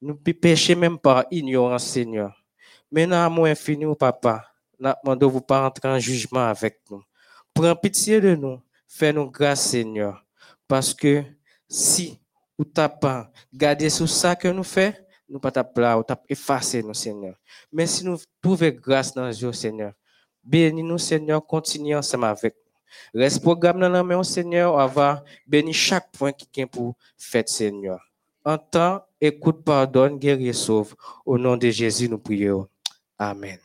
[0.00, 2.44] Nous ne pécher même par ignorance, Seigneur.
[2.90, 4.44] Mais dans l'amour infini, papa,
[4.78, 7.02] nous demandons vous pas entrer en jugement avec nous.
[7.54, 8.60] Prends pitié de nous.
[8.86, 10.24] Fais-nous grâce, Seigneur.
[10.68, 11.24] Parce que
[11.68, 12.20] si
[12.58, 14.94] ou t'as pas gardé sur ça que nous faisons,
[15.28, 17.34] nous pas t'appeler ou t'as effacé nous, Seigneur.
[17.72, 19.92] Mais si nous trouvons grâce dans Dieu, Seigneur,
[20.44, 23.20] bénis-nous, Seigneur, continue ensemble avec nous.
[23.20, 28.00] Reste programme dans la main, Seigneur, va bénir chaque point qui vient pour faire, Seigneur.
[28.44, 30.94] Entends, écoute, pardonne, guéris sauve.
[31.24, 32.68] Au nom de Jésus, nous prions.
[33.18, 33.58] Amen.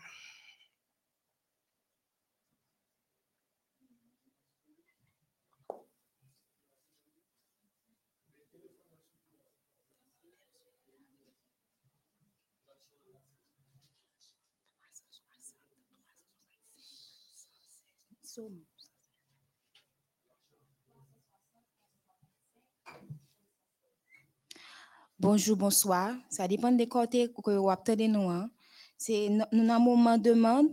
[25.22, 26.16] Bonjour, bonsoir.
[26.32, 28.28] Ça dépend des côtés que vous attendez nous.
[28.28, 28.50] Hein.
[28.98, 30.70] C'est nous un moment de demande.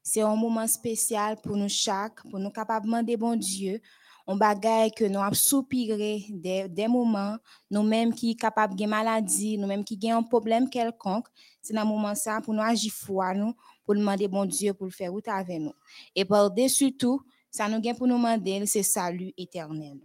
[0.00, 3.80] C'est un moment spécial pour nous chaque, pour nous capables de demander bon Dieu.
[4.24, 7.38] On bagaille que nous avons soupiré des, moments,
[7.72, 11.26] nous-mêmes qui sommes capables de maladie, nous-mêmes qui avons un problème quelconque.
[11.60, 13.52] C'est un moment ça pour nous agir foi, nous,
[13.84, 15.74] pour demander bon Dieu pour le faire route avec nous.
[16.14, 19.98] Et par-dessus tout, ça nous gagne pour nous demander, c'est salut éternel.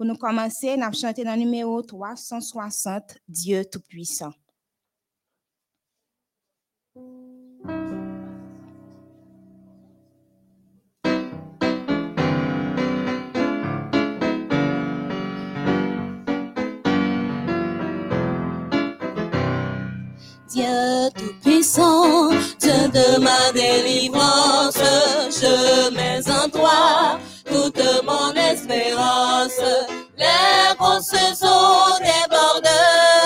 [0.00, 4.30] Pour nous commencer, nous avons chanté dans le numéro 360, Dieu Tout-Puissant.
[20.48, 24.78] Dieu Tout-Puissant, Dieu de ma délivrance,
[25.28, 27.20] je mets en toi
[27.62, 29.60] toute mon espérance.
[30.16, 32.76] Les grosses eaux débordent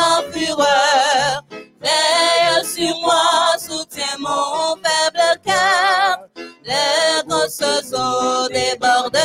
[0.01, 1.45] en fureur.
[1.81, 6.19] Veille sur moi, soutiens mon faible cœur.
[6.65, 9.17] Les grosses eaux débordent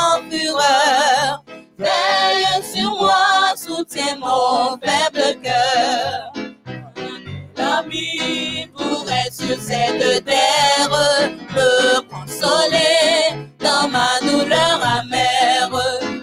[0.00, 1.44] en fureur.
[1.78, 6.32] Veille sur moi, soutiens mon faible cœur.
[7.56, 10.46] L'ami pourrait sur cette terre
[13.58, 15.70] dans ma douleur amère.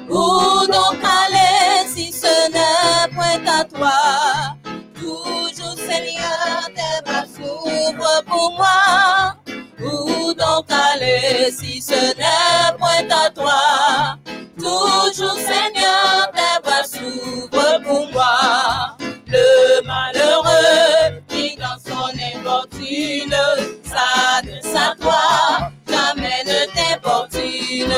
[0.09, 4.55] Où donc aller si ce n'est point à toi?
[4.93, 9.35] Toujours Seigneur, tes bras s'ouvrent pour moi.
[9.79, 14.17] Où donc aller si ce n'est point à toi?
[14.57, 18.97] Toujours Seigneur, tes bras s'ouvrent pour moi.
[19.27, 23.35] Le malheureux qui dans son infortune
[23.83, 25.71] s'adresse à toi,
[26.15, 27.93] jamais ne t'importune.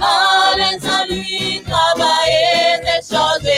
[0.00, 3.50] Allez à lui travailler tes choses,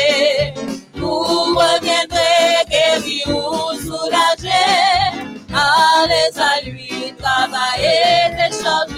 [0.94, 4.64] vous reviendrez guéri ou soulagé.
[5.52, 8.94] Allez à lui travailler tes choses,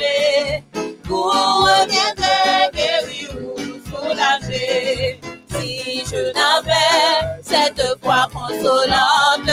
[1.04, 3.56] vous reviendrez guéri ou
[3.90, 5.20] soulagé.
[5.50, 9.50] Si je n'avais cette foi consolante,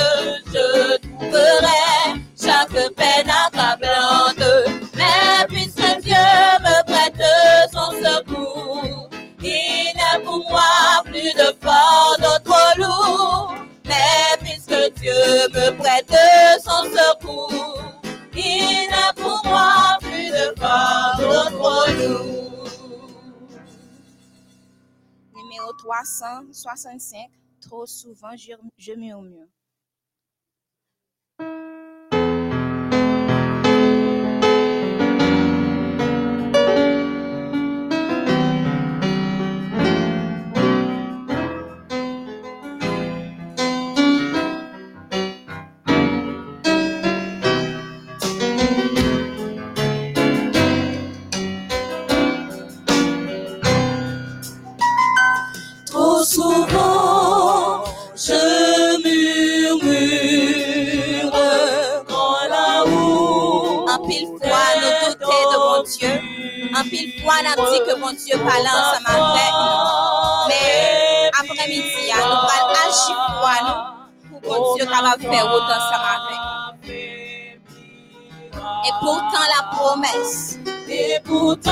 [0.53, 4.86] je trouverais chaque peine accablante.
[11.33, 13.55] De fort d'autre lourd.
[13.85, 15.13] Mais puisque Dieu
[15.53, 16.13] me prête
[16.63, 18.01] son secours,
[18.35, 22.69] il n'est pour moi plus de fort d'autre lourd.
[25.35, 27.29] Numéro 365,
[27.61, 29.47] trop souvent je, je murmure.
[75.19, 76.93] Faire autant ensemble avec nous.
[78.87, 80.59] Et pourtant, la promesse,
[80.89, 81.71] Et pourtant,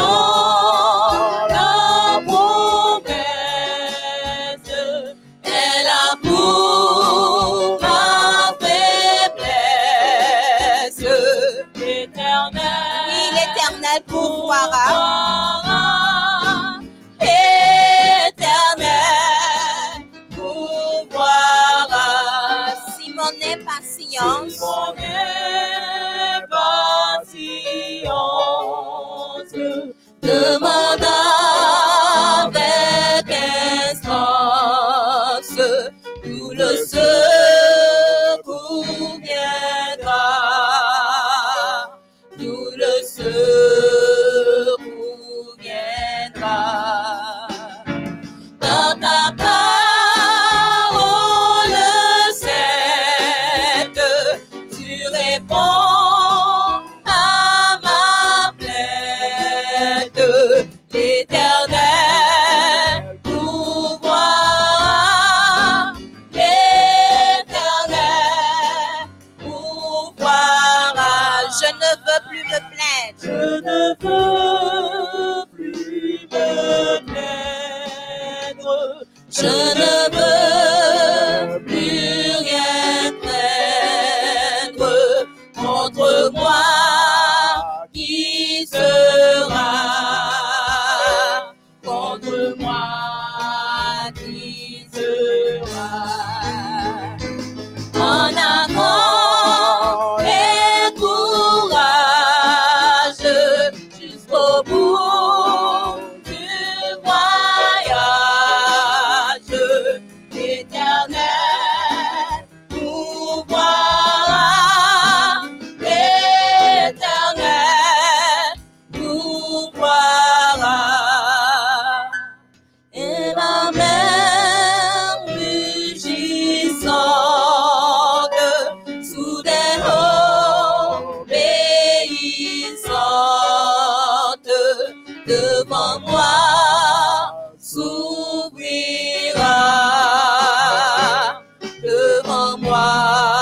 [142.61, 143.34] moi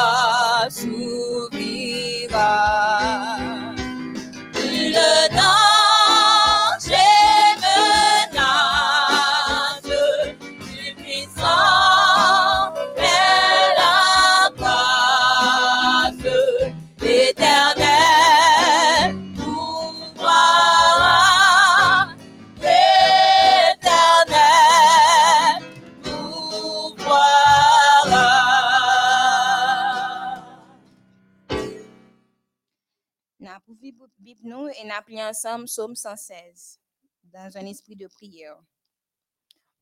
[35.45, 36.79] ensemble Psaume 116
[37.33, 38.55] dans un esprit de prière.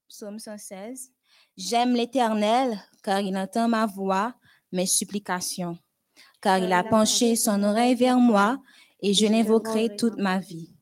[0.07, 1.11] Psaume 116.
[1.55, 4.33] J'aime l'Éternel car il entend ma voix,
[4.71, 5.77] mes supplications,
[6.41, 8.57] car il a penché son oreille vers moi
[9.01, 10.73] et je l'invoquerai toute ma vie.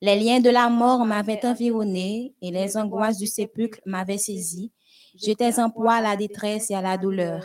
[0.00, 4.72] Les liens de la mort m'avaient environné et les angoisses du sépulcre m'avaient saisi.
[5.14, 7.44] J'étais en proie à la détresse et à la douleur.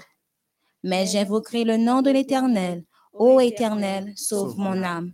[0.83, 2.85] Mais j'invoquerai le nom de l'Éternel.
[3.11, 5.11] Ô Éternel, sauve mon âme.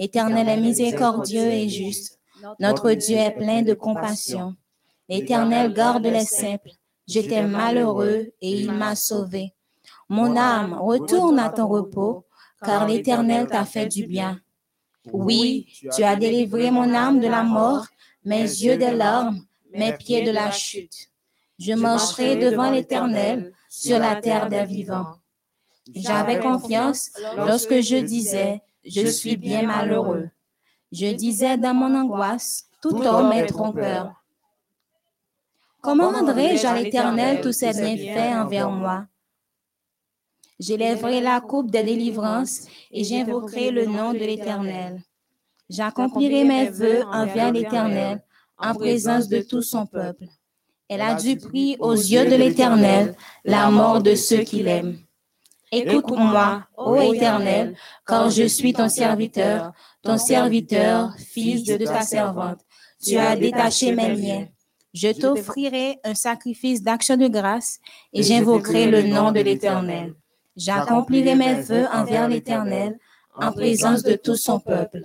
[0.00, 2.18] L'Éternel est miséricordieux et juste.
[2.58, 4.56] Notre Dieu est plein de compassion.
[5.10, 6.70] L'Éternel garde les simples.
[7.06, 9.52] J'étais malheureux et il m'a sauvé.
[10.08, 12.24] Mon âme, retourne à ton repos,
[12.64, 14.40] car l'Éternel t'a fait du bien.
[15.12, 17.86] Oui, tu as délivré mon âme de la mort,
[18.24, 19.42] mes yeux des larmes,
[19.74, 21.10] mes pieds de la chute.
[21.58, 25.16] Je marcherai devant l'Éternel sur la terre des vivants.
[25.94, 30.28] J'avais confiance lorsque je disais, je suis bien malheureux.
[30.92, 34.14] Je disais dans mon angoisse, tout homme est trompeur.
[35.80, 39.06] Comment rendrai-je à l'Éternel tous ses bienfaits envers moi?
[40.58, 45.02] J'élèverai la coupe des délivrances et j'invoquerai le nom de l'Éternel.
[45.70, 48.22] J'accomplirai mes vœux envers l'Éternel
[48.58, 50.24] en présence de tout son peuple.
[50.88, 54.98] Elle a du prix aux yeux de l'Éternel la mort de ceux qui l'aiment.
[55.72, 59.72] Écoute-moi, ô Éternel, car je suis ton serviteur,
[60.02, 62.60] ton serviteur, fils de ta servante.
[63.02, 64.46] Tu as détaché mes liens.
[64.92, 67.78] Je t'offrirai un sacrifice d'action de grâce
[68.12, 70.14] et j'invoquerai le nom de l'Éternel.
[70.56, 72.98] J'accomplirai mes vœux envers l'Éternel
[73.36, 75.02] en présence de tout son peuple.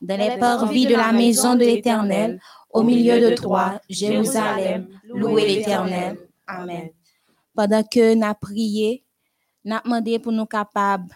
[0.00, 6.18] Dans les parvis de la maison de l'Éternel, au milieu de toi, Jérusalem, louez l'Éternel.
[6.46, 6.90] Amen.
[7.54, 9.05] Pendant que nous prié,
[9.66, 11.14] nous demandé pour nous capables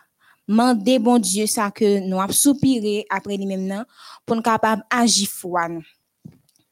[0.51, 3.85] demander bon Dieu ça que nous avons soupiré après lui-même
[4.27, 5.69] pour nous capables agir foi.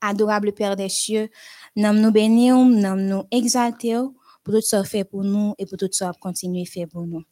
[0.00, 1.28] Adorable Père des cieux,
[1.76, 5.88] nous nous bénissons, nous nous exaltons pour tout ça fait pour nous et pour tout
[5.92, 7.22] ça continuer faire pour nous.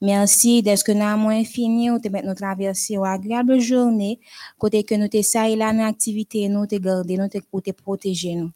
[0.00, 4.18] Merci d'être que nous avons infini ou te mettre nous traverser une agréable journée,
[4.58, 8.50] côté que nous te là dans activité nous te garder nous protéger nous.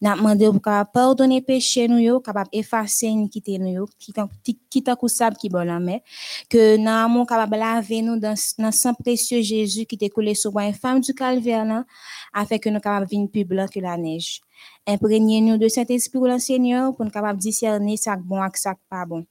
[0.00, 3.28] N'a demandé pour capable pardonner péché nous capable effacer nous
[3.66, 4.12] yo, qui
[4.44, 6.00] qui qui bon la mer,
[6.48, 10.56] que n'a amour capable laver nous dans dans sang précieux Jésus qui t'est coulé sur
[10.58, 11.84] une femme du calvaire
[12.32, 14.40] afin que nous capable venir plus blanc que la neige.
[14.86, 19.26] Imprégnez-nous de Saint-Esprit, le Seigneur, pour nous capable discerner ça bon et ça pas bon.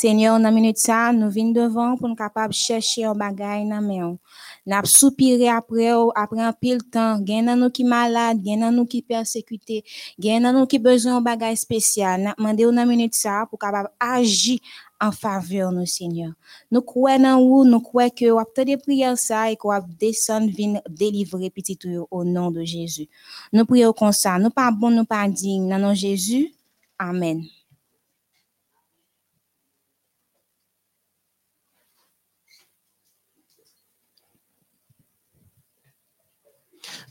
[0.00, 4.16] Seigneur, dans minute ça, nous venons devant pour nous capables chercher un bagage main.
[4.64, 8.86] N'a soupiré après après un pile temps, gain dans nous qui malade, gain dans nous
[8.86, 9.84] qui persécuté,
[10.18, 12.22] gain dans nous qui besoin un bagage spécial.
[12.22, 14.58] N'a demandé dans minute ça pour capable agir
[14.98, 16.32] en faveur de Seigneur.
[16.70, 19.16] Nous croyons en nous croyons que avez des prières
[19.50, 21.78] et que vous venir délivrer petit
[22.10, 23.06] au nom de Jésus.
[23.52, 24.38] Nous prions comme ça.
[24.38, 25.68] Nous pas bon, nous pas dignes.
[25.68, 26.54] Dans de Jésus.
[26.98, 27.44] Amen.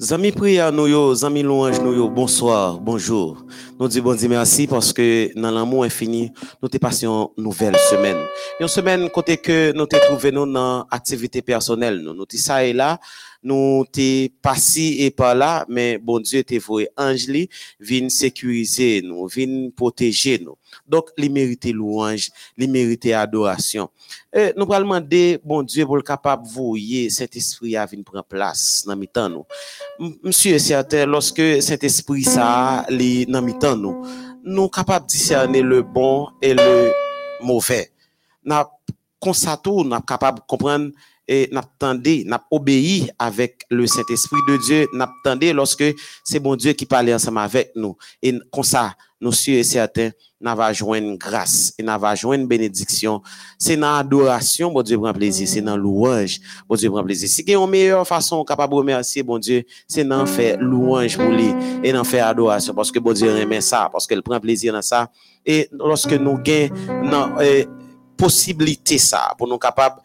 [0.02, 3.44] Zami prière nous yo, zami louange nous yo, bonsoir, bonjour.
[3.78, 6.32] Nous disons bon merci parce que dans l'amour infini,
[6.64, 8.16] nous te passions une nouvelle semaine.
[8.62, 12.14] Une semaine côté que nous te trouvé nous dans activité personnelle nous.
[12.14, 12.98] Nous ça et là,
[13.42, 17.28] nous t'es passé et par là, mais bon Dieu t'es voué ange
[17.80, 20.56] vin sécuriser nous, vin protéger nous.
[20.88, 23.90] Donc, il mérite louange, il mérite adoration.
[24.34, 28.06] Et nous allons demander, bon Dieu, pour le capable de voyer cet esprit à venir
[28.06, 29.46] prendre place dans mi-temps nous.
[30.24, 34.06] Monsieur est certain, lorsque cet esprit ça, dans mi-temps nous,
[34.44, 36.92] nous capables de discerner le bon et le
[37.42, 37.92] mauvais.
[38.44, 38.56] Nous
[39.26, 40.92] nous capable de comprendre
[41.30, 45.84] et n'attendez, n'a obéi avec le Saint-Esprit de Dieu, n'attendez lorsque
[46.24, 47.96] c'est bon Dieu qui parle ensemble avec nous.
[48.24, 50.10] Et comme ça, nous sommes certains,
[50.42, 53.22] nous va joindre grâce et nous va joindre bénédiction.
[53.60, 57.30] C'est dans l'adoration, bon Dieu prend plaisir, c'est dans louange, bon Dieu prend plaisir.
[57.30, 61.16] Si il y une meilleure façon capable de remercier bon Dieu, c'est d'en faire louange
[61.16, 64.40] pour lui et d'en faire adoration parce que bon Dieu aime ça, parce qu'il prend
[64.40, 65.12] plaisir dans ça.
[65.46, 67.66] Et lorsque nous gagnons euh,
[68.18, 70.02] possibilité ça, pour nous capables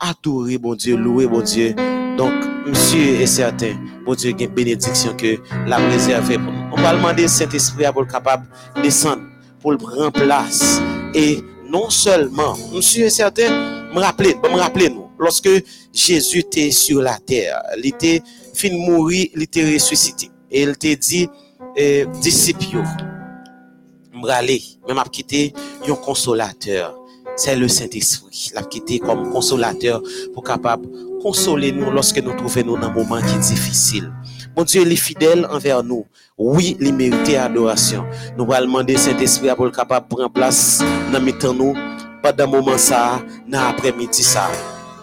[0.00, 1.74] adorer, bon Dieu, louer, bon Dieu.
[2.16, 2.32] Donc,
[2.66, 3.74] monsieur est certain,
[4.04, 6.70] bon Dieu, qu'il y a une bénédiction que la réservé pour nous.
[6.72, 9.22] On va demander Saint-Esprit pour être capable de descendre,
[9.60, 10.80] pour le prendre place.
[11.14, 11.38] Et
[11.68, 13.50] non seulement, monsieur est certain,
[13.94, 15.50] me rappeler, me rappeler nous, lorsque
[15.92, 18.22] Jésus était sur la terre, il était
[18.54, 20.30] fin mourir, il était ressuscité.
[20.50, 21.28] Et il t'a dit,
[21.76, 22.82] eh, disciples,
[24.12, 25.52] m'raler, même à quitter
[25.88, 26.98] un consolateur
[27.38, 30.02] c'est le Saint-Esprit, l'a quitté comme consolateur
[30.34, 30.88] pour capable
[31.22, 34.12] consoler nous lorsque nous trouvons nous dans un moment qui est difficile.
[34.56, 36.04] Mon Dieu, il est fidèle envers nous.
[36.36, 38.04] Oui, il mérite adoration.
[38.36, 41.74] Nous allons demander Saint-Esprit pour capable prendre place dans temps nous
[42.22, 44.50] pendant moment ça, dans l'après-midi ça.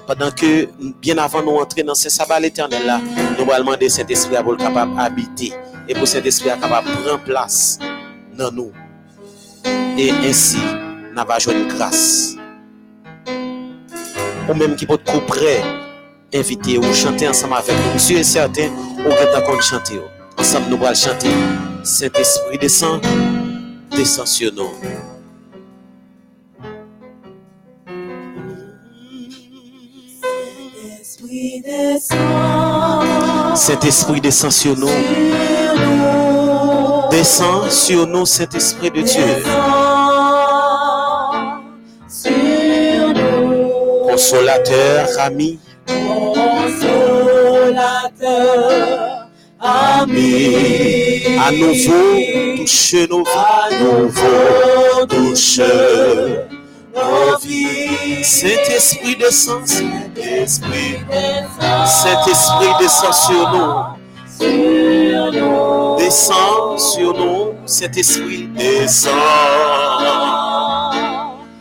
[0.06, 0.68] Pendant que,
[1.02, 3.00] bien avant nous entrer dans ce sabbat l'éternel là,
[3.40, 5.54] nous allons demander Saint-Esprit pour capable habiter
[5.88, 7.80] et pour Saint-Esprit capable prendre place
[8.38, 8.72] dans nous.
[9.98, 10.58] Et ainsi,
[11.16, 12.36] n'a pas joué grâce.
[14.50, 15.64] Ou même qui peut être prêt,
[16.34, 17.94] inviter ou chanter ensemble avec nous.
[17.94, 18.70] Monsieur est certain,
[19.00, 20.00] on va d'accord chanter.
[20.38, 21.30] Ensemble, nous allons chanter.
[21.84, 23.02] Saint-Esprit descend,
[23.92, 24.70] descend sur nous.
[33.56, 34.90] Saint-Esprit descend sur nous.
[37.10, 39.85] Descend sur nous, Saint-Esprit de Dieu.
[44.16, 45.60] Consolateur, ami.
[45.86, 46.88] Consolateur,
[49.60, 51.22] ami.
[51.46, 52.16] À nouveau,
[52.56, 53.32] touche nos vies.
[53.36, 55.60] À nouveau, touche
[56.96, 58.24] nos vies.
[58.24, 61.88] Saint-Esprit descend, Saint-Esprit descend.
[61.88, 63.74] Saint-Esprit descend sur nous.
[64.40, 65.98] Sur nous.
[65.98, 69.12] Descend sur nous, Saint-Esprit descend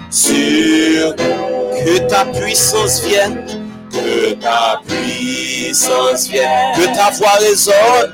[0.09, 1.44] sur nous.
[1.85, 3.45] Que ta puissance vienne,
[3.93, 6.73] Que ta puissance vienne.
[6.77, 8.13] que ta voix résonne.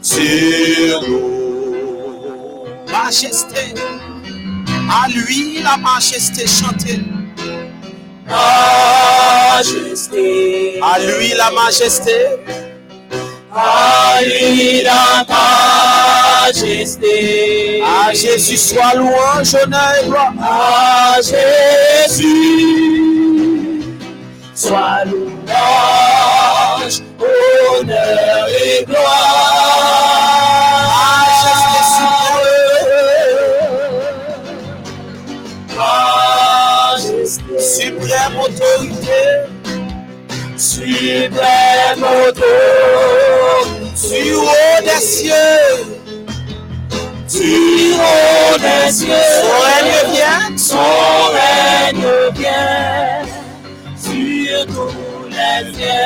[0.02, 1.32] sur nous.
[2.90, 3.51] Majesté,
[4.92, 7.00] à lui la majesté chantée.
[9.56, 10.80] Majesté.
[10.82, 12.12] À lui la majesté,
[13.54, 15.24] À lui la
[16.48, 17.82] majesté.
[17.84, 20.32] à Jésus soit louange, honneur et gloire.
[20.40, 22.28] À Jésus.
[24.54, 29.31] Sois louange, honneur et gloire.
[41.12, 42.48] Suprême autorité,
[44.08, 45.84] du haut des cieux,
[47.28, 53.26] du haut des cieux, son règne vient, son règne vient
[53.94, 56.00] sur tous les cieux.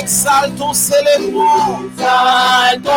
[0.00, 2.90] exaltons, célébrons, Exaltons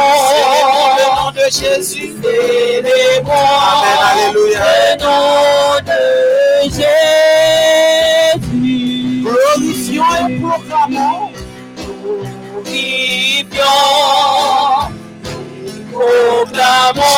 [0.98, 2.14] le nom de Jésus.
[2.24, 5.63] Célébrons Amen, alléluia.
[10.14, 11.32] Glorifions et proclamons,
[12.66, 13.62] Glorifions,
[15.92, 17.18] proclamons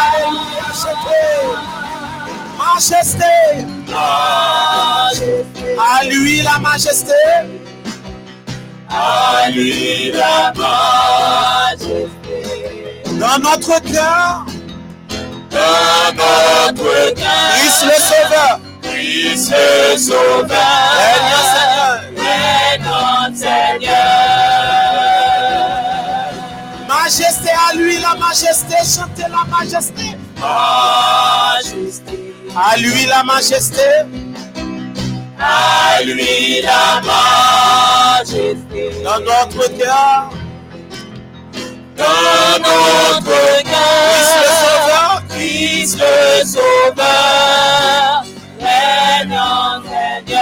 [2.58, 3.32] majesté,
[5.78, 7.22] à lui la majesté.
[8.90, 11.98] À lui la majesté.
[13.18, 14.46] Dans notre cœur,
[15.54, 20.48] Dans notre cœur, Christ le Sauveur, Christ le Sauveur,
[20.98, 21.94] Seigneur, Seigneur.
[22.16, 23.94] est notre Seigneur.
[26.88, 30.16] Majesté à lui la majesté, chantez la majesté.
[30.40, 32.16] Majesté,
[32.56, 33.82] À lui la majesté,
[35.40, 38.90] à lui la majesté.
[39.04, 40.30] dans notre cœur,
[41.96, 44.43] Dans notre cœur,
[45.84, 48.24] Christ le Sauveur,
[48.58, 50.40] est notre Seigneur.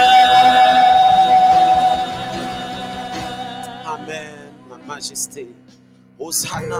[3.85, 5.53] Amen, ma majesté.
[6.17, 6.77] Hosanna,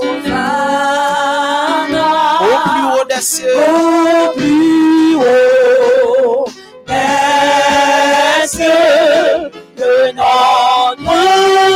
[0.00, 0.86] Hosanna.
[2.40, 6.46] au plus haut des cieux, au plus haut
[6.86, 11.12] des cieux, que notre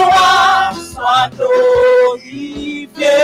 [0.06, 3.16] roi soit glorifié.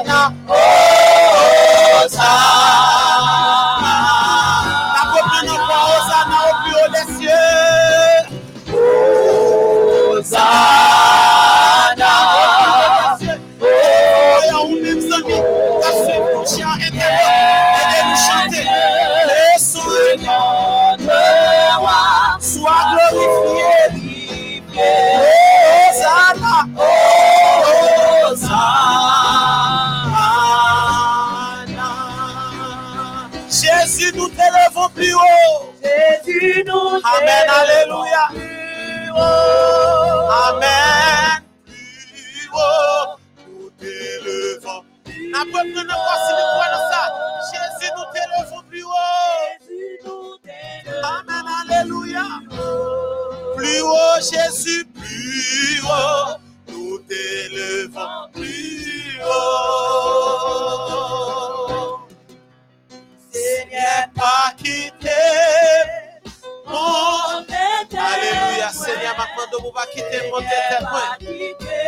[0.00, 0.34] Hosanna,
[2.08, 2.59] Hosanna.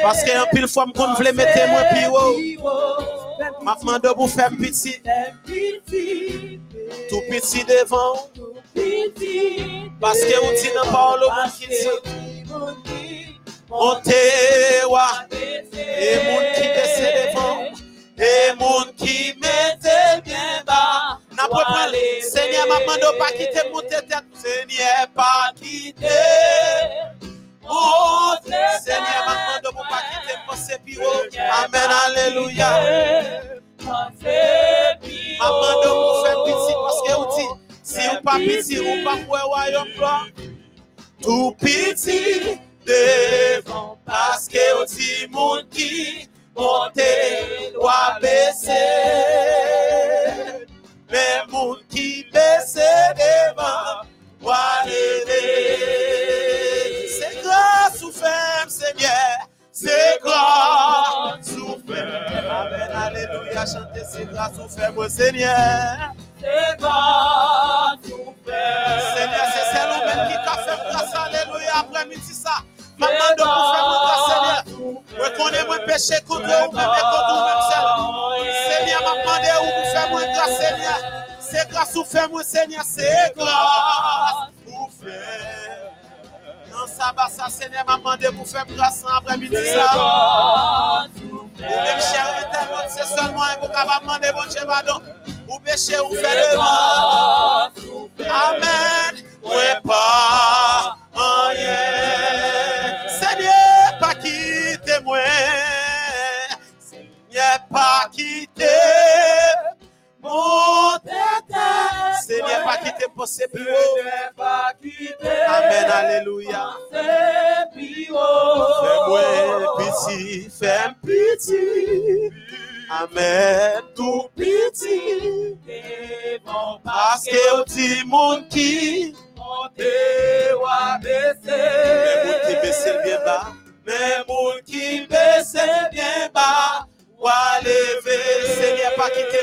[0.03, 2.37] Parce que un pile fois me qu'on voulait mettre moi plus haut.
[3.63, 5.01] Maintenant de vous faire petit,
[7.09, 8.29] tout petit devant.
[10.01, 11.89] Parce que vous dites dans parole au monde qui dit,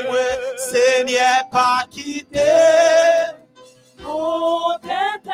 [0.06, 0.18] Moi,
[0.56, 2.38] Seigneur pas quitter.
[4.02, 5.30] Mon tête,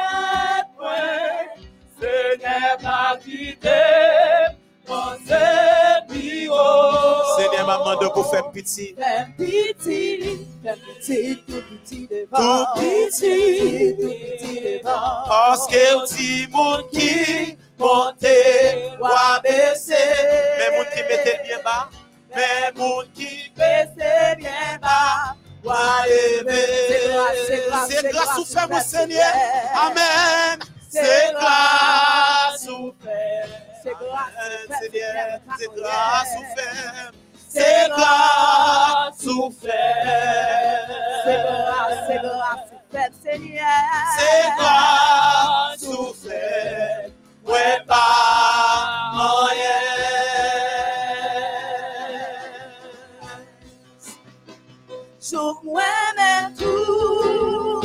[2.01, 3.71] Seigneur, pas quitter,
[4.89, 7.37] mon Seigneur.
[7.39, 12.65] Seigneur m'a demandé pour faire petit, Fais petit, fais petit, tout petit tout devant.
[12.75, 13.97] petit.
[14.01, 15.25] Tout petit devant.
[15.29, 18.27] Parce que petit monde qui monte,
[19.01, 19.95] ou à baisser,
[20.59, 21.89] mais moun qui mettait bien bas,
[22.37, 24.79] mais moun qui Baissez bien
[25.65, 25.71] ou
[27.89, 29.33] C'est c'est grâce grâce, ou Seigneur.
[29.33, 29.91] grâce.
[29.91, 30.59] Amen.
[30.91, 32.95] C'est grâce ou
[33.83, 36.45] C'est grâce, Seigneur, c'est c'est grâce ou.
[36.57, 41.43] C'est C'est grâce ou C'est fait.
[41.43, 43.85] grâce, c'est grâce, fait Seigneur.
[44.19, 46.15] C'est grâce ou.
[47.51, 49.96] Ouais, pas moyen.
[55.33, 57.83] Moi-même tout,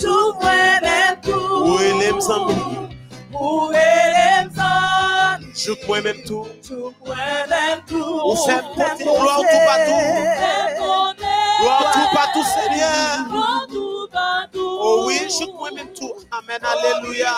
[0.00, 1.64] chou moi-même tout.
[1.64, 2.88] Où est les amis?
[3.32, 5.52] Où est les amis?
[5.56, 6.46] Je crois même tout.
[6.66, 7.96] Chou moi-même tout.
[7.96, 10.02] Ou porter gloire tout partout.
[11.60, 13.81] Gloire tout partout, Seigneur.
[14.54, 16.12] Oh oui, je crois même tout.
[16.30, 17.34] Amen, alléluia.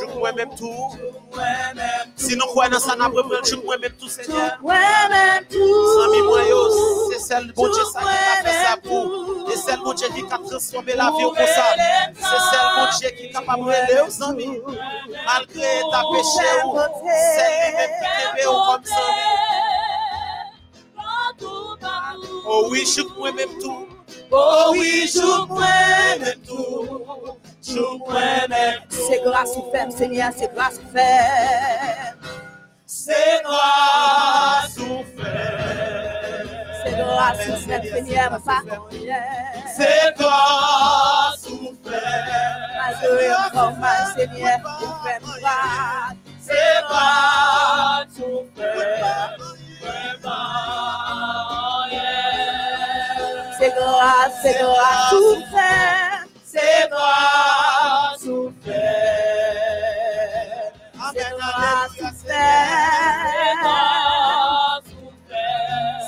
[0.00, 0.96] Je crois même tout.
[2.16, 4.58] Si nous croyons dans ça, nous avons je crois même tout, Seigneur.
[4.60, 9.50] Sami moi yo, c'est celle bon Dieu qui a fait ça pour.
[9.52, 11.64] Et celle bon Dieu qui a transformé la vie comme ça.
[12.14, 14.60] C'est celle bon Dieu qui est capable de aux amis.
[15.26, 18.94] Malgré ta péché ou celle qui même qui t'aimait ou comme ça.
[22.46, 23.86] Oh oui, je crois même tout.
[24.32, 27.02] Oh oui, je crois même tout.
[27.62, 28.96] Je crois même tout.
[29.08, 32.14] C'est grâce ou fait, Seigneur, c'est grâce ou fait.
[32.86, 35.60] C'est grâce ou fait.
[36.84, 38.62] C'est grâce ou fait, Seigneur, pas
[39.76, 42.00] C'est grâce ou fait.
[42.78, 46.16] Malgré encore mal, Seigneur, ou fait grâce.
[46.40, 49.40] C'est grâce ou C'est grâce,
[49.80, 52.29] c'est grâce ou fait.
[53.60, 54.42] C'est grâce
[58.24, 58.72] ou fait.
[60.98, 62.18] Amen, C'est grâce alléluia, ou Seigneur.
[62.18, 62.24] fait.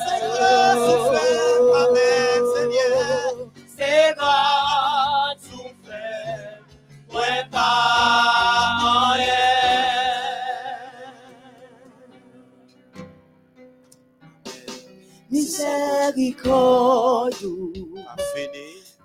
[0.07, 1.41] C'est grâce ou fait.
[1.83, 3.33] Amen, Seigneur.
[3.77, 7.15] C'est grâce ou fait.
[7.15, 8.32] Ouais, pas
[15.53, 17.35] Miséricorde,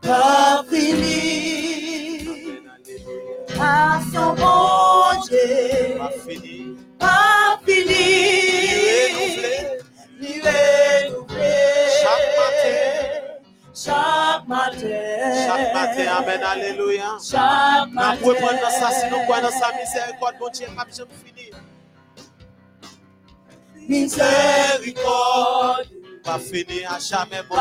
[0.02, 2.56] Pas fini.
[3.58, 6.78] pas son bon Dieu, Pas fini.
[6.98, 8.06] pas fini.
[9.12, 9.56] Renouvelé.
[12.00, 12.80] Chaque matin.
[13.76, 15.34] Chaque matin.
[15.46, 17.10] Chaque matin, Amen, alléluia.
[17.30, 18.18] Chaque Nous matin.
[18.22, 21.52] pouvons prendre dans ça, si nous croyons dans sa miséricorde, bon Dieu, pas jamais fini.
[23.90, 25.88] Miséricorde,
[26.28, 27.56] Pas fini, à jamais, bon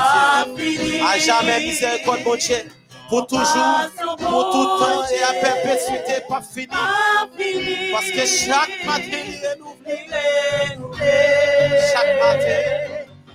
[0.57, 1.00] Dieu.
[1.00, 2.57] À jamais, miséricorde, bon Dieu.
[3.09, 3.46] Pour toujours,
[4.18, 6.66] pour tout temps et à perpétuité, pas fini.
[7.92, 10.09] Parce que chaque matin, il est renouvelé.
[10.09, 11.79] Lui renouvelé.
[11.92, 12.62] Chaque matin,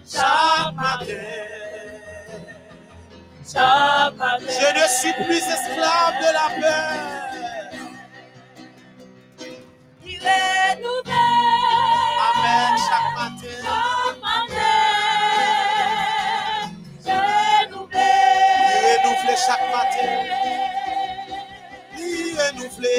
[0.06, 1.22] chaque matin.
[3.54, 4.46] Chaque matin.
[4.50, 7.21] Je ne suis plus esclave de la peur.
[22.82, 22.98] renouvelé.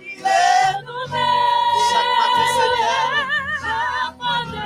[0.00, 1.28] Il est renouvelé.
[1.90, 3.04] Chaque matin, Seigneur.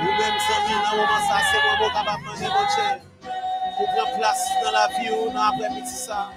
[0.01, 2.89] Ou même, Seigneur, dans le moment, ça, c'est mon mot capable de manger, mon Dieu.
[3.77, 6.29] Pour prendre place dans la vie ou dans l'après-midi, ça.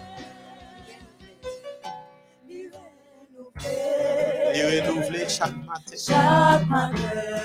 [4.54, 5.96] Il est renouvelé chaque matin.
[5.96, 6.94] Chaque matin.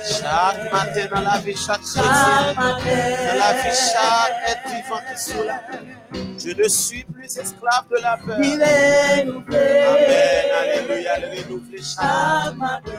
[0.03, 2.53] Chaque matin dans la vie, chaque chrétien.
[2.55, 6.33] Dans la vie, chaque être vivant qui est sous la terre.
[6.45, 8.38] Je ne suis plus esclave de la peur.
[8.41, 9.58] Il est nouvelé.
[9.58, 10.45] Amen.
[10.62, 11.19] Alléluia.
[11.19, 12.91] Le renouveler chaque, Chaque matin.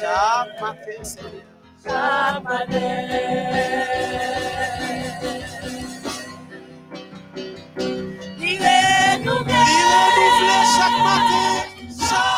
[0.00, 1.32] chaque matin, Seigneur.
[1.84, 2.80] Chaque matin.
[8.38, 9.54] Il est nouvelé.
[9.54, 11.48] Il est renouvelé chaque matin.
[12.08, 12.35] Chaque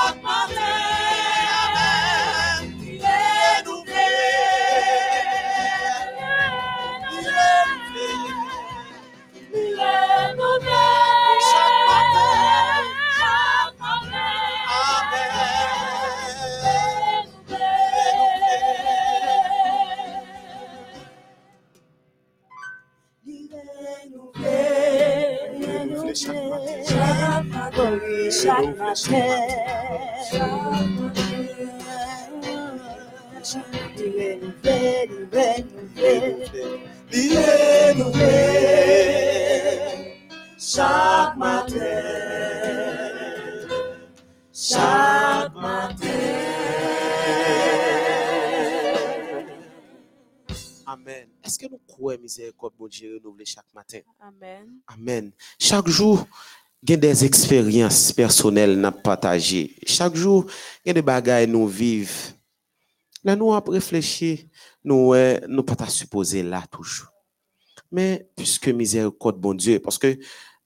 [28.28, 28.94] matin.
[28.94, 29.16] Chaque
[31.02, 31.24] matin.
[33.96, 35.64] Il est nouvelé.
[35.96, 36.80] Il est nouvelé.
[37.12, 38.28] Il est renouvelé.
[40.58, 41.74] Chaque matin.
[44.52, 46.06] Chaque matin.
[50.86, 51.28] Amen.
[51.44, 54.00] Est-ce que nous croyons miséricorde bon Dieu renouvelée chaque matin?
[54.20, 54.80] Amen.
[54.86, 55.32] Amen.
[55.58, 56.26] Chaque jour,
[56.86, 59.76] a des expériences personnelles à partager.
[59.86, 60.46] Chaque jour,
[60.84, 62.34] il y a des bagages nous vivons.
[63.24, 64.48] Là, nous avons réfléchi,
[64.84, 67.08] nous ne nous pas supposés là toujours.
[67.90, 70.18] Mais puisque miséricorde, bon Dieu, parce que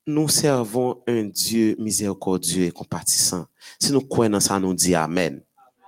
[0.07, 3.47] nous servons un Dieu miséricordieux et compatissant.
[3.79, 5.43] Si nous croyons dans ça, nous disons Amen.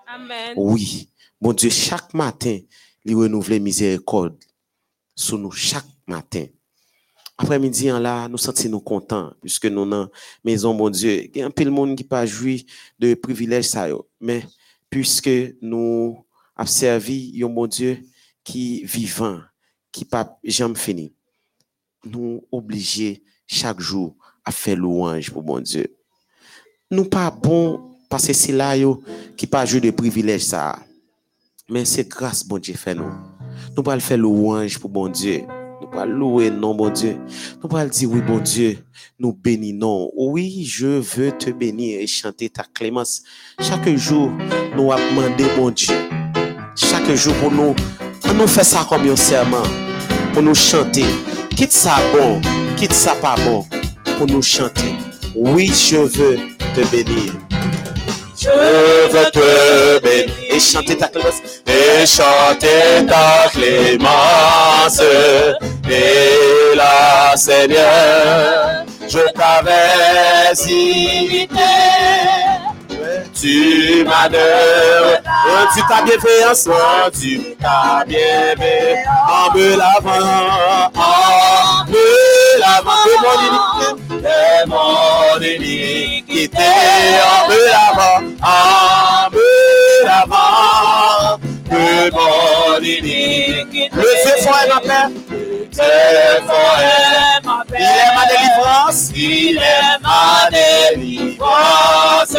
[0.07, 0.55] Amen.
[0.57, 1.11] Oui,
[1.41, 2.59] bon Dieu, chaque matin,
[3.05, 4.37] il renouvelle miséricorde
[5.15, 6.47] sur nous chaque matin.
[7.37, 10.09] Après-midi, en là, nous sentons nous contents, puisque nous dans
[10.45, 12.65] maison, mon Dieu, il y a un peu de monde qui pas joui
[12.99, 13.89] de privilèges, ça,
[14.21, 14.45] mais
[14.89, 16.25] puisque nous
[16.57, 17.99] avons servi un bon Dieu
[18.45, 19.41] qui est vivant,
[19.91, 21.13] qui pas jamais fini,
[22.05, 25.97] nous obligés chaque jour à faire louange pour mon Dieu.
[26.91, 28.75] Nous pas bon parce que c'est là
[29.37, 30.79] qui pas jouer de privilèges ça.
[31.69, 33.13] Mais c'est grâce bon Dieu fait nous.
[33.77, 35.45] Nous pas faire louange pour bon Dieu.
[35.85, 37.19] Nous pas louer non bon Dieu.
[37.63, 38.79] Nous pas dire oui bon Dieu.
[39.19, 40.11] Nous bénissons.
[40.17, 43.23] Oui, je veux te bénir et chanter ta clémence.
[43.61, 44.31] Chaque jour,
[44.75, 45.95] nous avons demandé bon Dieu.
[46.75, 47.75] Chaque jour pour nous,
[48.27, 49.63] on nous fait ça comme un serment.
[50.33, 51.05] Pour nous chanter.
[51.51, 52.41] Quitte ça bon,
[52.79, 53.67] quitte ça pas bon.
[54.17, 54.95] Pour nous chanter.
[55.37, 56.39] Oui, je veux
[56.75, 57.35] te bénir.
[58.45, 61.41] Je veux te bénir et chanter ta clémence.
[61.67, 65.01] Et chanter ta clémence.
[65.89, 71.71] Et la Seigneur, je t'avais invité.
[73.35, 75.17] Tu m'as donné,
[75.75, 76.69] tu ta bienveillance,
[77.19, 80.91] tu ta bienveillance, en me lavant,
[92.81, 93.05] de.
[93.95, 95.09] Le feu fort est ma paix,
[95.77, 96.45] le
[96.81, 102.37] est ma paix, il est ma délivrance, il est ma délivrance.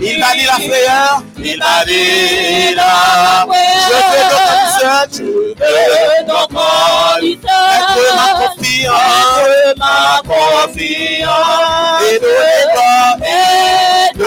[0.00, 5.72] Il m'a dit la frayeur, il m'a dit la Je veux donc seul, je
[7.42, 14.24] être ma confiance, ma confiance, et donner donner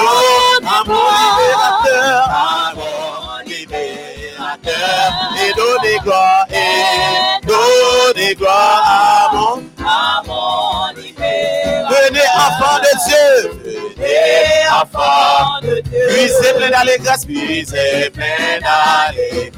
[0.64, 10.22] à mon libérateur, à mon libérateur, et donner gloire, et donner gloire à mon, à
[10.26, 11.90] mon libérateur.
[11.90, 13.55] Venez enfants de Dieu,
[13.96, 19.52] venez enfants de Dieu, puisez plein d'allégresse, puisez plein d'allégresse,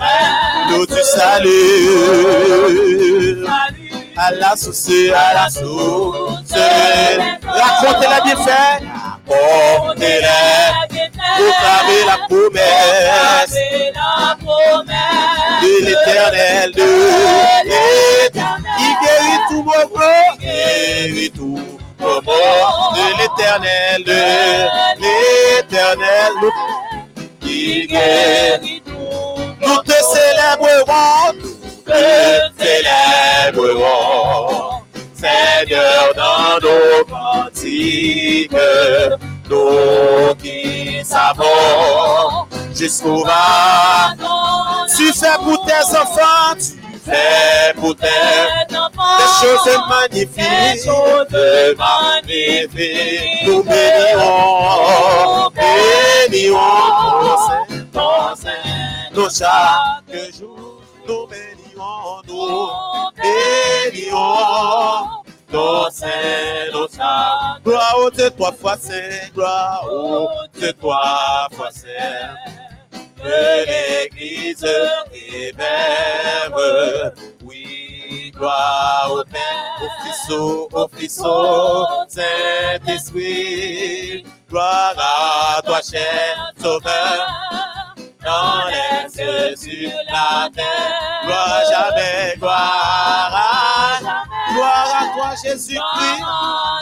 [0.69, 2.28] nous tu salues.
[4.19, 6.52] À la source, à la source,
[7.43, 8.82] racontez les bienfaits,
[9.28, 10.71] racontez-les,
[11.38, 13.56] proclamez la promesse.
[15.62, 16.82] De l'éternel, de
[17.65, 21.76] l'éternel, il guérit tout corps, guérit tout
[22.07, 24.23] de l'éternel, de
[25.01, 26.33] l'éternel,
[27.43, 29.83] il guérit nous.
[29.83, 32.03] Te célébrerons, nous te
[33.53, 34.81] célébrerons,
[35.13, 38.51] Seigneur, dans nos cantiques,
[39.49, 44.13] nous qui savons jusqu'au va.
[44.95, 48.66] Tu fais pour tes enfants, tu fais pour tes
[49.41, 53.45] choses magnifiques, choses magnifiques.
[53.45, 55.49] Nous bénirons,
[56.29, 56.60] bénirons
[57.93, 58.36] ton
[59.13, 60.81] nos chaque jour.
[61.07, 62.69] Nous bénirons, nous
[63.21, 65.07] bénirons
[65.51, 67.63] ton chaque.
[67.63, 69.86] Gloire au Dieu, trois fois Saint, gloire
[70.79, 71.88] trois fois Saint
[73.23, 74.65] de l'Église
[75.13, 76.53] et même.
[78.31, 84.23] Gloire au Père, au Fils, au, Fils, au Saint-Esprit.
[84.49, 87.27] Gloire à toi, cher Sauveur,
[88.23, 91.21] dans les cieux, sur la terre.
[91.25, 93.99] Gloire jamais, gloire à,
[94.53, 96.23] gloire à toi, Jésus-Christ.
[96.23, 96.25] à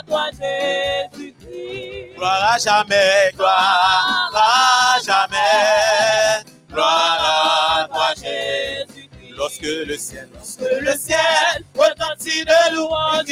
[0.06, 2.14] toi, Jésus-Christ.
[2.16, 9.08] Gloire à jamais, gloire à jamais, gloire à toi Jésus.
[9.36, 10.28] Lorsque le ciel,
[10.60, 13.24] le ciel retentit de louanges,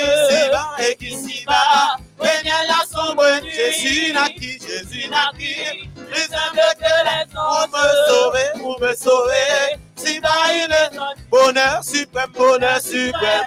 [0.79, 3.53] et qu'ici-bas, règne la sombre nuit.
[3.53, 9.79] Jésus naquit, Jésus naquit, plus humble que les pour me sauver, pour me sauver.
[9.97, 10.69] Si bas est
[11.31, 13.45] bonheur suprême, bonheur suprême,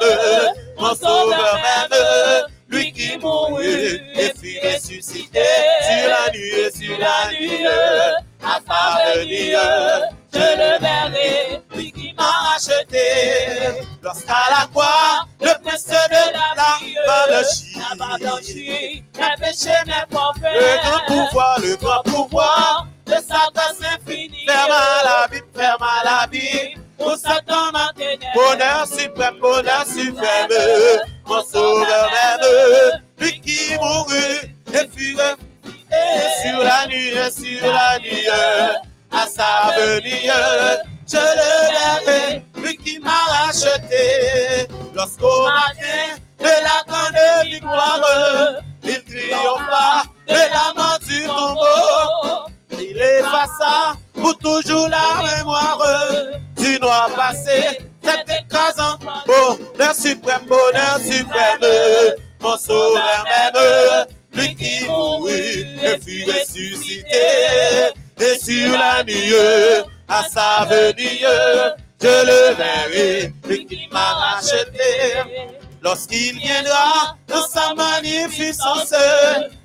[0.80, 5.44] mon sauveur même, lui qui mourut et fut ressuscité.
[5.82, 7.66] Sur la nuit, sur la nuit,
[8.44, 9.56] à sa venue,
[10.38, 13.84] le verrai, lui qui m'a racheté.
[14.02, 17.28] Lorsqu'à la croix, le prince de la va
[18.10, 24.46] La blanchie, mes péchés, mes le grand pouvoir, le grand pouvoir, de Satan s'infini.
[24.48, 26.76] ferme à la vie, ferme à la vie.
[26.98, 27.92] Pour Satan ma.
[28.34, 30.50] Bonheur suprême, bonheur suprême,
[31.28, 35.18] mon sauveur même, lui qui mourut et fut
[36.42, 38.28] sur la nuit, sur la nuit,
[39.38, 40.32] sa venue,
[41.08, 48.02] je le verrai, lui qui m'a racheté, lorsqu'au matin de la grande victoire,
[48.84, 55.86] il triompha de la mort du tombeau, il effaça pour toujours la mémoire
[56.58, 58.98] du noir passé, cet écrasant
[59.28, 68.72] bonheur suprême, bonheur suprême, mon sauveur même, lui qui mourut et fut ressuscité, et sur
[68.72, 69.34] la nuit,
[70.08, 71.26] à sa venue,
[72.02, 75.18] je le verrai, lui qui m'a racheté.
[75.82, 78.94] Lorsqu'il viendra dans sa magnificence,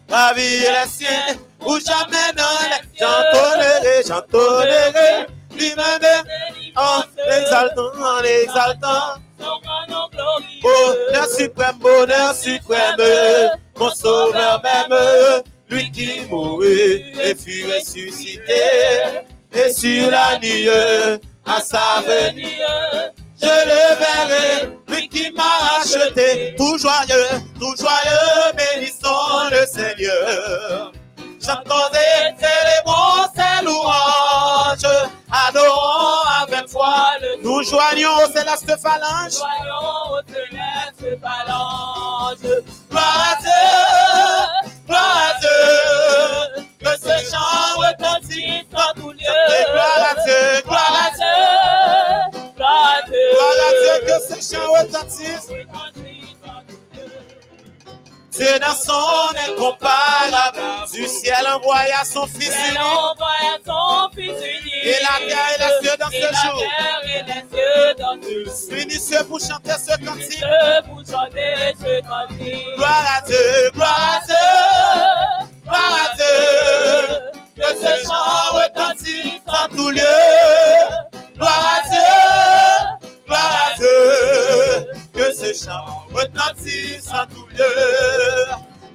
[0.08, 6.24] ravir les siens, ou jamais dans les j'entonnerai, j'entonnerai, lui-même
[6.76, 9.14] en l'exaltant, en l'exaltant.
[10.62, 12.96] Bonheur suprême, bonheur suprême,
[13.76, 18.62] mon sauveur même, lui qui mourut et fut ressuscité,
[19.52, 20.68] et sur la nuit,
[21.46, 22.46] à sa venue,
[23.40, 30.92] je le verrai, lui qui m'a racheté, tout joyeux, tout joyeux, bénissons le Seigneur.
[31.44, 35.08] Chantons-et célébrons ses louanges,
[35.48, 42.38] adorons avec foi le Nous joignons aux célestes phalanges, Voyons au céleste phalange.
[42.88, 43.52] gloire à Dieu,
[44.87, 45.31] gloire à Dieu, que
[47.02, 49.18] ce chant retentisse dans tout lieu.
[49.20, 53.30] Et gloire à Dieu, gloire à Dieu, Gloire à Dieu.
[53.32, 55.48] gloire à Dieu, que ce chant retentisse.
[58.32, 60.58] Dieu dans son incomparable,
[60.90, 62.78] du ciel envoya son Fils unique,
[64.84, 66.62] et la terre et les cieux dans ce la jour.
[69.28, 70.44] pour chanter ce cantique.
[72.76, 77.33] Gloire à Dieu, gloire à Dieu, gloire à Dieu.
[77.57, 80.01] Que ce chant retentisse en tout lieu.
[81.37, 84.87] Gloire à Dieu, gloire à Dieu.
[85.14, 87.65] Que ce chant retentisse en tout lieu.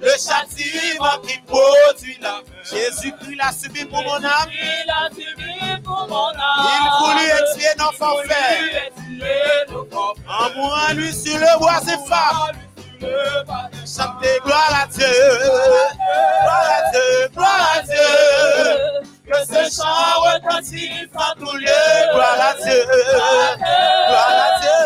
[0.00, 4.50] Le châtiment qui produit la Jésus-Christ l'a subi pour mon âme.
[4.52, 6.66] Il a subi pour mon âme.
[6.68, 8.92] Il voulut expier nos forfaits.
[10.28, 12.67] En mourant lui sur le bois et femme.
[13.00, 15.06] Chantez gloire à Dieu.
[16.42, 19.08] Gloire à Dieu, gloire à Dieu.
[19.26, 22.12] Que ce chant retentisse en tout lieu.
[22.12, 22.84] Gloire à Dieu.
[24.08, 24.80] Gloire à Dieu.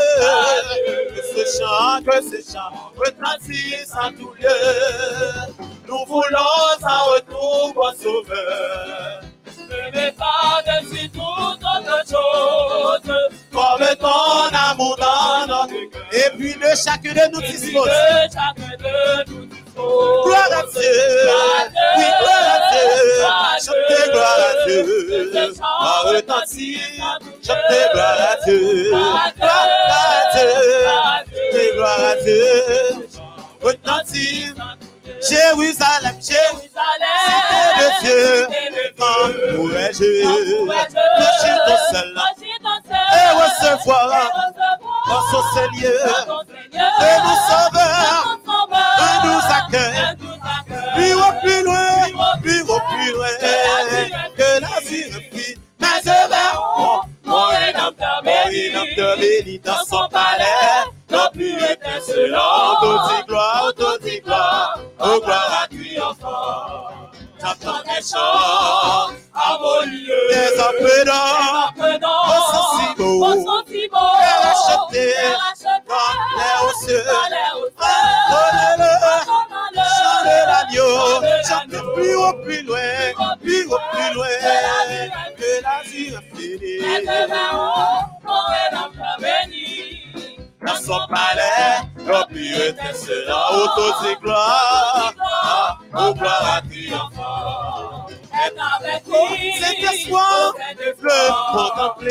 [1.15, 5.65] Que ce chant, que ce chant retentisse en tout lieu.
[5.89, 9.23] Nous voulons un retour, bon sauveur.
[9.95, 13.15] Ne pas dessus toute autre chose.
[13.53, 15.22] Comme ton amour dans.
[16.13, 17.91] Et puis de chacun de nous dispose.
[19.75, 20.93] Gloire à Dieu.
[21.97, 22.89] Oui, gloire à Dieu.
[23.65, 25.53] Chantez gloire à Dieu.
[25.63, 29.33] À retentir chantez gloire à Dieu, gloire
[29.89, 33.09] à Dieu, et gloire à Dieu.
[33.63, 34.55] Retentir,
[35.21, 38.49] Jérusalem, Jérusalem, cité de Dieu,
[38.99, 40.09] quand pourrais-je
[41.19, 42.11] toucher ton seul
[42.91, 44.33] et recevoir
[45.09, 48.39] dans son Seigneur, de nos sauveurs,
[48.99, 50.17] de nous accueille,
[50.95, 53.35] plus haut, plus loin, plus haut, plus loin,
[54.37, 56.53] que la vie refit, mais je vais,
[57.25, 65.63] mon rédempteur béni dans son palais, non plus étincelant, autodit gloire, autodit gloire, oh gloire
[65.63, 66.89] à triomphant.
[67.41, 73.35] J'entends des chants harmonieux, des apprenants, au sens si beau,
[74.95, 75.75] et racheté,
[77.05, 77.47] dans les
[78.31, 78.93] Donnez-le,
[79.99, 80.95] chantez l'agneau,
[81.49, 84.27] chantez plus haut, plus loin, plus haut, plus loin,
[85.37, 86.81] que infinie.
[90.65, 91.83] Dans son palais,
[92.69, 95.13] étincelant, autodit gloire,
[95.95, 97.82] oh gloire à triomphant.
[99.59, 102.11] C'est espoir, le contempler,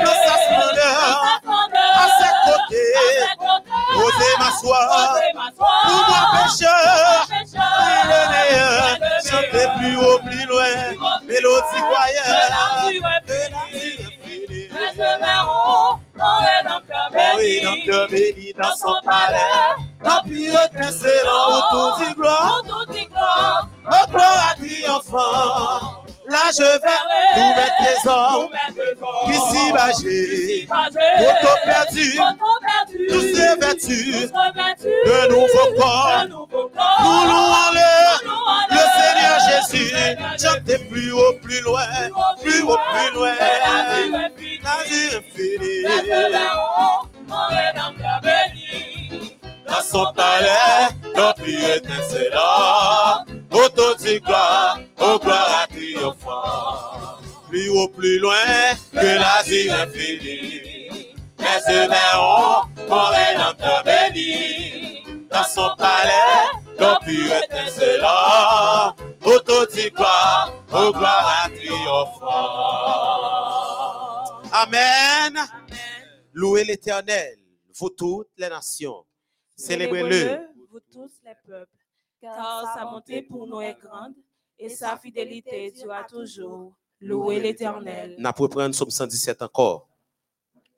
[0.00, 1.40] que sa splendeur,
[1.94, 2.96] à ses côtés,
[3.96, 5.16] oser m'asseoir,
[5.84, 10.72] pour moi pécheur, il est meilleur, chanter plus haut, plus loin,
[11.26, 11.82] mélodie
[14.90, 16.00] que la vie infinie.
[16.14, 16.38] Mon
[17.38, 26.01] rédempteur béni dans son palais, la pire étincelant, autour du gloire, oh gloire à triomphant.
[26.28, 26.78] Là je vais
[27.34, 28.48] tout mettre les hommes
[29.26, 30.06] qui s'y bagent,
[31.18, 32.08] auto perdu,
[33.08, 34.30] tous ces vertus,
[34.82, 37.90] de nouveaux corps, nous louons le,
[38.70, 39.90] le Seigneur Jésus,
[40.40, 41.86] chantez plus haut, plus loin,
[42.40, 45.84] plus haut, plus loin, la vie infinie.
[49.66, 57.18] Dans son palais, non plus étincelant, autodit gloire, oh gloire à triomphant.
[57.48, 58.34] Plus haut, plus loin,
[58.92, 61.14] que la vie infinie.
[61.38, 65.04] Mais se verront, mon rédempteur béni.
[65.30, 66.46] Dans son palais,
[66.78, 68.94] non plus étincelant,
[69.24, 72.92] autodit gloire, oh gloire à triomphant.
[74.52, 75.38] Amen.
[76.32, 77.38] Louez l'éternel,
[77.78, 79.04] vous toutes les nations.
[79.56, 80.48] Célébrez-le.
[80.70, 81.70] vous tous les peuples,
[82.20, 84.14] car sa bonté pour nous est grande
[84.62, 86.72] et sa fidélité durera toujours.
[87.00, 88.14] Louez l'Éternel.
[88.18, 89.88] N'a pour prendre Somme 117 encore.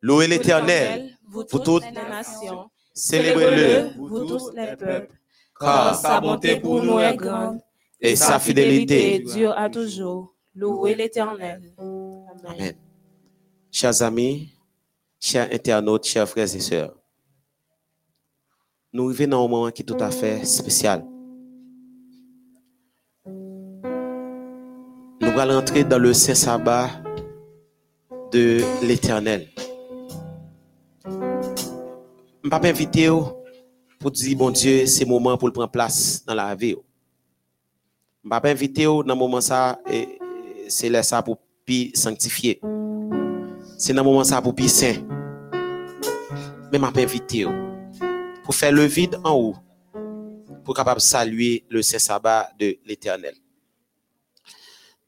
[0.00, 5.14] Louez l'éternel, vous vous toutes les nations, célébrez-le, vous tous les peuples,
[5.58, 7.58] car sa bonté pour nous est grande
[8.00, 9.20] et sa fidélité.
[9.20, 10.34] dure à toujours.
[10.54, 11.72] Louez l'Éternel.
[11.78, 12.26] Amen.
[12.46, 12.74] Amen.
[13.70, 14.50] Chers amis,
[15.18, 16.94] chers internautes, chers frères et sœurs,
[18.92, 21.04] nous vivons dans un moment qui est tout à fait spécial.
[25.34, 26.90] Nous allons entrer dans le saint sabbat
[28.30, 29.48] de l'éternel.
[31.04, 31.10] Je
[32.44, 33.10] ne pas inviter
[33.98, 36.76] pour dire, bon Dieu, c'est le moment pour prendre place dans la vie.
[38.22, 39.80] Je ne pas inviter dans le moment ça,
[40.68, 42.60] c'est là ça pour puis sanctifier.
[43.76, 44.94] C'est dans le moment ça pour puis saint.
[46.72, 47.44] Mais je inviter
[48.44, 49.56] pour faire le vide en haut,
[50.64, 53.34] pour capable saluer le saint sabbat de l'éternel.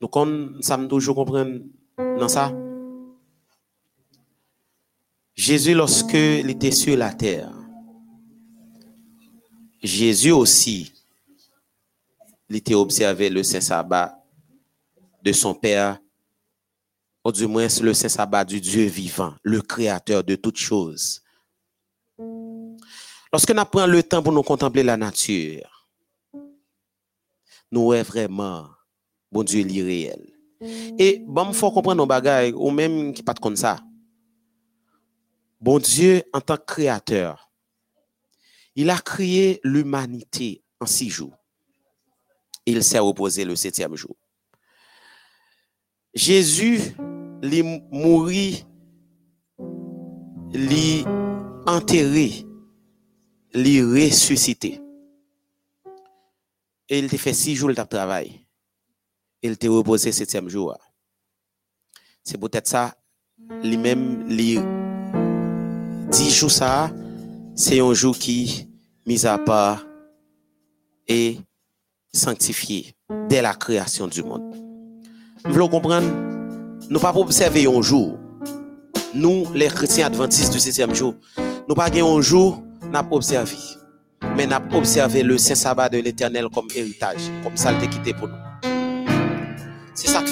[0.01, 1.61] Nous comme toujours comprendre
[1.97, 2.53] dans ça?
[5.35, 7.53] Jésus, lorsque il était sur la terre,
[9.83, 10.93] Jésus aussi,
[12.49, 14.23] il était observé le saint sabbat
[15.23, 15.99] de son Père,
[17.25, 21.23] ou du moins le saint sabbat du Dieu vivant, le créateur de toutes choses.
[23.33, 25.89] Lorsque nous prenons le temps pour nous contempler la nature,
[27.71, 28.69] nous est vraiment,
[29.37, 30.33] bon Dieu, l'irréel.
[30.99, 33.79] Et bon, il faut comprendre nos bagages, ou même qui pas comme ça.
[35.61, 37.53] Bon Dieu, en tant que créateur,
[38.75, 41.37] il a créé l'humanité en six jours.
[42.65, 44.17] Il s'est reposé le septième jour.
[46.15, 46.81] Jésus,
[47.43, 48.65] il mourit,
[50.55, 51.05] il
[51.67, 52.47] enterré,
[53.53, 54.81] il ressuscité.
[56.89, 58.46] Et il te fait six jours de travail.
[59.47, 60.77] Il te reposé septième jour.
[62.25, 62.93] C'est peut-être ça,
[63.63, 64.59] lui-même, lui
[66.11, 66.91] dix jours ça,
[67.55, 68.69] c'est un jour qui,
[69.07, 69.87] mis à part,
[71.07, 71.39] est
[72.13, 72.97] sanctifié
[73.29, 74.53] dès la création du monde.
[75.45, 76.09] Vous voulez comprendre?
[76.91, 78.19] Nous pas observer un jour.
[79.15, 81.15] nous, les chrétiens adventistes du septième jour,
[81.69, 83.57] nous pas un jour, n'a observé.
[84.37, 88.27] Mais n'a observé le saint sabbat de l'éternel comme héritage, comme ça le quitté pour
[88.27, 88.56] nous.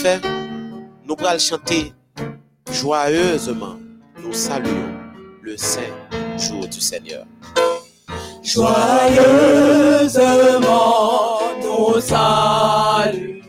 [0.04, 0.20] Fait,
[1.06, 1.94] nous allons chanter
[2.70, 3.76] joyeusement.
[4.22, 4.92] Nous saluons
[5.40, 5.80] le saint
[6.36, 7.24] jour du Seigneur.
[8.42, 8.68] Joyeusement,
[11.62, 13.40] nous saluons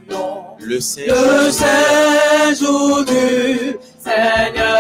[0.62, 4.78] Le saint le saint jour du Seigneur.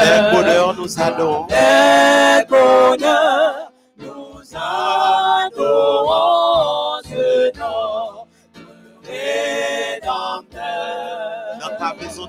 [0.00, 1.46] Avec bonheur, nous allons.
[1.50, 3.47] Avec bonheur,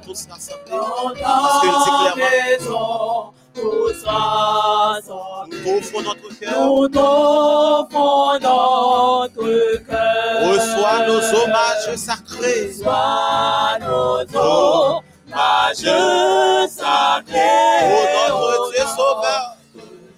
[0.09, 1.21] tous rassemblés.
[1.21, 5.57] Parce nous dit ta clairement, maison, tous rassemblés.
[5.65, 6.65] nous offrons notre cœur.
[6.65, 10.49] Nous t'offrons notre cœur.
[10.49, 12.67] Reçois nos hommages sacrés.
[12.69, 15.89] Reçois nos hommages
[16.69, 17.85] sacrés.
[17.85, 19.43] Ô notre Dieu sauveur.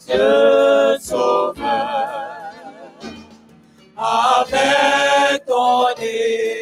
[0.07, 2.07] Dieu sauveur.
[3.97, 6.60] Avec ton église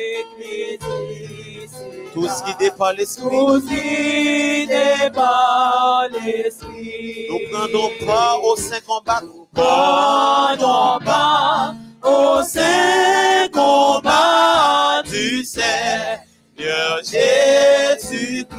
[2.10, 2.14] ici.
[2.14, 4.68] Tous guidés par l'Esprit.
[5.14, 7.28] Par l'Esprit.
[7.30, 9.22] Nous prenons part au saint combat.
[9.54, 18.50] Prenons part au saint combat Du Seigneur Jésus-Christ.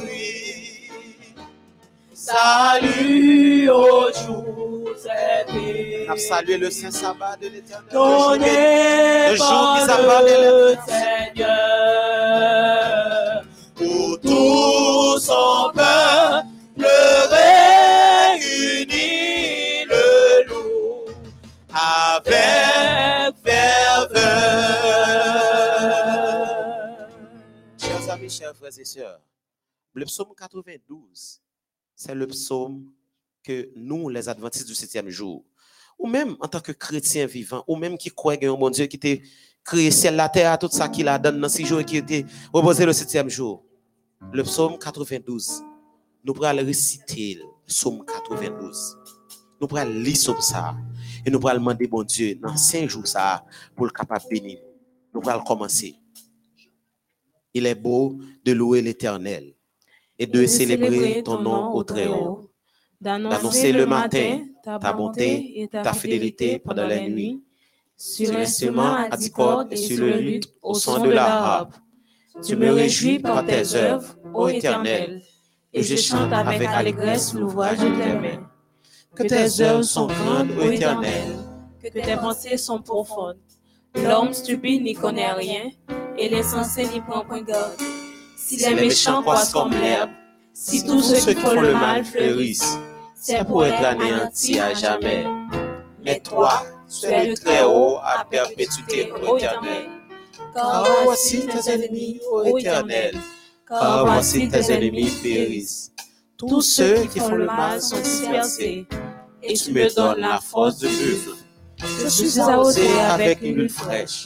[2.13, 7.89] Salut au jour On a salué le saint sabbat de l'éternel.
[7.91, 11.47] Le jour qui s'abat le Seigneur.
[13.75, 16.85] Pour Tout son peuple
[18.51, 19.09] réuni
[19.85, 20.45] le
[21.73, 24.21] avec avec ferveur.
[27.79, 29.21] Chers amis, chers frères et sœurs,
[29.93, 31.41] le psaume 92,
[31.95, 32.91] c'est le psaume
[33.43, 35.43] que nous, les adventistes du septième jour,
[35.97, 38.85] ou même en tant que chrétiens vivants, ou même qui croient a un bon Dieu
[38.87, 39.21] qui était
[39.63, 42.25] créé ciel, la terre, tout ça qu'il a donné dans six jours et qui était
[42.51, 43.63] reposé le septième jour.
[44.33, 45.63] Le psaume 92,
[46.23, 48.97] nous pourrons le réciter, le psaume 92.
[49.59, 50.75] Nous pourrons lire sur ça.
[51.25, 54.59] Et nous pourrons demander, bon Dieu, dans cinq jours, ça, pour le capable de bénir.
[55.13, 55.95] Nous pourrons commencer.
[57.53, 59.53] Il est beau de louer l'Éternel
[60.17, 62.50] et de célébrer ton nom au Très-Haut,
[63.01, 67.43] d'annoncer le matin ta bonté et ta fidélité pendant la nuit,
[67.97, 71.73] sur l'instrument à dix cordes et sur le luth au son de la harpe.
[72.45, 75.21] Tu me réjouis par tes œuvres, ô Éternel,
[75.73, 78.47] et je chante avec allégresse l'ouvrage de tes mains.
[79.15, 81.35] Que tes œuvres sont grandes, ô Éternel,
[81.83, 83.37] que tes pensées sont profondes.
[83.95, 85.69] L'homme stupide n'y connaît rien,
[86.17, 87.73] et l'insensé n'y prend point garde.
[88.37, 90.09] Si les méchants croissent comme l'herbe,
[90.53, 92.79] si tous ceux qui font le mal fleurissent,
[93.21, 95.25] c'est pour être anéanti à jamais.
[96.03, 99.89] Mais toi, tu es le Très-Haut à perpétuité, ô Éternel.
[100.55, 103.15] Car voici tes ennemis, ô Éternel,
[103.67, 105.91] car voici tes ennemis périssent.
[106.35, 108.87] Tous ceux qui font le mal sont dispersés,
[109.43, 111.37] et tu me donnes la force de vivre.
[111.77, 114.25] Je suis arrosé avec une lutte fraîche.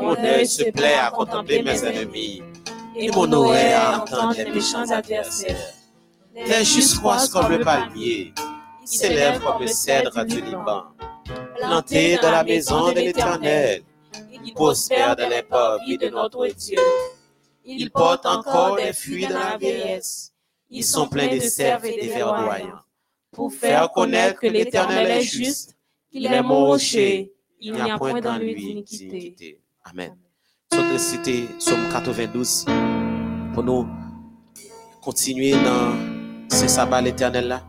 [0.00, 2.42] Mon œil se plaît à contempler mes ennemis,
[2.96, 5.75] et mon oreille à entendre les méchants adversaires.
[6.44, 8.34] Les justes croissent comme le palmier,
[8.82, 10.84] ils s'élèvent comme le cèdre du Liban.
[11.56, 13.82] Plantés dans la maison de l'Éternel,
[14.44, 16.78] ils prospèrent dans les parvis de notre Dieu.
[17.64, 20.34] Ils portent encore des fruits dans la vieillesse.
[20.68, 22.80] Ils sont pleins de sève et de verdoyants.
[23.32, 25.74] pour faire connaître que l'Éternel est juste,
[26.10, 29.58] qu'il est mon rocher, il n'y a point dans lui d'iniquité.
[29.84, 30.16] Amen.
[30.72, 32.66] Sautre cité Somme 92
[33.54, 33.88] pour nous
[35.00, 36.15] continuer dans
[36.56, 37.62] ce sabbat l'éternel là.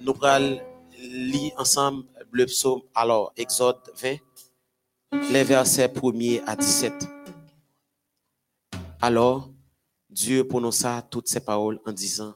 [0.00, 0.60] Nous allons
[1.10, 4.16] lire ensemble le psaume, alors Exode 20,
[5.32, 6.92] les versets 1er à 17.
[9.02, 9.50] Alors,
[10.08, 12.34] Dieu prononça toutes ces paroles en disant,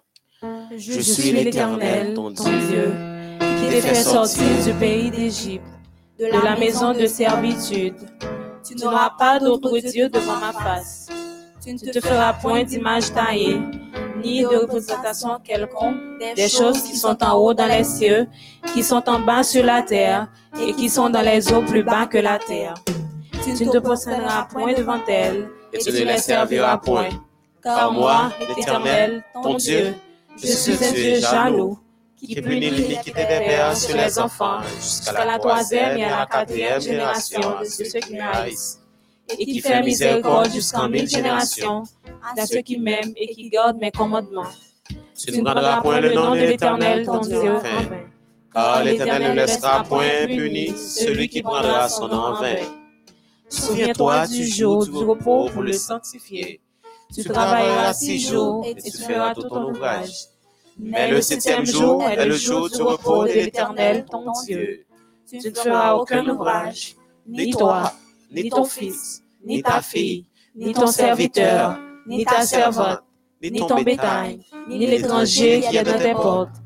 [0.76, 2.92] Je suis l'Éternel, ton Dieu,
[3.38, 5.64] qui t'ai fait sortir du pays d'Égypte,
[6.18, 7.94] de la maison de servitude.
[8.66, 11.08] Tu n'auras pas d'autre Dieu devant ma face.
[11.62, 13.60] Tu ne te feras point d'image taillée,
[14.22, 15.96] ni de représentation quelconque
[16.36, 18.26] des choses qui sont en haut dans les cieux,
[18.72, 20.28] qui sont en bas sur la terre,
[20.60, 22.74] et qui sont dans les eaux plus bas que la terre.
[23.44, 27.08] Tu ne te prosterneras point devant elles, et tu ne les serviras point.
[27.62, 29.94] car moi, l'Éternel, ton Dieu,
[30.36, 31.78] je suis un Dieu jaloux,
[32.16, 36.80] qui punit l'iniquité des pères sur les enfants jusqu'à la troisième et à la quatrième
[36.80, 38.80] génération de ceux qui me haïssent,
[39.36, 41.82] et qui fait miséricorde jusqu'en mille générations
[42.36, 44.52] à ceux qui m'aiment et qui gardent mes commandements.
[45.16, 47.86] Tu ne prendras point le nom de l'Éternel, ton Dieu, en vain.
[48.52, 52.56] Car l'Éternel ne laissera point puni celui qui prendra son nom en vain.
[53.48, 56.60] Souviens-toi du jour du repos pour le sanctifier.
[57.14, 60.26] Tu travailleras six jours et tu feras tout ton ouvrage.
[60.78, 64.84] Mais le septième jour est le jour du repos de l'Éternel, ton Dieu.
[65.28, 67.92] Tu ne feras aucun ouvrage, ni toi,
[68.30, 73.02] ni ton fils, ni ta fille, ni ton serviteur, ni ta servante,
[73.42, 76.56] ni ton bétail, ni l'étranger qui est dans tes portes.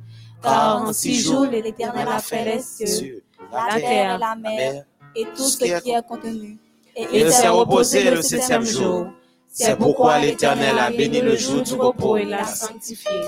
[0.42, 4.84] Car en six jours, l'Éternel a fait les cieux, la terre, la mer
[5.14, 6.58] et tout ce qui est contenu.
[6.96, 9.06] et il s'est reposé le septième jour.
[9.48, 13.20] C'est pourquoi l'Éternel a béni le jour du repos et l'a sanctifié.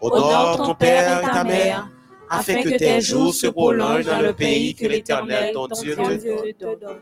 [0.00, 1.90] Honore ton père et ta mère,
[2.30, 7.00] afin que tes jours se prolongent dans le pays que l'Éternel, ton Dieu, te donne.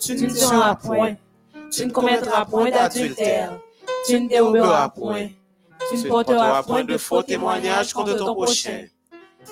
[0.00, 1.16] Tu ne tueras point,
[1.70, 3.52] tu ne commettras point d'adultère,
[4.06, 5.28] tu ne déroberas point,
[5.90, 8.86] tu ne porteras point de faux témoignages contre ton prochain.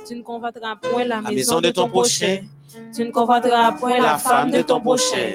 [0.06, 2.38] Tu ne convoiteras point la maison de ton prochain,
[2.94, 5.32] Tu ne convoiteras point la femme de ton prochain,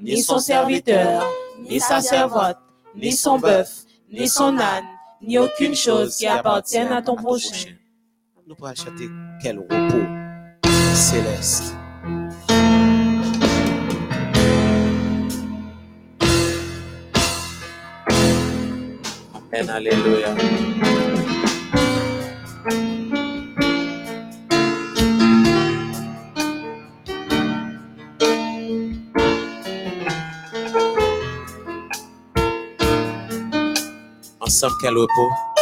[0.00, 1.24] ni son serviteur,
[1.60, 2.56] ni sa servante,
[2.94, 4.84] ni son bœuf, ni son âne,
[5.22, 7.70] ni aucune chose qui appartienne à ton prochain.
[8.46, 9.08] Nous pourrons chanter
[9.42, 10.06] quel repos
[10.94, 11.74] céleste.
[19.52, 20.34] Amen, alléluia.
[34.40, 35.55] Ensemble, quel repos.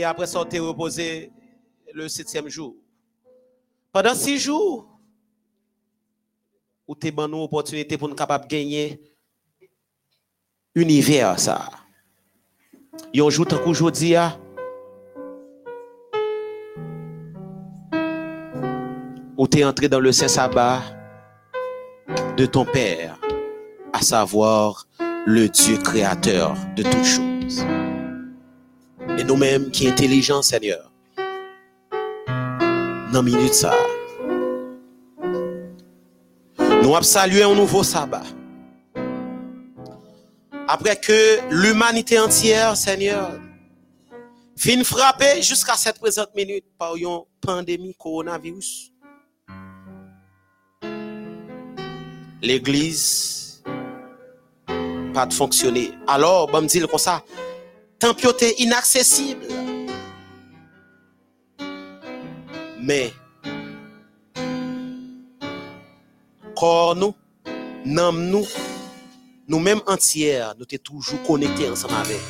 [0.00, 1.30] Et après ça, t'es reposé
[1.92, 2.74] le septième jour.
[3.92, 4.98] Pendant six jours,
[6.88, 8.98] ou t'es bon nous opportunité pour nous capable de gagner
[10.74, 11.68] univers ça.
[13.12, 14.38] Yon jour tant qu'aujourd'hui, ah,
[19.36, 20.80] où tu es entré dans le Saint-Sabbat
[22.38, 23.20] de ton Père,
[23.92, 24.86] à savoir
[25.26, 27.89] le Dieu créateur de toutes choses.
[29.18, 30.90] Et nous-mêmes qui intelligents, Seigneur,
[33.12, 33.74] dans minute ça,
[36.58, 38.22] nous avons salué un nouveau sabbat.
[40.68, 43.32] Après que l'humanité entière, Seigneur,
[44.56, 48.92] fin frappée jusqu'à cette présente minute par une pandémie coronavirus.
[52.42, 53.40] L'église
[55.12, 55.92] pas de fonctionner.
[56.06, 57.22] Alors, bon me dire comme ça,
[58.00, 59.46] temple inaccessible.
[62.80, 63.12] Mais
[66.56, 67.14] corps nous,
[67.84, 68.46] nom nous,
[69.46, 72.20] nous-mêmes entières, nous sommes toujours connectés ensemble avec.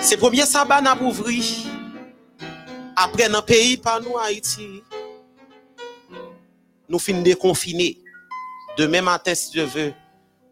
[0.00, 0.80] C'est le premier sabbat.
[2.96, 4.82] Après, dans le pays, par nous, Haïti,
[6.88, 7.98] nous finissons déconfiner.
[8.76, 9.92] Demain matin, si Dieu veut,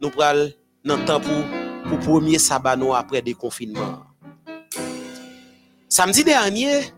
[0.00, 0.50] nous prenons
[0.84, 1.55] dans temps pour
[1.90, 4.02] le premier sabbat après déconfinement.
[5.88, 6.92] Samedi dernier,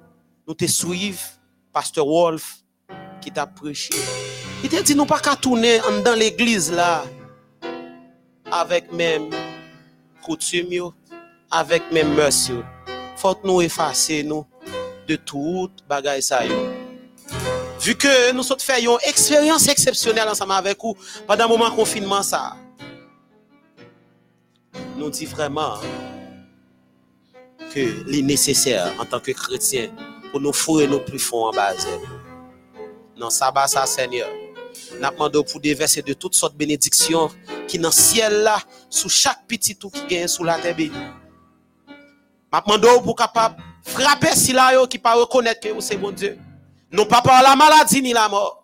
[0.47, 1.18] nous te suivi
[1.72, 2.57] pasteur Wolf
[3.20, 3.91] qui t'a prêché.
[4.64, 7.05] Il t'a dit nous pas qu'à tourner dans l'église là
[8.51, 9.30] avec même
[10.22, 10.91] coutume
[11.51, 12.64] avec même monsieur.
[13.16, 14.47] Faut nous effacer nous
[15.07, 16.41] de toute bagaille ça
[17.80, 22.22] Vu que nous sommes fait une expérience exceptionnelle ensemble avec vous pendant le moment confinement
[22.22, 22.57] ça.
[24.97, 25.74] Nous dit vraiment
[27.72, 29.91] que les nécessaire en tant que chrétien
[30.31, 31.87] pour nous fouiller nos plus fonds en base.
[33.16, 34.29] Non, sabbat ça, Seigneur.
[34.93, 37.31] Nous demandons pour déverser de toutes sortes de bénédictions
[37.66, 38.59] qui dans le ciel là,
[38.89, 40.76] sous chaque petit tout qui gagne sous la terre.
[40.79, 46.39] Nous demandons pour capable frapper si là qui pas reconnaître que c'est bon Dieu.
[46.91, 48.62] Non pas par la maladie ni la mort,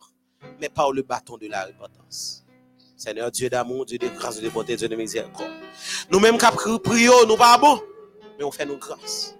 [0.61, 2.43] mais par le bâton de la repentance.
[3.05, 5.50] Seigneur Dieu d'amour, Dieu de grâce, Dieu de bonté, Dieu de miséricorde.
[6.11, 7.78] Nous-mêmes qui prions, nous pas bon,
[8.38, 9.34] mais on fait nos grâces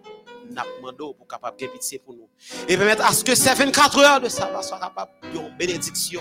[0.51, 2.29] n'a demandé pour capable de pitié pour nous.
[2.69, 6.21] Et permettre à ce que ces 24 heures de sabbat soient capables de bénédiction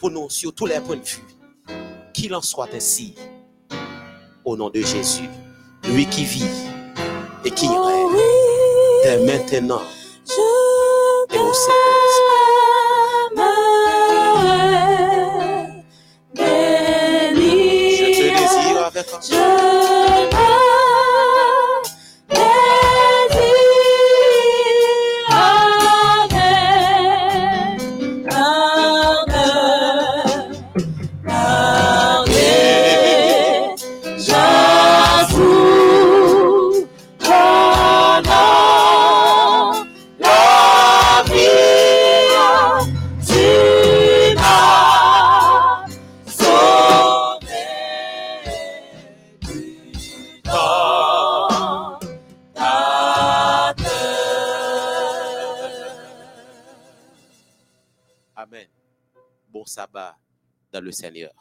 [0.00, 1.22] pour nous sur tous les points de vue.
[2.12, 3.14] Qu'il en soit ainsi.
[4.44, 5.28] Au nom de Jésus,
[5.84, 6.50] lui qui vit
[7.44, 8.16] et qui oh règne
[9.04, 9.82] dès maintenant
[11.32, 12.03] et au Je
[60.84, 61.33] le Seigneur.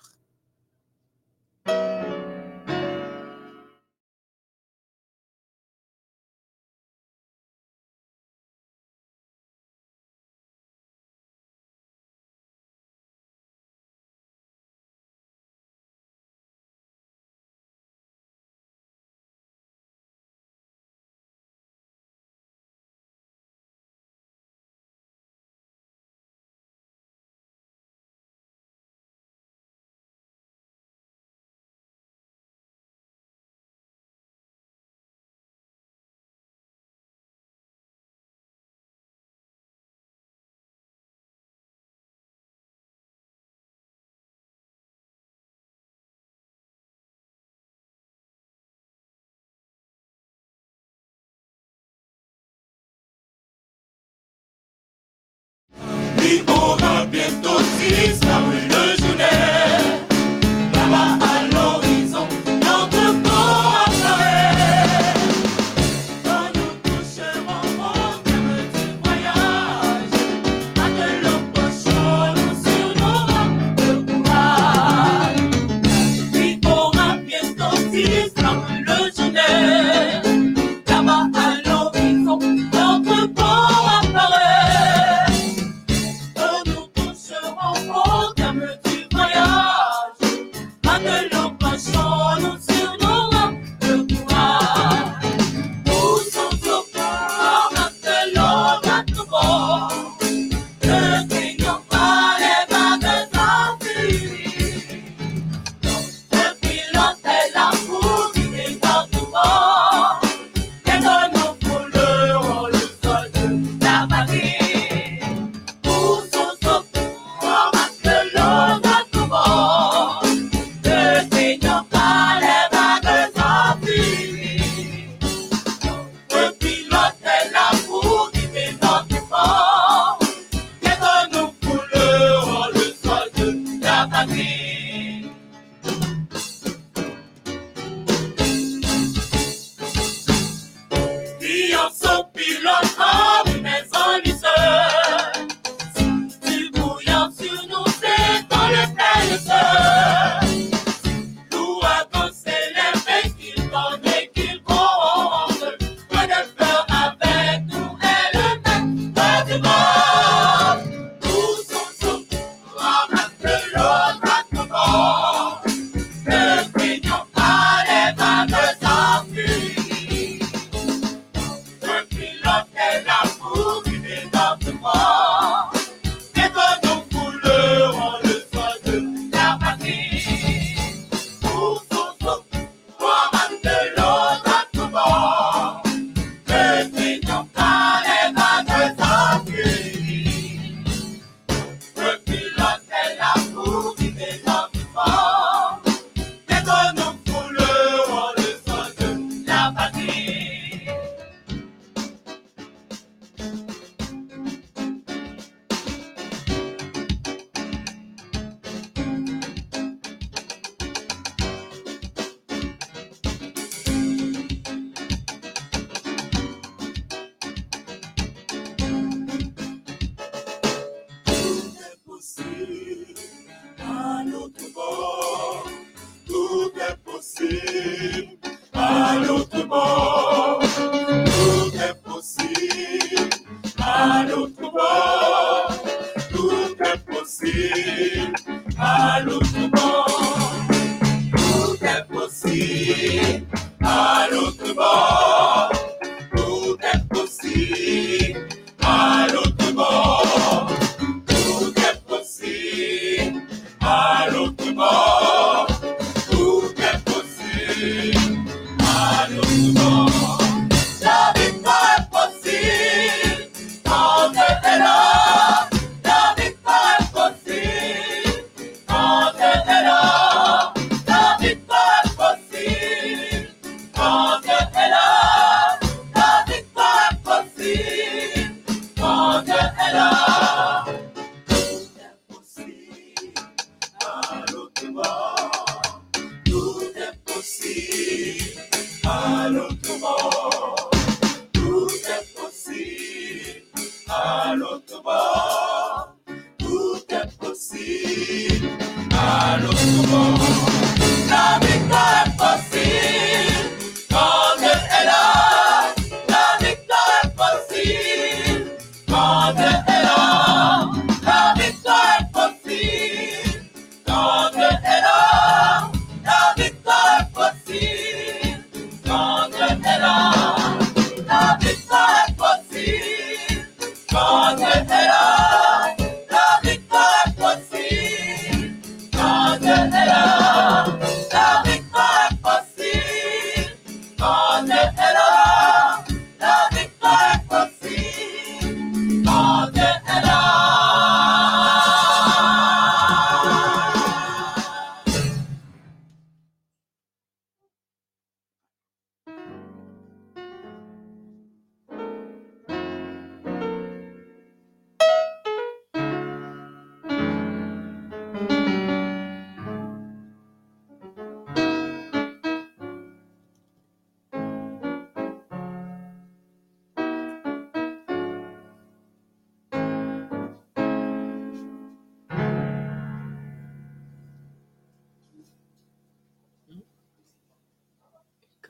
[56.73, 58.72] Jehová bientôt Israel.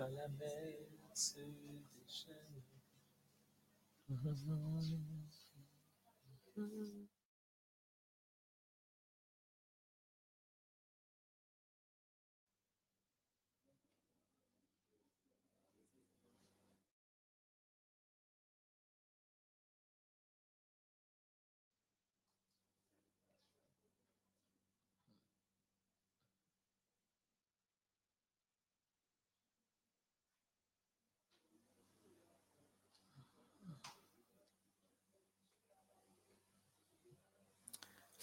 [0.04, 0.76] Quand la mer
[1.14, 1.39] se
[1.95, 2.62] déchaîne.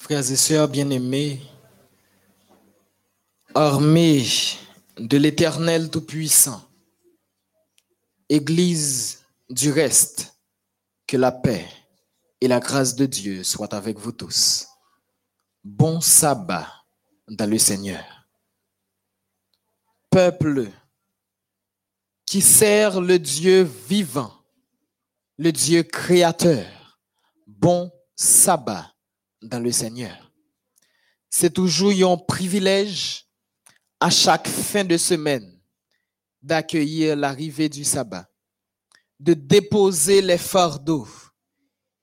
[0.01, 1.43] Frères et sœurs bien-aimés,
[3.55, 4.25] armés
[4.97, 6.67] de l'Éternel Tout-Puissant,
[8.31, 10.35] Église du reste,
[11.07, 11.69] que la paix
[12.41, 14.69] et la grâce de Dieu soient avec vous tous.
[15.63, 16.67] Bon sabbat
[17.29, 18.27] dans le Seigneur.
[20.09, 20.71] Peuple
[22.25, 24.33] qui sert le Dieu vivant,
[25.37, 26.99] le Dieu créateur,
[27.47, 28.91] bon sabbat
[29.43, 30.33] dans le Seigneur.
[31.29, 33.27] C'est toujours un privilège
[34.01, 35.61] à chaque fin de semaine
[36.43, 38.29] d'accueillir l'arrivée du sabbat,
[39.19, 41.09] de déposer les fardeaux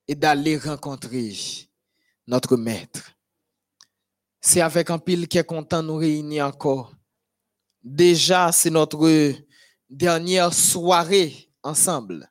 [0.07, 1.35] et d'aller rencontrer
[2.27, 3.11] notre Maître.
[4.39, 6.93] C'est avec un pile qui est content de nous réunir encore.
[7.83, 9.33] Déjà, c'est notre
[9.89, 12.29] dernière soirée ensemble.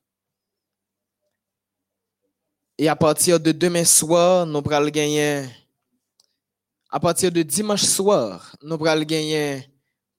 [2.78, 5.46] Et à partir de demain soir, nous allons gagner.
[6.90, 9.66] À partir de dimanche soir, nous allons gagner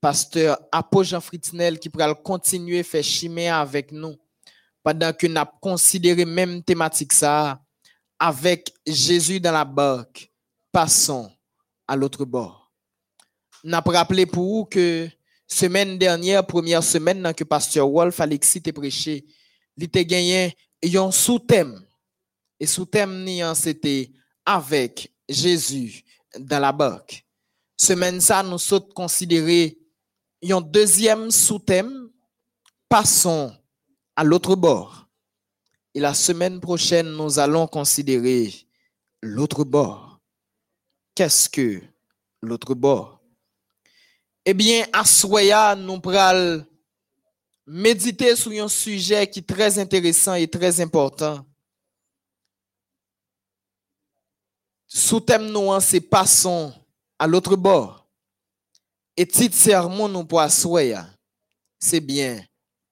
[0.01, 4.15] pasteur Apo Jean Fritinel qui pourra continuer à faire chimère avec nous
[4.83, 7.61] pendant que nous considéré même thématique ça
[8.17, 10.31] avec Jésus dans la barque.
[10.71, 11.31] Passons
[11.87, 12.71] à l'autre bord.
[13.71, 15.07] Avons rappelé pour vous que
[15.47, 19.25] semaine dernière, première semaine, que pasteur Wolf Alexis t'a prêché,
[19.77, 21.86] il t'a gagné un sous-thème.
[22.59, 24.11] Et sous-thème niant, c'était
[24.45, 26.03] avec Jésus
[26.39, 27.25] dans la barque.
[27.77, 29.77] Semaine ça, nous sommes considérés
[30.49, 32.09] un deuxième sous-thème,
[32.89, 33.55] passons
[34.15, 35.07] à l'autre bord.
[35.93, 38.53] Et la semaine prochaine, nous allons considérer
[39.21, 40.19] l'autre bord.
[41.15, 41.81] Qu'est-ce que
[42.41, 43.19] l'autre bord?
[44.45, 46.65] Eh bien, à Soya, nous allons
[47.65, 51.45] méditer sur un sujet qui est très intéressant et très important.
[54.87, 56.73] Sous-thème nous, c'est passons
[57.19, 58.07] à l'autre bord.
[59.15, 61.07] Et titre sermon nous pour Soya,
[61.79, 62.43] c'est bien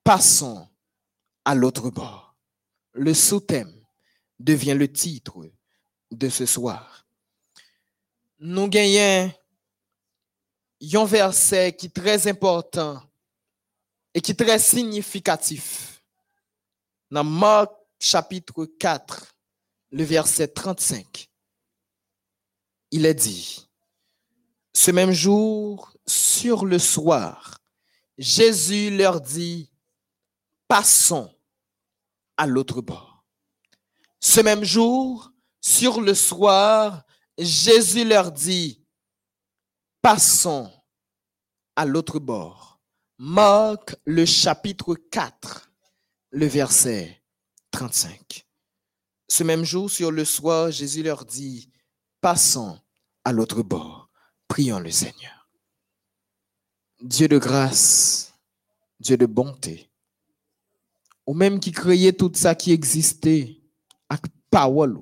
[0.04, 0.68] passons
[1.44, 2.36] à l'autre bord.
[2.94, 3.74] Le sous-thème
[4.40, 5.50] devient le titre
[6.12, 7.06] de ce soir.
[8.40, 9.32] Nous gagnons
[10.82, 13.02] un verset qui est très important
[14.14, 16.02] et qui est très significatif.
[17.12, 19.36] Dans Marc chapitre 4,
[19.92, 21.30] le verset 35,
[22.96, 23.68] il est dit,
[24.74, 27.60] ce même jour, sur le soir,
[28.18, 29.70] Jésus leur dit,
[30.70, 31.30] passons
[32.38, 33.26] à l'autre bord.
[34.22, 37.04] Ce même jour, sur le soir,
[37.38, 38.82] Jésus leur dit,
[40.02, 40.72] passons
[41.76, 42.80] à l'autre bord.
[43.18, 45.70] Marc le chapitre 4,
[46.32, 47.22] le verset
[47.72, 48.48] 35.
[49.28, 51.70] Ce même jour, sur le soir, Jésus leur dit,
[52.22, 52.80] passons
[53.26, 54.10] à l'autre bord.
[54.48, 55.50] Prions le Seigneur.
[57.02, 58.34] Dieu de grâce,
[59.00, 59.92] Dieu de bonté,
[61.26, 63.58] ou même qui créait tout ça qui existait,
[64.08, 65.02] avec parole.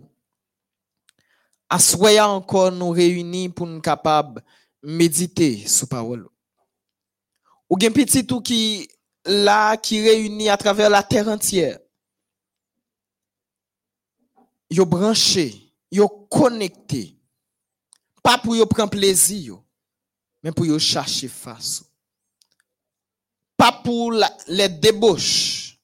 [1.69, 4.43] Assoya encore nous réunis pour nous capables
[4.81, 6.27] méditer sur parole.
[7.69, 8.87] Ou gen petit tout qui
[9.25, 11.79] là qui réunit à travers la terre entière.
[14.69, 17.17] Yo branché, yo connecté.
[18.23, 19.61] Pas pour yo prendre plaisir,
[20.41, 21.83] mais pour yo chercher face.
[23.57, 24.13] Pas pour
[24.47, 25.77] les débauches,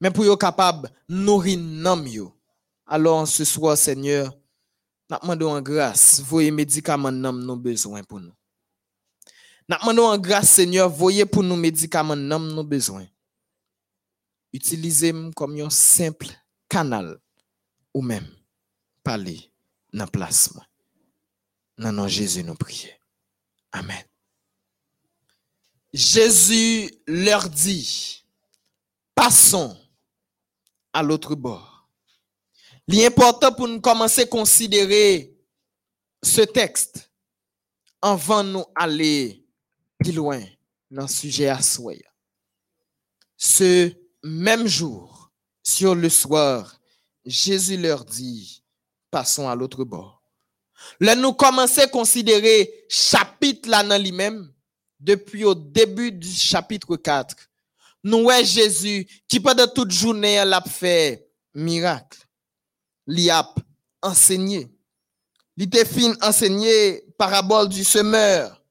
[0.00, 2.34] mais pour yo capable nourrir nam yo.
[2.84, 4.36] Alors ce soir Seigneur,
[5.08, 8.34] nous demandons en grâce, voyez médicaments nam nous besoin pour nous.
[9.68, 13.06] Nous demandons en grâce Seigneur, voyez pour nous médicaments nam nous besoin.
[14.52, 16.26] Utilisez-moi comme un simple
[16.68, 17.20] canal
[17.94, 18.26] ou même
[19.04, 19.52] parler
[19.92, 20.52] dans place
[21.78, 22.90] Dans nom Jésus nous prions.
[23.70, 24.04] Amen.
[25.92, 28.24] Jésus leur dit,
[29.14, 29.76] passons
[30.92, 31.88] à l'autre bord.
[32.88, 35.34] L'important pour nous commencer à considérer
[36.22, 37.10] ce texte
[38.02, 39.46] avant nous aller
[39.98, 40.42] plus loin
[40.90, 41.94] dans le sujet à soi.
[43.36, 43.92] Ce
[44.24, 45.30] même jour,
[45.62, 46.80] sur le soir,
[47.24, 48.64] Jésus leur dit,
[49.10, 50.17] passons à l'autre bord.
[51.00, 54.52] Là, nous commençons à considérer chapitre là dans lui-même,
[54.98, 57.34] depuis au début du chapitre 4.
[58.04, 62.18] Nous Jésus qui pendant toute journée l'a fait miracle.
[63.06, 63.32] Il
[64.02, 64.68] enseigné.
[65.56, 68.62] Il fin enseigné parabole du semeur,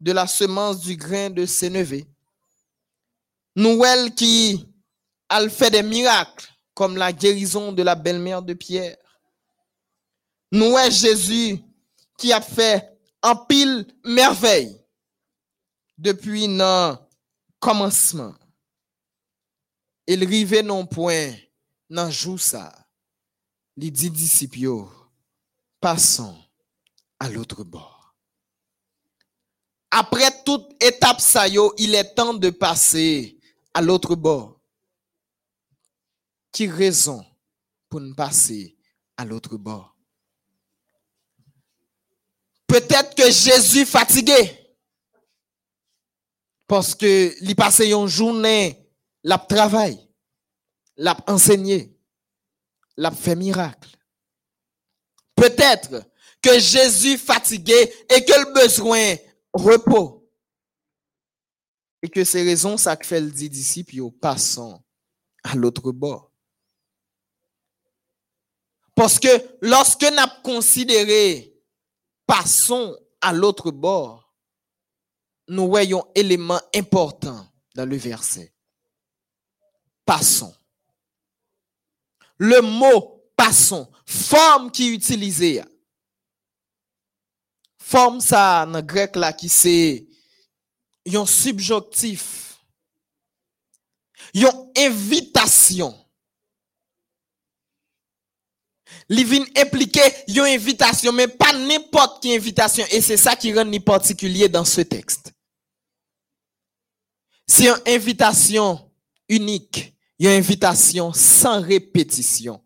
[0.00, 2.06] de la semence du grain de sénévé.
[3.56, 3.82] Nous
[4.16, 4.64] qui
[5.28, 8.96] a fait des miracles comme la guérison de la belle-mère de Pierre.
[10.52, 11.58] Nous voyons Jésus
[12.18, 14.78] qui a fait en pile merveille
[15.96, 16.94] depuis le
[17.58, 18.34] commencement.
[20.06, 21.32] Il rive non point
[21.88, 22.70] dans jour ça.
[23.78, 24.84] Les dix disciples,
[25.80, 26.36] passons
[27.18, 28.14] à l'autre bord.
[29.90, 33.38] Après toute étape ça il est temps de passer
[33.72, 34.60] à l'autre bord.
[36.50, 37.24] Qui raison
[37.88, 38.76] pour nous passer
[39.16, 39.91] à l'autre bord?
[42.72, 44.58] Peut-être que Jésus fatigué
[46.66, 48.88] parce que il passé une journée,
[49.22, 50.08] l'a travail,
[50.96, 51.94] l'a enseigné,
[52.96, 53.90] l'a fait miracle.
[55.34, 56.02] Peut-être
[56.40, 57.74] que Jésus fatigué
[58.08, 59.16] et que le besoin
[59.52, 60.26] repos.
[62.00, 64.82] Et que c'est raison ça que fait le dit disciples, passons
[65.44, 66.32] à l'autre bord.
[68.94, 69.28] Parce que
[69.60, 71.51] lorsque nous avons considéré
[72.32, 74.34] passons à l'autre bord,
[75.48, 78.54] nous voyons élément important dans le verset.
[80.06, 80.54] Passons.
[82.38, 85.62] Le mot passons, forme qui est utilisée.
[87.76, 90.06] Forme ça le grec là qui c'est
[91.12, 92.58] un subjonctif.
[94.32, 96.01] Une invitation.
[99.08, 102.84] Li vin impliquer une invitation, mais pas n'importe quelle invitation.
[102.90, 105.32] Et c'est ça qui rend ni particulier dans ce texte.
[107.46, 108.90] C'est une invitation
[109.28, 112.62] unique, une invitation sans répétition.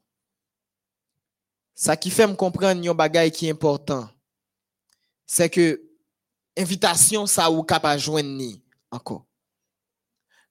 [1.75, 4.09] Ça qui fait comprendre un bagage qui est important,
[5.27, 5.83] c'est que
[6.57, 8.55] invitation ça ou capable joindre
[8.91, 9.27] encore.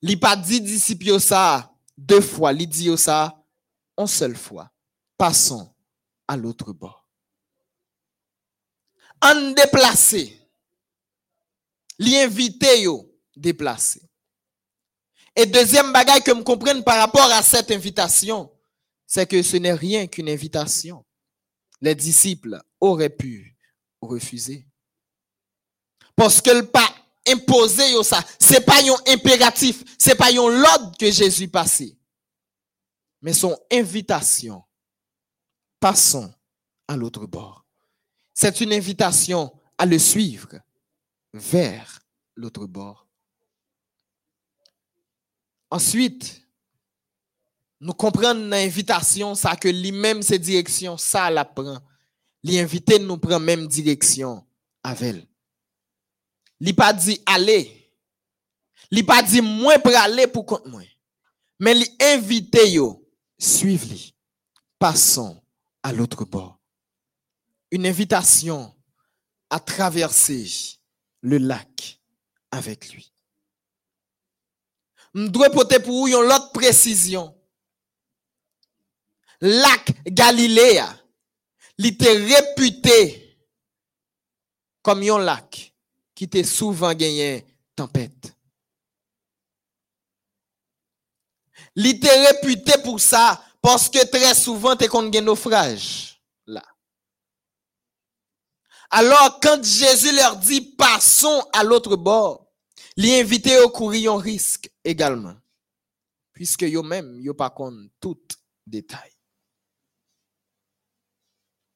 [0.02, 3.42] Li pas dit disciple ça deux fois, li dit ça
[3.98, 4.70] une seule fois.
[5.18, 5.74] Passons
[6.28, 7.08] à l'autre bord.
[9.22, 10.40] En déplacé,
[11.98, 14.02] l'invité yo déplacé.
[15.36, 18.52] Et deuxième bagaille que me comprenne par rapport à cette invitation,
[19.06, 21.06] c'est que ce n'est rien qu'une invitation.
[21.82, 23.58] Les disciples auraient pu
[24.02, 24.68] refuser.
[26.16, 26.90] Parce que le pas
[27.28, 31.98] imposé yo ça, c'est pas un impératif, c'est pas un l'ordre que Jésus passé.
[33.22, 34.64] Mais son invitation.
[35.80, 36.34] Passons
[36.88, 37.66] à l'autre bord.
[38.34, 40.50] C'est une invitation à le suivre
[41.34, 42.00] vers
[42.36, 43.08] l'autre bord.
[45.70, 46.42] Ensuite,
[47.80, 51.80] nous comprenons l'invitation, ça que lui-même, ses directions, ça la prend.
[52.44, 54.46] L'invité nous prend même direction
[54.84, 55.28] avec elle.
[56.60, 57.92] Il pas dit aller.
[58.92, 60.84] Il pas dit moi pour aller pour compte moi.
[61.60, 63.08] Mais l'invité yo,
[63.38, 64.14] suivez
[64.78, 65.42] Passons
[65.86, 66.60] à l'autre bord.
[67.70, 68.76] Une invitation
[69.52, 70.80] à traverser
[71.22, 72.02] le lac
[72.50, 73.14] avec lui.
[75.14, 77.40] Je dois porter pour vous une autre précision.
[79.42, 80.82] Lac Galilée,
[81.78, 83.38] il était réputé
[84.82, 85.72] comme un lac
[86.16, 87.46] qui était souvent gagné
[87.76, 88.36] tempête.
[91.76, 96.64] Il était réputé pour ça parce que très souvent, tu qu'on naufrage là.
[98.92, 102.48] Alors, quand Jésus leur dit passons à l'autre bord,
[102.96, 105.36] les invités au courir un risque également.
[106.32, 108.22] Puisque même, yo pas compte tout
[108.68, 109.12] détail.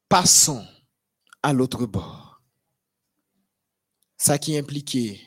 [0.07, 0.67] Passons
[1.41, 2.39] à l'autre bord.
[4.15, 5.19] Ça qui impliquait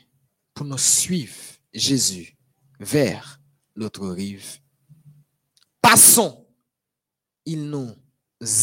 [0.53, 1.35] pour nous suivre
[1.73, 2.37] Jésus
[2.79, 3.41] vers
[3.75, 4.59] l'autre rive.
[5.81, 6.42] Passons.
[7.45, 7.93] Il nous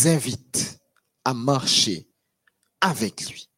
[0.05, 0.79] invite
[1.25, 2.09] à marcher
[2.81, 3.49] avec lui.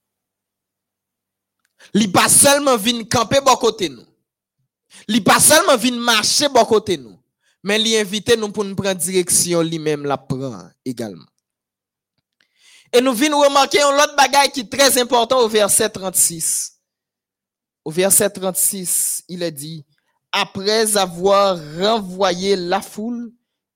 [1.95, 2.77] Il pas seulement
[3.11, 4.07] camper bon côté nous.
[5.09, 7.19] Il pas seulement vient marcher bon côté nous,
[7.63, 11.27] mais il invite nous pour nous prendre direction lui-même la prend également.
[12.93, 16.79] Et nous venons remarquer un autre bagage qui est très important au verset 36.
[17.85, 19.85] Au verset 36, il est dit,
[20.31, 23.33] après avoir renvoyé la foule,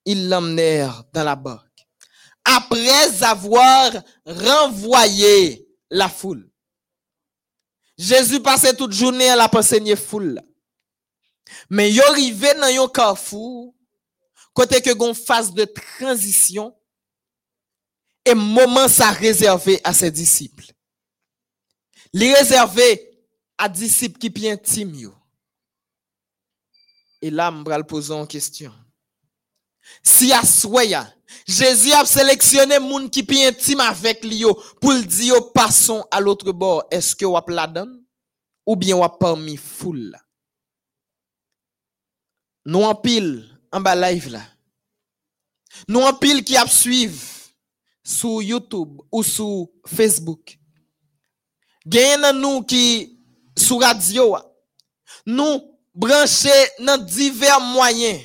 [0.06, 1.86] ils l'emmenèrent dans la barque.
[2.44, 3.90] Après avoir
[4.24, 6.48] renvoyé la foule.
[7.98, 10.40] Jésus passait toute journée à la enseigner foule.
[11.68, 13.74] Mais il arrivé dans un carrefour,
[14.54, 16.74] côté que gon phase de transition,
[18.24, 20.66] et moment ça réservé à ses disciples.
[22.12, 23.10] Les réservé
[23.58, 25.12] à disciples qui bien intime
[27.22, 28.72] Et là, je vais poser une question.
[30.02, 31.12] Si à soya,
[31.46, 34.44] Jésus a sélectionné moun qui pi intime avec lui
[34.80, 38.02] pour le dire passons à l'autre bord, est-ce que vous la donne?
[38.66, 40.16] Ou bien vous parmi foule
[42.64, 44.42] Nous en pile en bas live là.
[45.88, 47.22] Nous en pile qui a suivre
[48.02, 50.58] sur YouTube ou sur Facebook.
[51.86, 53.20] Gagne nous qui
[53.56, 54.36] sur radio
[55.24, 56.50] nous brancher
[56.80, 58.20] dans divers moyens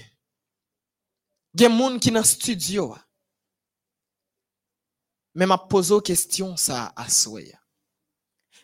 [1.57, 2.95] gens qui dans le studio.
[5.33, 7.41] Mais m'a posé une question ça à soi.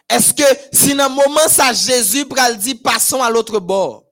[0.10, 2.58] Est-ce que si un moment ça Jésus pral
[3.22, 4.06] à l'autre bord.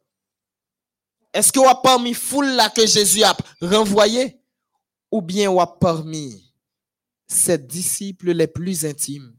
[1.33, 4.39] Est-ce que vous avez parmi foule là que Jésus a renvoyé
[5.11, 6.53] ou bien avez parmi
[7.27, 9.35] ses disciples les plus intimes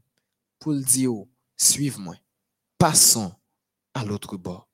[0.59, 1.11] pour le dire
[1.55, 2.15] suivez-moi.
[2.77, 3.33] Passons
[3.93, 4.67] à l'autre bord.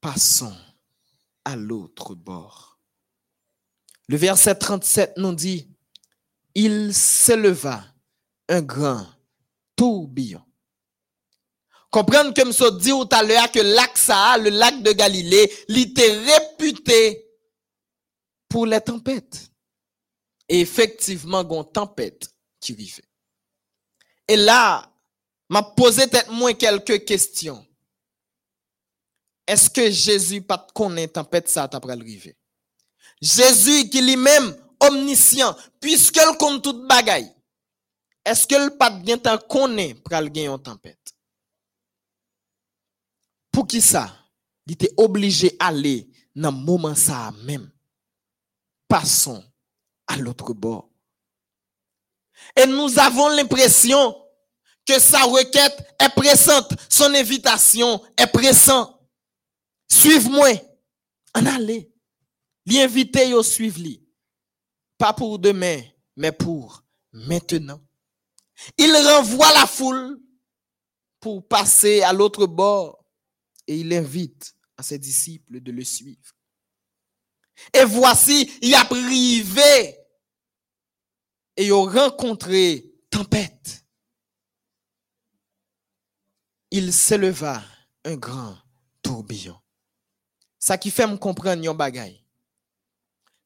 [0.00, 0.56] Passons
[1.46, 2.78] à l'autre bord.
[4.08, 5.68] Le verset 37 nous dit,
[6.54, 7.84] il s'éleva
[8.48, 9.06] un grand
[9.76, 10.42] tourbillon.
[11.90, 13.96] Comprenez que je dit tout à l'heure que lac
[14.42, 17.26] le lac de Galilée, il était réputé
[18.48, 19.50] pour les tempêtes.
[20.48, 22.28] Et effectivement, une tempête
[22.60, 23.02] qui arrivait.
[24.28, 24.92] Et là,
[25.48, 27.65] m'a posé peut-être moins quelques questions.
[29.46, 32.36] Est-ce que Jésus pas connaît tempête ça t'a arriver?
[33.20, 37.32] Jésus qui lui-même omniscient, puisque le compte toute bagaille.
[38.24, 41.14] Est-ce que le pas bien tant connaît pral gagner une tempête?
[43.52, 44.12] Pour qui ça?
[44.66, 47.70] Il était obligé d'aller dans moment ça même.
[48.88, 49.42] Passons
[50.08, 50.90] à l'autre bord.
[52.54, 54.14] Et nous avons l'impression
[54.86, 58.95] que sa requête est pressante, son invitation est pressante.
[59.88, 60.50] Suive-moi.
[61.34, 61.92] En aller.
[62.66, 64.02] L'inviter yo suivre lui.
[64.98, 65.82] Pas pour demain,
[66.16, 66.82] mais pour
[67.12, 67.80] maintenant.
[68.78, 70.18] Il renvoie la foule
[71.20, 73.04] pour passer à l'autre bord
[73.66, 76.32] et il invite à ses disciples de le suivre.
[77.72, 79.98] Et voici, il a privé
[81.56, 83.86] et il a rencontré tempête.
[86.76, 87.62] il s'éleva
[88.04, 88.56] un grand
[89.02, 89.58] tourbillon.
[90.66, 92.20] Ça qui fait me comprendre yon bagay.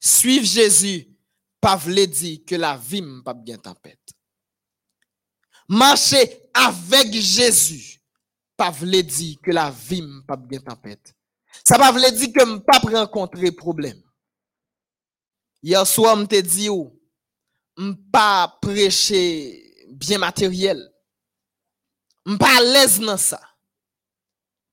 [0.01, 1.07] Suivre Jésus,
[1.61, 4.15] pas vle dit que la vie pas bien tempête.
[5.69, 8.01] Marcher avec Jésus,
[8.57, 11.15] pas vle dit que la vie pas bien tempête.
[11.63, 14.03] Ça pas vle dire que m pas rencontrer problème.
[15.63, 16.99] Hier soir, me te dit ou,
[17.77, 20.91] m pas prêcher bien matériel.
[22.27, 23.43] M pas à l'aise dans ça.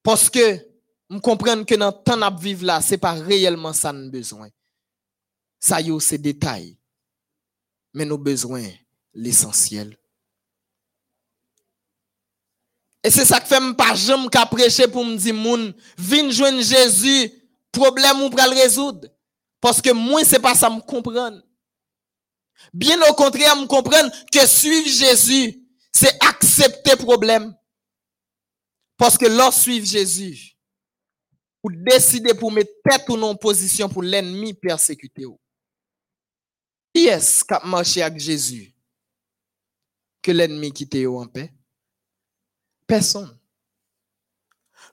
[0.01, 0.66] Parce que
[1.09, 4.49] m comprendre que dans temps à vivre là, c'est pas réellement ça nous besoin.
[5.59, 6.77] Ça yo c'est détail.
[7.93, 8.63] Mais nous besoin
[9.13, 9.97] l'essentiel.
[13.03, 16.61] Et c'est ça que fait pas jamais qu'à prêcher pour me dire moun, vin joindre
[16.61, 17.31] Jésus,
[17.71, 19.07] problème ou pral résoudre.
[19.61, 21.41] Parce que moi c'est pas ça me comprendre.
[22.73, 25.63] Bien au contraire, me comprendre que suivre Jésus,
[25.93, 27.55] c'est accepter problème.
[28.97, 30.56] Parce que lorsque suivre Jésus,
[31.67, 35.25] ou décider pour mettre tête ou non en position pour l'ennemi persécuter.
[35.25, 35.37] ou.
[36.93, 38.73] Qui est-ce qui a marché avec Jésus?
[40.21, 41.53] Que l'ennemi quitte en paix?
[42.85, 43.37] Personne.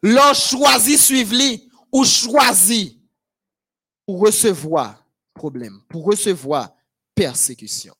[0.02, 3.00] Lorsque choisit suivre lui ou choisit
[4.04, 5.02] pour recevoir
[5.32, 6.74] problème, pour recevoir
[7.14, 7.94] persécution.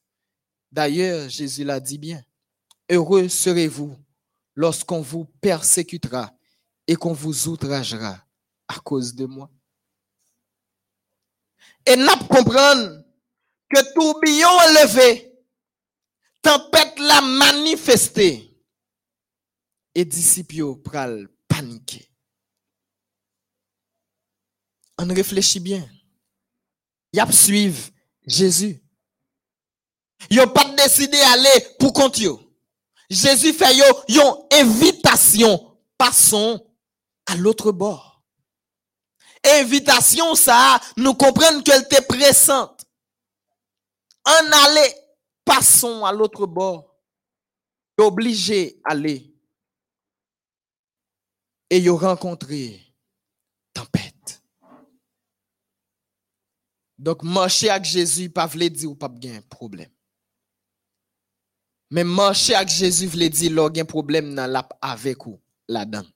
[0.70, 2.22] D'ailleurs, Jésus l'a dit bien.
[2.90, 3.96] Heureux serez-vous
[4.56, 6.36] lorsqu'on vous persécutera
[6.86, 8.24] et qu'on vous outragera
[8.68, 9.50] à cause de moi.
[11.86, 13.04] Et n'a comprendre
[13.68, 14.48] que tourbillon
[14.82, 15.32] levé,
[16.42, 18.54] tempête l'a manifesté,
[19.94, 22.10] et disciples pral paniquer.
[24.98, 25.88] On réfléchit bien.
[27.12, 27.90] Y a suivre
[28.26, 28.80] Jésus.
[30.30, 32.20] Yo pas décidé aller pour compte.
[33.10, 33.76] Jésus fait
[34.08, 36.64] yon invitation passons
[37.26, 38.13] à l'autre bord.
[39.44, 42.86] Invitation ça nous comprendre qu'elle était pressante.
[44.24, 44.94] En aller
[45.44, 46.96] passons à l'autre bord.
[47.98, 49.30] Obligé aller.
[51.70, 52.80] Et yo rencontré
[53.72, 54.42] tempête.
[56.98, 59.90] Donc marcher avec Jésus pas vle dire ou pas gen problème.
[61.90, 66.06] Mais marcher avec Jésus vle dire lo gen problème nan la avec ou là-dedans.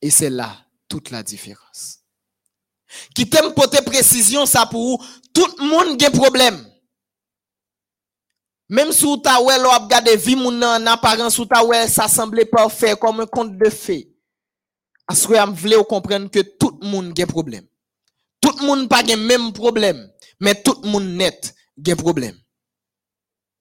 [0.00, 2.05] Et c'est là toute la différence.
[3.14, 6.64] Qui t'aime porter précision ça pour ou, tout le monde gen problème.
[8.68, 11.62] Même si ou ta wè lo ap gade vi moun nan en apparence ou ta
[11.62, 14.08] wè ça semblait parfait comme un conte de fées.
[15.06, 17.66] Aswe am vle ou comprendre que tout le monde gen problème.
[18.40, 20.10] Tout le monde pas gen même problème,
[20.40, 22.36] mais tout le monde net gen problème.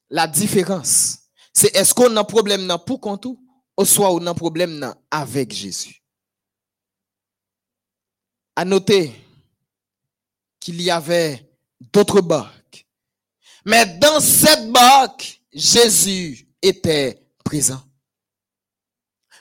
[0.09, 1.17] La différence,
[1.53, 3.39] c'est est-ce qu'on a problème nan pour compte ou,
[3.85, 6.04] soit on a problème nan avec Jésus?
[8.55, 9.13] À noter
[10.59, 11.49] qu'il y avait
[11.79, 12.87] d'autres barques.
[13.65, 17.81] Mais dans cette barque, Jésus était présent.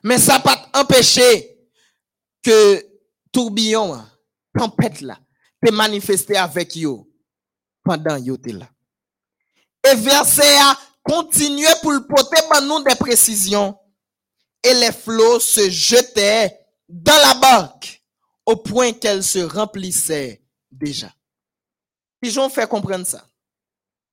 [0.03, 1.59] Mais ça n'a pas empêché
[2.43, 2.87] que
[3.33, 4.11] tourbillon, hein,
[4.57, 5.19] tempête là,
[5.65, 7.11] te manifesté avec yo
[7.83, 8.69] pendant yo te là.
[9.91, 13.79] Et verset a continué pour le porter par nous des précisions.
[14.63, 16.59] Et les flots se jetaient
[16.89, 18.04] dans la barque
[18.47, 21.15] au point qu'elle se remplissait déjà.
[22.21, 23.27] Pigeon fait comprendre ça.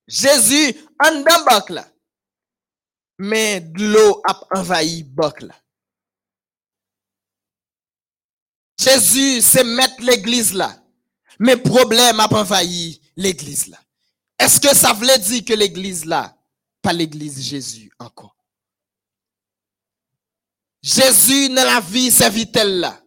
[0.07, 1.87] Jésus en dans barque là.
[3.17, 5.55] Mais de l'eau a envahi barque là.
[8.79, 10.77] Jésus c'est mettre l'église là.
[11.39, 13.79] Mais problème a envahi l'église là.
[14.39, 16.35] Est-ce que ça voulait dire que l'église là,
[16.81, 18.35] pas l'église Jésus encore?
[20.81, 23.00] Jésus dans la vie serviteur là.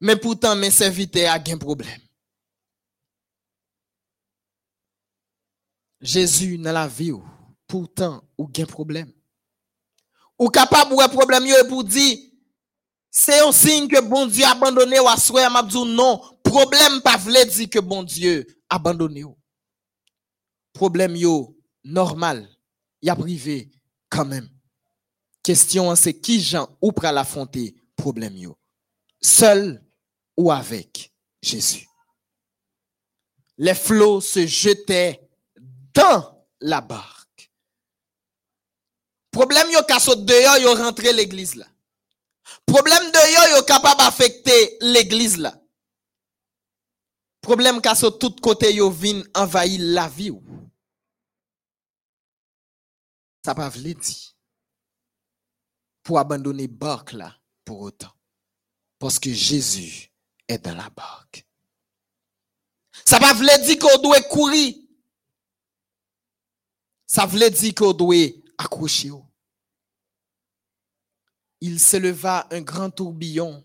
[0.00, 2.00] Mais pourtant, mes serviteurs a un problème.
[6.00, 7.24] Jésus dans la vie, ou,
[7.66, 9.12] pourtant, ou problème.
[10.38, 12.18] Ou capable un problème pour dire,
[13.10, 17.00] c'est un signe que bon Dieu a abandonné ou a souhait m'a dit non, problème
[17.02, 19.36] pas vle dire que bon Dieu a abandonné ou.
[20.72, 22.48] Problème yo normal,
[23.02, 23.72] y a privé
[24.08, 24.48] quand même.
[25.42, 28.56] Question c'est qui Jean ou pral affronter problème yo?
[29.20, 29.82] Seul
[30.38, 31.12] ou avec
[31.42, 31.86] Jésus.
[33.58, 35.20] Les flots se jetaient
[35.92, 37.50] dans la barque.
[39.32, 41.66] Problème yo ka saute dehors yo rentré l'église là.
[42.64, 45.60] Problème de yo capable affecter l'église là.
[47.40, 50.42] Problème ka saute tout côté yo vin envahir la vie ou.
[53.44, 54.36] Ça pas vle di.
[56.04, 58.12] Pour abandonner barque là pour autant.
[59.00, 60.07] Parce que Jésus
[60.48, 61.46] est dans la barque.
[63.04, 64.74] Ça va voulait dire qu'on doit courir.
[67.06, 68.26] Ça voulait dire qu'on doit
[68.58, 69.12] accrocher.
[71.60, 73.64] Il s'éleva un grand tourbillon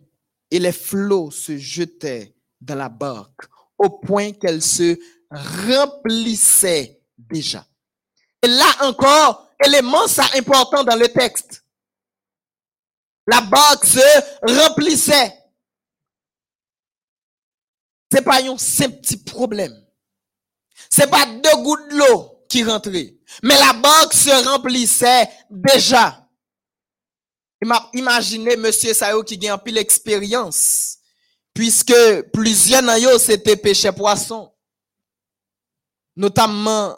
[0.49, 3.45] et les flots se jetaient dans la barque
[3.77, 4.97] au point qu'elle se
[5.29, 7.65] remplissait déjà.
[8.41, 11.63] Et là encore, élément ça important dans le texte.
[13.27, 15.42] La barque se remplissait.
[18.13, 19.75] C'est pas un simple petit problème.
[20.87, 23.17] C'est pas deux gouttes d'eau qui rentraient.
[23.41, 26.29] Mais la barque se remplissait déjà.
[27.91, 30.99] Imaginez monsieur Sayo qui a un pile expérience.
[31.55, 34.53] Puisque plusieurs d'entre c'était pêcher poisson.
[36.15, 36.95] Notamment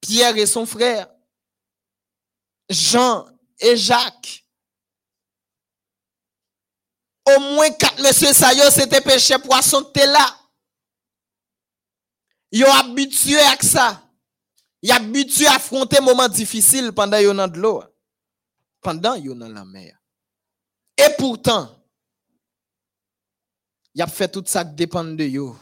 [0.00, 1.10] Pierre et son frère.
[2.70, 3.26] Jean
[3.60, 4.41] et Jacques.
[7.24, 10.38] Au moins quatre monsieur Sayo c'était pêcher poisson, t'es là.
[12.54, 14.02] Ont habitué à ça.
[14.82, 17.82] Ils habitué à affronter moments difficiles pendant qu'ils ont de l'eau.
[18.80, 19.96] Pendant ont dans la mer.
[20.98, 21.70] Et pourtant,
[23.94, 25.56] il a fait tout ça qui dépend de yo.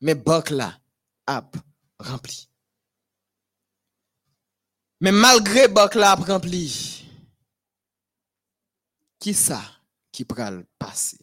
[0.00, 0.78] Mais bok là,
[1.26, 1.42] a
[1.98, 2.48] rempli.
[5.00, 7.04] Mais malgré bok là rempli,
[9.18, 9.60] qui ça?
[10.12, 11.18] Qui pral passer?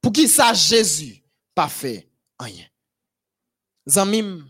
[0.00, 1.22] Pour qui ça Jésus
[1.54, 2.66] pas fait rien?
[3.88, 4.44] Zamim,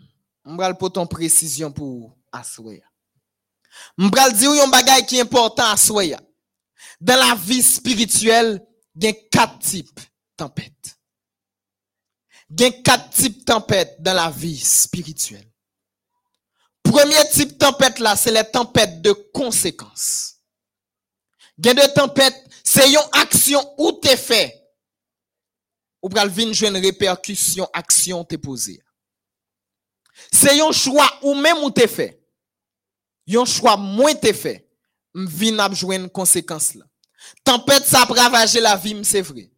[0.45, 2.85] m'bral pour ton précision pour assoya.
[3.99, 6.21] M'bral dire un bagay qui est important assoya.
[7.01, 8.65] Dans la vie spirituelle,
[8.95, 10.01] il y a quatre types
[10.37, 10.99] tempête.
[12.51, 15.51] Il y a quatre types de tempêtes dans la vie spirituelle.
[16.83, 20.37] Premier type de tempête là, c'est les tempêtes de conséquences.
[21.59, 24.59] Il y a deux tempêtes, c'est une action où tu fait.
[26.03, 28.83] Ou pral vin une répercussion, action t'es posée.
[30.33, 32.21] C'est un choix ou même où t'es fait.
[33.35, 34.69] Un choix moins t'es fait.
[35.15, 36.85] M'vin ap une conséquence là.
[37.45, 39.51] Tempête ça a ravager la vie, c'est vrai.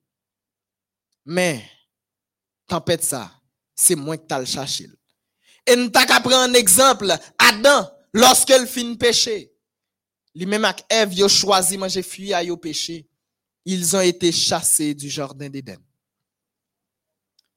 [1.24, 1.64] Mais,
[2.66, 3.30] tempête ça,
[3.74, 4.88] c'est moins que le cherché.
[5.66, 7.10] Et nous t'as prendre un exemple.
[7.38, 9.53] Adam, lorsqu'il fin péché,
[10.34, 13.06] lui même avec Ève, ils ont choisi manger fuir à yo péché.
[13.64, 15.78] Ils ont été chassés du jardin d'Éden.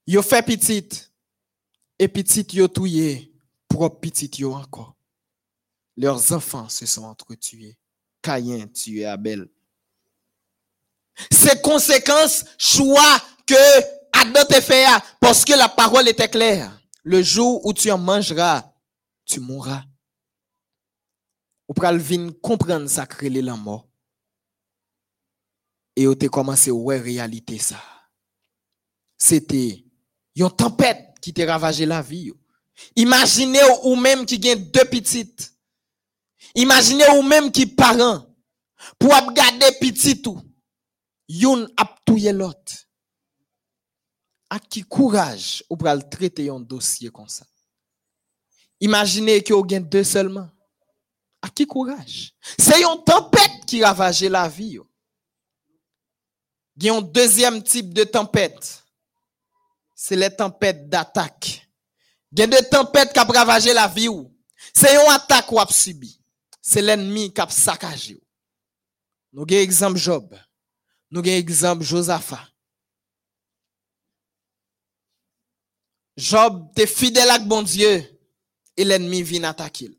[0.06, 1.12] Ils ont fait petite.
[1.98, 3.32] Et petite yo touye,
[3.68, 4.94] propre petite yo encore.
[5.96, 7.76] Leurs enfants se sont entretués.
[8.22, 9.48] Caïn tué Abel.
[11.30, 13.54] Ces conséquences, choix que
[14.12, 14.86] Adam te fait
[15.20, 16.80] parce que la parole était claire.
[17.02, 18.72] Le jour où tu en mangeras,
[19.24, 19.82] tu mourras.
[21.68, 23.88] Ou pral vin comprendre ça créer la mort.
[25.94, 27.82] Et tu commencé ouais réalité ça.
[29.18, 29.84] C'était
[30.36, 32.32] une tempête qui t'a ravagé la vie.
[32.96, 35.52] Imaginez ou même qui gagne deux petites.
[36.54, 38.24] Imaginez ou même qui parent
[38.98, 40.40] pour garder petit tout.
[41.28, 42.88] Yon ap touye l'autre.
[44.48, 47.44] À qui courage ou pral traiter un dossier comme ça.
[48.80, 50.48] Imaginez que vous avez deux seulement.
[51.42, 52.34] À qui courage?
[52.58, 54.78] C'est une tempête qui ravage la vie.
[56.76, 58.84] Il y a un deuxième type de tempête.
[59.94, 61.68] C'est les tempêtes d'attaque.
[62.32, 64.08] Il y a des tempêtes qui ravage la vie.
[64.74, 66.20] C'est une attaque ou a subi.
[66.60, 68.22] C'est l'ennemi qui a saccagé.
[69.32, 70.38] Nous avons exemple Job.
[71.10, 72.46] Nous avons exemple Josaphat.
[76.16, 78.04] Job était fidèle bon Dieu
[78.76, 79.97] et l'ennemi vient attaquer.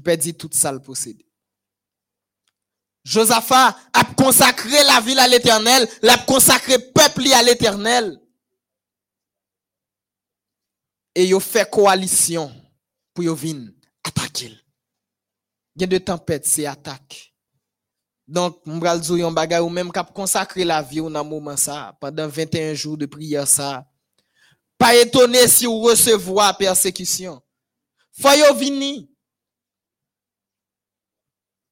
[0.00, 1.26] Perdit tout ça le posséder.
[3.04, 8.18] Josaphat a consacré la ville à l'éternel, l'a consacré peuple à l'éternel.
[11.14, 12.50] Et il fait coalition
[13.12, 13.70] pour venir
[14.02, 14.52] attaquer.
[15.76, 17.34] Il y a de tempêtes, c'est attaque.
[18.26, 21.54] Donc, m'bral zou yon bagay ou même cap consacrer la vie dans moment
[22.00, 23.44] pendant 21 jours de prière.
[24.78, 27.42] Pas étonné si vous recevoir persécution.
[28.12, 28.54] Faut yo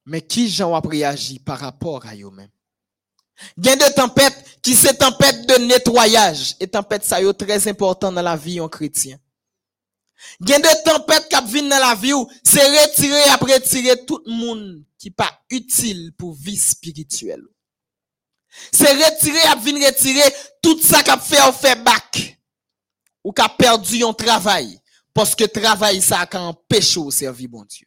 [0.04, 2.50] Mais qui j'en a réagi par rapport à eux même?
[3.56, 7.68] Il y a des tempêtes qui c'est tempête de nettoyage et tempête ça est très
[7.68, 9.18] important dans la vie en chrétien.
[10.40, 14.04] Il y a des tempêtes qui viennent dans la vie où c'est retirer après retirer
[14.04, 17.42] tout le monde qui pas utile pour vie spirituelle.
[18.70, 20.22] C'est retirer à venir retirer
[20.62, 22.38] tout ça qu'a fait au fait bac
[23.24, 24.78] ou qu'a perdu un travail
[25.12, 27.86] parce que travail ça a empêché au servir bon Dieu.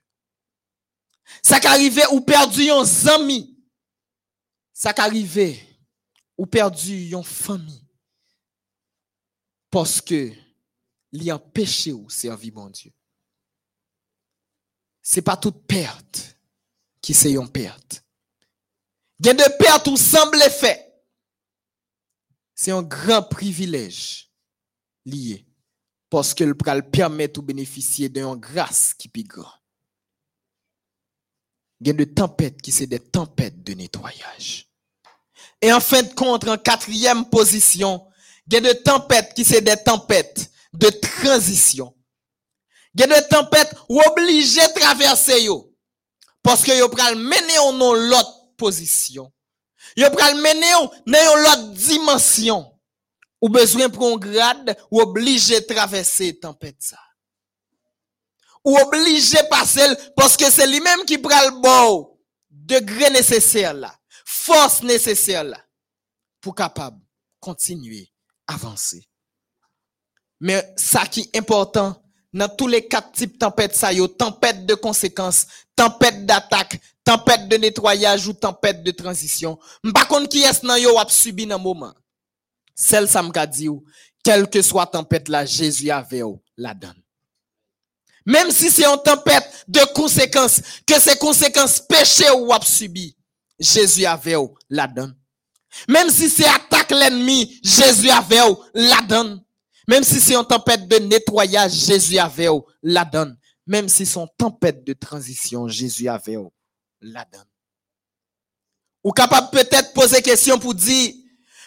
[1.44, 3.58] Ça arrivé ou perdu un ami.
[4.74, 5.62] Ça arrivé
[6.38, 7.86] ou perdu une famille
[9.70, 10.32] parce que
[11.12, 12.92] li empêché ou servir bon Dieu.
[15.02, 16.38] C'est pas toute perte
[17.02, 18.04] qui c'est une perte.
[19.26, 20.82] A de pertes où semble fait.
[22.54, 24.32] C'est un grand privilège
[25.06, 25.46] lié
[26.10, 29.52] parce que le pral permet de bénéficier d'une grâce qui est grand.
[29.52, 29.65] Il
[31.84, 34.66] gen de tempèd ki se de tempèd de netwayaj.
[35.64, 38.00] E an fin de kont, an katryem posisyon,
[38.50, 40.46] gen de tempèd ki se de tempèd
[40.76, 41.92] de tranzisyon.
[42.96, 45.60] Gen de tempèd ou oblige traverse yo,
[46.46, 49.28] poske yo pral mene yo nan lot posisyon.
[49.96, 52.64] Yo pral mene yo nan yon lot dimensyon.
[53.44, 57.05] Ou bezwen pron grad, ou oblige travesse tempèd sa.
[58.66, 62.18] Ou obligé passer parce que c'est lui-même qui prend le bon
[62.50, 65.60] degré nécessaire là, force nécessaire là
[66.42, 67.00] pour capable
[67.40, 68.12] continuer
[68.48, 69.08] avancer.
[70.40, 72.02] Mais ça qui est important
[72.34, 77.58] dans tous les quatre types tempêtes ça yo, tempête de conséquences, tempête d'attaque, tempête de
[77.58, 79.58] nettoyage ou tempête de transition.
[79.84, 81.94] M'pa contre qui est nan yo a subi dans moment.
[82.74, 83.86] Celle ça ou,
[84.22, 86.24] quelle que soit tempête là, Jésus avait
[86.58, 87.05] la donne.
[88.26, 93.16] Même si c'est une tempête de conséquences, que ces conséquences péché ou a subi,
[93.60, 94.36] Jésus avait
[94.70, 95.16] la donne.
[95.88, 98.40] Même si c'est attaque l'ennemi, Jésus avait
[98.74, 99.44] la donne.
[99.88, 102.50] Même si c'est une tempête de nettoyage, Jésus avait
[102.82, 103.38] la donne.
[103.68, 106.38] Même si c'est une tempête de transition, Jésus avait
[107.02, 107.46] la donne.
[109.04, 111.14] Ou capable peut-être poser question pour dire,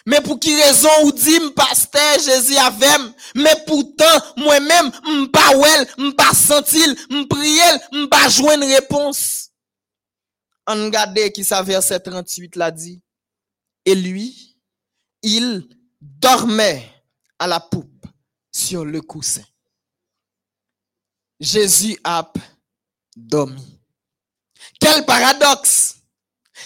[0.05, 2.87] mais pour qui raison ou dit pasteur Jésus avait
[3.35, 4.05] mais pourtant
[4.37, 9.49] moi-même m'pas wel, m'pas sentil, m'priel, m'pas joindre réponse.
[10.67, 13.01] On regarde qui ça verset 38 l'a dit.
[13.85, 14.55] Et lui,
[15.23, 15.67] il
[15.99, 16.87] dormait
[17.39, 18.05] à la poupe
[18.51, 19.43] sur le coussin.
[21.39, 22.31] Jésus a
[23.15, 23.79] dormi.
[24.79, 25.95] Quel paradoxe!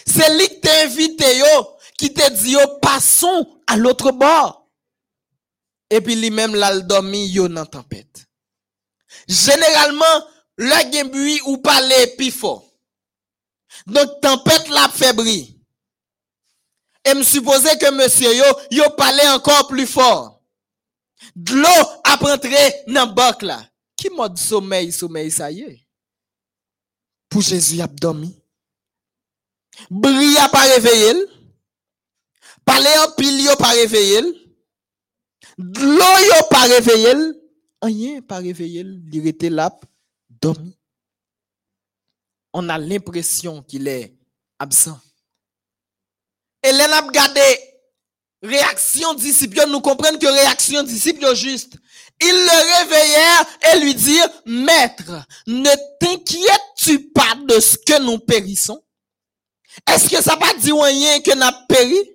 [0.05, 4.70] C'est lui qui yo, qui t'a dit, yo, passons à l'autre bord.
[5.90, 8.26] Et puis lui-même, là, dormi, yo, dans tempête.
[9.28, 12.65] Généralement, le gembuy ou parler plus fort.
[13.86, 15.53] Donc, tempête la fébrile.
[17.06, 20.41] Et me supposait que monsieur yo, yo parlait encore plus fort.
[21.36, 23.65] De l'eau a rentré dans le là.
[23.95, 25.86] Qui mode sommeil, sommeil, ça y est?
[27.30, 28.36] Pour Jésus, il a dormi.
[29.90, 31.14] Bri a pas réveillé.
[32.68, 34.22] En pile, pas réveillé.
[35.57, 36.03] L'eau.
[37.81, 38.85] Rien pas réveillé.
[39.11, 39.77] Il était là.
[42.53, 44.14] On a l'impression qu'il est
[44.60, 44.99] absent.
[46.64, 47.41] Et là, on a regardé
[48.41, 51.77] réaction disciple, nous comprenons que réaction disciple juste.
[52.22, 55.69] Ils le réveillèrent et lui dirent, Maître, ne
[55.99, 58.84] t'inquiètes-tu pas de ce que nous périssons?
[59.88, 62.12] Est-ce que ça va dire rien que nous péri?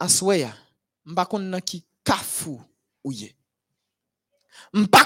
[0.00, 0.54] Aswaya,
[1.04, 2.60] m'pa konnen qui kafou
[3.04, 3.34] ou ye.
[4.72, 5.04] M'pa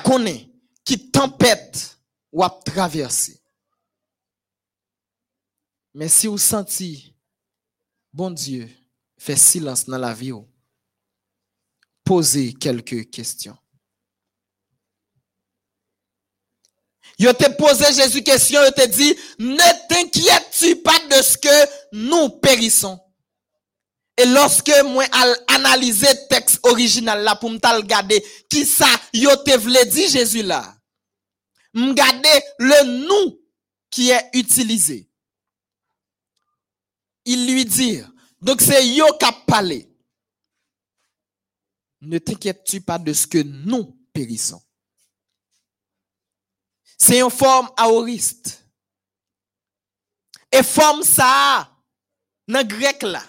[0.84, 1.98] qui tempête
[2.32, 3.40] ou a traversé.
[5.94, 7.14] Mais si vous sentez,
[8.12, 8.68] bon Dieu,
[9.16, 10.32] fait silence dans la vie,
[12.04, 13.56] posez quelques questions.
[17.16, 22.28] Yo te posé Jésus question, yo te dit, ne t'inquiètes-tu pas de ce que nous
[22.40, 22.98] périssons?
[24.16, 25.04] Et lorsque moi
[25.48, 30.42] analyser le texte original là pour me regarder qui ça yo te vle dit Jésus
[30.42, 30.76] là?
[31.72, 33.40] M'garder le nous
[33.90, 35.10] qui est utilisé
[37.24, 38.02] il lui dit,
[38.40, 39.90] donc c'est yo qui a parlé.
[42.00, 44.62] Ne t'inquiètes-tu pas de ce que nous périssons.
[46.98, 48.62] C'est une forme aoriste.
[50.52, 51.74] Et forme ça,
[52.46, 53.24] dans grec là,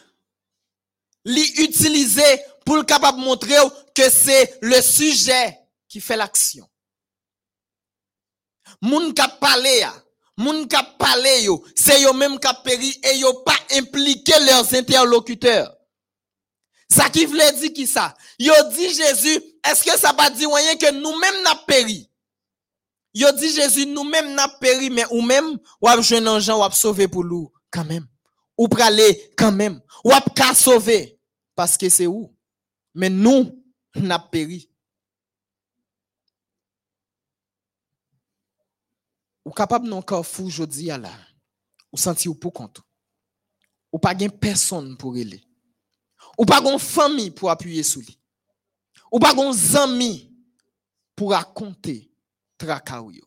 [1.25, 3.55] l'utiliser pour le capable montrer
[3.93, 6.67] que c'est le sujet qui fait l'action.
[8.81, 9.85] Moun qui a parlé,
[10.37, 15.75] moun ka parlé yo, c'est yo même qui péri et yo pas impliqué leurs interlocuteurs.
[16.89, 18.13] Ça qui voulait dire qui ça?
[18.37, 22.09] Yo dit Jésus, est-ce que ça va dire rien que nous-mêmes n'a péri?
[23.13, 26.63] Yo dit Jésus, nous-mêmes n'a péri, mais ou même, ou ap jeune un gens, ou
[26.63, 28.05] ap sauver pour nous, quand même.
[28.57, 29.81] Ou praler, quand même.
[30.03, 31.14] Ou ap ka sauver.
[31.55, 32.35] Parce que c'est où?
[32.93, 33.63] Mais nous,
[33.95, 34.69] n'a péri.
[39.45, 41.11] Ou capable non fou jodi là.
[41.91, 42.81] ou senti ou pour compte.
[43.91, 45.41] Ou pas gen personne pour aller.
[46.37, 48.19] Ou pas gen famille pour appuyer sur lui.
[49.11, 50.33] Ou pas gen amis
[51.15, 52.11] pour raconter
[52.57, 53.23] tracas ou yo.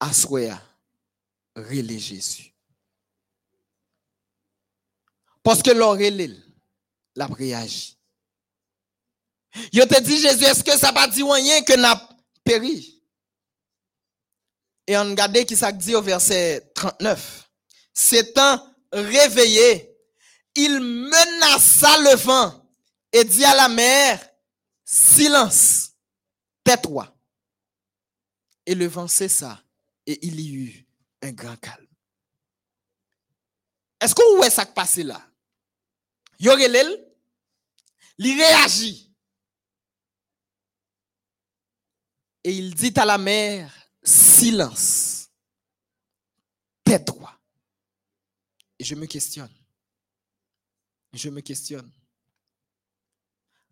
[0.00, 0.60] Assoya,
[1.56, 2.53] relais Jésus.
[5.44, 6.34] Parce que l'on relève,
[7.14, 7.96] la réagi.
[9.72, 12.08] Yo te dit Jésus, est-ce que ça pas dit rien que n'a
[12.42, 13.02] péri?
[14.86, 17.48] Et on regarde qui ça dit au verset 39.
[17.92, 19.94] S'étant réveillé,
[20.54, 22.66] il menaça le vent
[23.12, 24.26] et dit à la mer,
[24.84, 25.90] silence,
[26.64, 27.14] tais-toi.
[28.66, 29.62] Et le vent cessa
[30.06, 30.86] et il y eut
[31.22, 31.86] un grand calme.
[34.00, 35.20] Est-ce vous voyez ça qui passe là?
[36.38, 36.50] Il
[38.18, 39.12] réagit.
[42.42, 45.30] Et il dit à la mer, silence,
[46.84, 47.32] tais-toi.
[48.78, 49.52] Et je me questionne.
[51.14, 51.90] Je me questionne.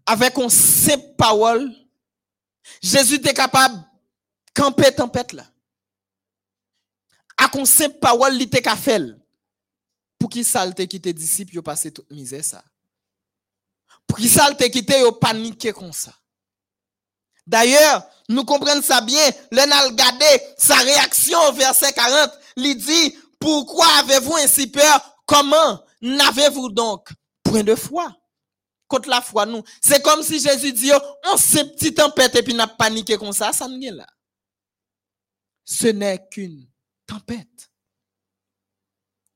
[0.06, 1.70] Avec un simple parole,
[2.82, 3.82] Jésus était capable de
[4.54, 5.46] camper tempête là.
[7.36, 9.21] Avec un simple parole, il était capable
[10.22, 12.62] pour qui ça te quitté disciples yo passé toute misère ça
[14.06, 16.14] pour qui ça te quitté yo paniqué comme ça
[17.44, 20.24] d'ailleurs nous comprenons ça bien le regardé
[20.56, 25.18] sa réaction au verset 40 il dit pourquoi avez-vous ainsi peur?
[25.26, 27.08] Comment n'avez-vous donc
[27.42, 28.16] point de foi?
[28.86, 29.64] Contre la foi nous.
[29.80, 30.92] C'est comme si Jésus dit
[31.32, 34.06] on s'est petit tempête et puis n'a paniqué comme ça ça n'est là.
[35.64, 36.68] Ce n'est qu'une
[37.08, 37.71] tempête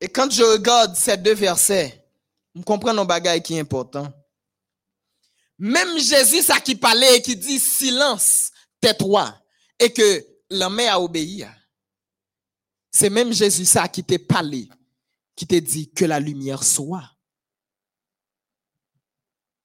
[0.00, 2.06] et quand je regarde ces deux versets,
[2.54, 4.12] je comprends un bagage qui est important.
[5.58, 8.50] Même Jésus, ça qui parlait et qui dit silence,
[8.80, 9.34] tais-toi,
[9.78, 11.46] et que l'homme a obéi.
[12.90, 14.68] C'est même Jésus, ça qui t'a parlé,
[15.34, 17.10] qui t'a dit que la lumière soit.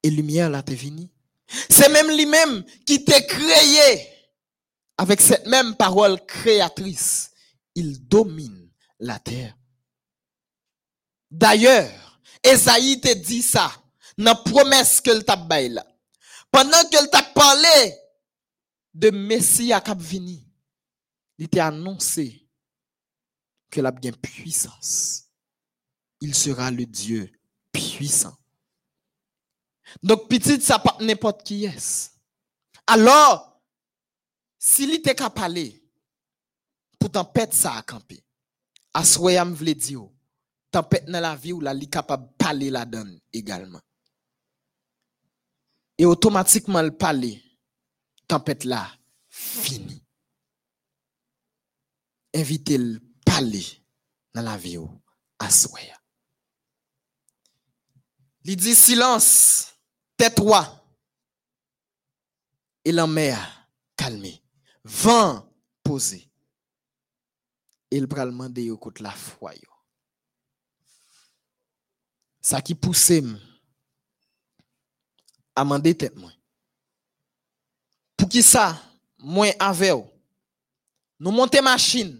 [0.04, 1.10] Et lumière là t'est venue.
[1.70, 4.08] C'est même lui-même qui t'a créé
[4.98, 7.32] avec cette même parole créatrice.
[7.76, 9.56] Il domine la terre.
[11.32, 13.72] D'ailleurs, Esaïe te dit ça
[14.18, 15.36] dans la promesse que t'a
[15.70, 15.88] là.
[16.52, 17.96] Pendant qu'elle t'a parlé
[18.94, 20.46] de Messie à Cap Vini,
[21.38, 22.46] il t'a annoncé
[23.70, 25.24] que la bien puissance.
[26.20, 27.32] Il sera le Dieu
[27.72, 28.38] puissant.
[30.04, 32.12] Donc, petit, ça pas n'importe qui est.
[32.86, 33.62] Alors,
[34.60, 35.84] s'il était capable parler,
[37.00, 38.24] pour tempête ça à camper,
[38.94, 40.08] à soyam vle dire,
[40.72, 43.82] tempête dans la vie ou la li capable de parler la donne également.
[45.98, 47.44] Et automatiquement le parler,
[48.28, 48.92] tempête là,
[49.30, 50.04] fini.
[52.34, 53.66] Invitez le parler
[54.34, 54.90] dans la vie ou
[55.38, 55.50] à
[58.44, 59.74] Il dit silence,
[60.18, 60.78] tais-toi.
[62.84, 64.42] Et la mer calmé.
[64.84, 65.48] Vent
[65.84, 66.32] posé.
[67.92, 69.54] Il pral demander au côté la foi
[72.42, 73.12] ça qui pousse
[75.56, 76.32] à demander tête moi.
[78.18, 78.82] Pour qui ça,
[79.20, 79.94] moi avec
[81.20, 82.18] nous montons machine.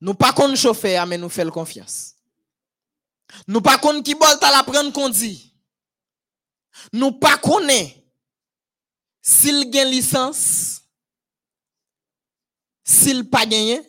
[0.00, 2.14] Nous pas qu'on chauffeur mais nous faisons confiance.
[3.46, 5.54] Nous pas qu'on qui bol la prendre qu'on dit.
[6.92, 8.02] Nous pas connaît
[9.20, 10.82] s'il gagne licence
[12.82, 13.82] s'il pas gagné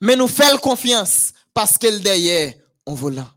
[0.00, 2.54] mais nous faisons confiance parce qu'elle derrière
[2.84, 3.30] on volant.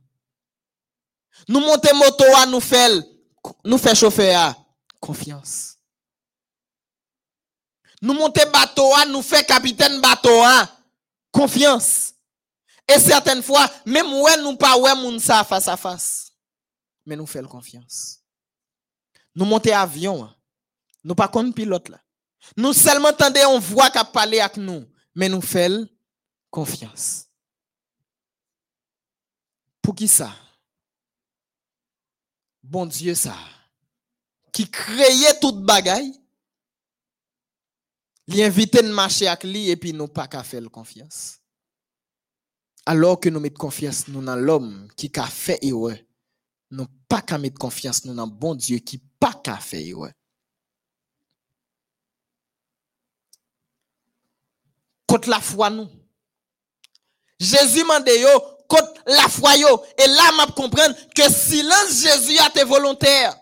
[1.50, 2.92] Nous montons moto à nous faire,
[3.66, 4.56] nous à
[5.00, 5.78] confiance.
[8.00, 10.70] Nous montons bateau à nous faire capitaine bateau à
[11.32, 12.14] confiance.
[12.88, 14.06] Et certaines fois, même
[14.44, 16.32] nous pas ouais moun ça face à face.
[17.04, 18.20] Mais nous faisons confiance.
[19.34, 20.32] Nous montons avion,
[21.04, 22.00] nous pas comme pilote là.
[22.56, 24.86] Nous seulement tendez on voit qu'a parler avec nous,
[25.16, 25.90] mais nous faisons
[26.52, 27.26] confiance.
[29.82, 30.32] Pour qui ça?
[32.70, 33.36] Bon Dieu ça,
[34.54, 36.14] qui créait toute bagaille,
[38.28, 41.40] il invite à marcher avec lui et puis nous pas qu'à faire confiance.
[42.86, 45.98] Alors que nous mettons confiance nous dans l'homme qui a fait erreur,
[46.70, 50.12] nous pas qu'à mettre confiance nous dans bon Dieu qui pas qu'à faire erreur.
[55.08, 55.90] Contre la foi nous.
[57.40, 58.12] Jésus m'a dit
[58.70, 63.36] contre la foi Et là, m'a que silence Jésus a été volontaire.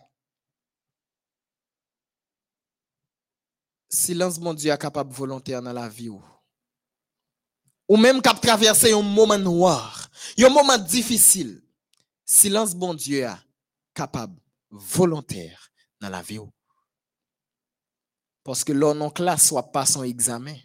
[3.89, 6.09] Silence mon Dieu est capable volontaire dans la vie.
[7.89, 10.09] ou même cap traverser un moment noir,
[10.39, 11.61] un moment difficile,
[12.25, 13.39] silence bon Dieu a
[13.93, 14.39] capable,
[14.69, 15.71] volontaire
[16.01, 16.39] dans la vie.
[16.39, 16.51] ou.
[18.43, 20.55] Parce que là, non classe soit pas son examen.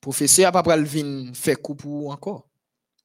[0.00, 2.48] Professeur a pas vin faire coup pour encore.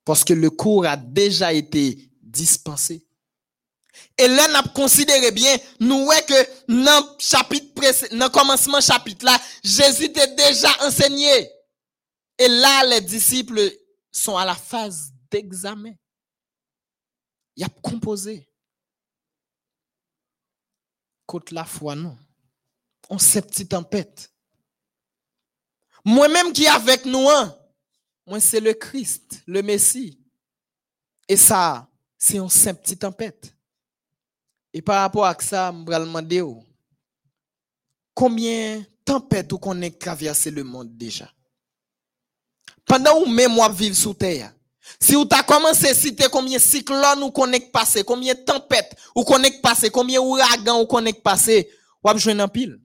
[0.09, 3.05] Parce que le cours a déjà été dispensé.
[4.17, 9.39] Et là, n'a considéré bien, nous voyons que dans le chapitre dans commencement chapitre là,
[9.63, 11.51] Jésus était déjà enseigné.
[12.39, 13.61] Et là, les disciples
[14.11, 15.93] sont à la phase d'examen.
[17.55, 18.49] Il a composé.
[21.27, 22.17] Côte la foi, non.
[23.11, 24.33] On sait petite tempête.
[26.03, 27.58] Moi-même qui avec nous, hein,
[28.29, 30.19] moi c'est le Christ, le Messie.
[31.27, 33.53] Et ça, c'est une simple tempête.
[34.71, 36.43] Et par rapport à ça, je vais demander
[38.13, 41.31] combien de tempêtes qu'on est traversé le monde déjà?
[42.85, 44.53] Pendant où même moi vivre sous terre,
[44.99, 48.95] si vous avez commencé à citer combien de cyclones ou qu'on passé, combien de tempêtes
[49.15, 51.69] ou qu'on passé, combien d'ouragans ou qu'on passé,
[52.03, 52.79] vous avez joué en pile.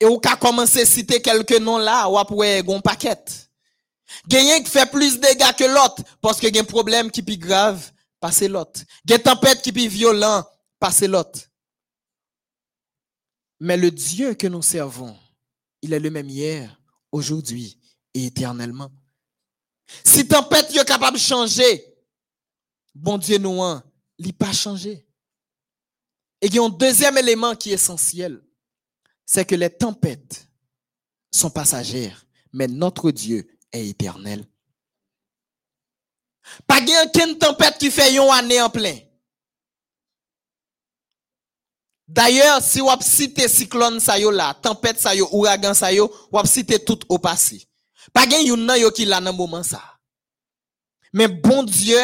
[0.00, 3.24] Et ou ka commencé à citer quelques noms là, ou après gon paquet.
[4.26, 7.92] Gagné qui fait plus de dégâts que l'autre, parce que un problème qui plus grave,
[8.20, 8.80] passer l'autre.
[9.06, 10.44] Gen tempête qui plus violent,
[10.78, 11.40] passer l'autre.
[13.60, 15.16] Mais le Dieu que nous servons,
[15.82, 16.80] il est le même hier,
[17.12, 17.78] aujourd'hui
[18.12, 18.90] et éternellement.
[20.04, 21.84] Si tempête est capable de changer,
[22.94, 23.82] bon Dieu nous, hein,
[24.18, 25.06] il pas changé.
[26.40, 28.42] Et il y a un deuxième élément qui est essentiel
[29.26, 30.48] c'est que les tempêtes
[31.30, 34.46] sont passagères, mais notre Dieu est éternel.
[36.66, 38.98] Pas aucune tempête qui fait une année en plein.
[42.06, 46.46] D'ailleurs, si vous cité cyclone sa yo là, tempête sa yo, ouragan sa yo, vous
[46.46, 47.66] cité tout au passé.
[48.12, 49.82] Pas gen yon nan yo qui là dans moment ça.
[51.14, 52.00] Mais bon Dieu,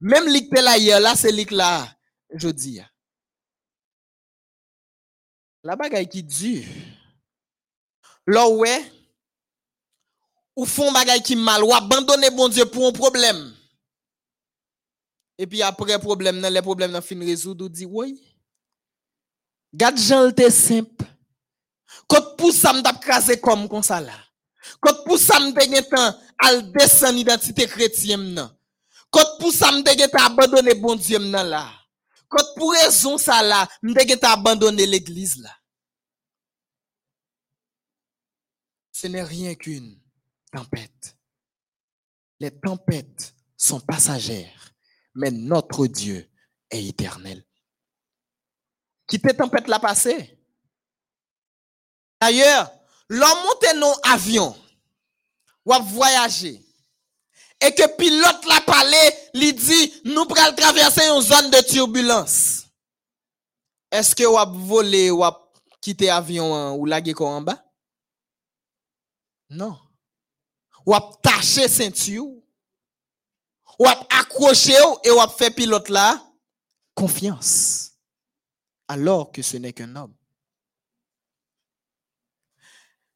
[0.00, 1.88] même lik la hier là, c'est lik là,
[2.32, 2.80] je dis.
[5.64, 6.64] La bagaille qui dure.
[8.26, 8.92] Là ouais,
[10.56, 13.54] ou font bagaille qui mal, ou abandonner bon Dieu pour un problème.
[15.38, 18.22] Et puis après problème, les problèmes nan fin résoudre, ou dit oui.
[19.74, 21.04] Gade Jean te simple.
[22.06, 24.12] Quand pour ça m'dap krasé comme comme ça là.
[24.80, 28.48] Quand pour ça m'te gen temps al descend identité chrétienne.
[29.10, 31.70] Quand pour ça m'te gen temps abandonner bon Dieu là.
[32.32, 35.54] Quand pour raison ça là, m'te abandonner l'église là.
[38.90, 40.00] Ce n'est rien qu'une
[40.50, 41.18] tempête.
[42.40, 44.72] Les tempêtes sont passagères,
[45.14, 46.26] mais notre Dieu
[46.70, 47.44] est éternel.
[49.06, 50.38] Quittez tempête la passée?
[52.18, 52.72] D'ailleurs,
[53.10, 54.56] l'homme monte non avion,
[55.66, 56.64] ou voyager,
[57.62, 58.96] et que pilote la parlé,
[59.34, 62.66] lui dit, nous pral traverser une zone de turbulence.
[63.90, 65.22] Est-ce que ou a volé ou
[65.80, 67.62] quitté avion hein, ou lagué en bas?
[69.50, 69.78] Non.
[70.86, 72.42] Ou taché ceinture, ou?
[74.10, 76.22] Accroché et ou fait pilote là
[76.94, 77.92] confiance
[78.88, 80.14] alors que ce n'est qu'un homme.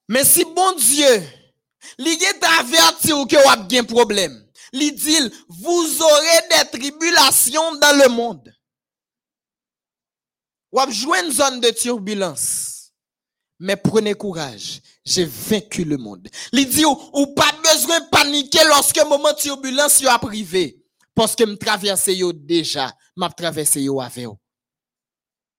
[0.09, 1.23] Mais si bon Dieu,
[1.99, 5.19] li est averti ou que a un problème, li dit,
[5.49, 8.53] vous aurez des tribulations dans le monde.
[10.77, 12.93] A joué une zone de turbulence.
[13.59, 16.29] Mais prenez courage, j'ai vaincu le monde.
[16.53, 20.83] Li dit, ou, pas besoin de paniquer lorsque moment de turbulence yo a privé.
[21.15, 24.27] Parce que me traverse déjà, m'a traversé yo avec.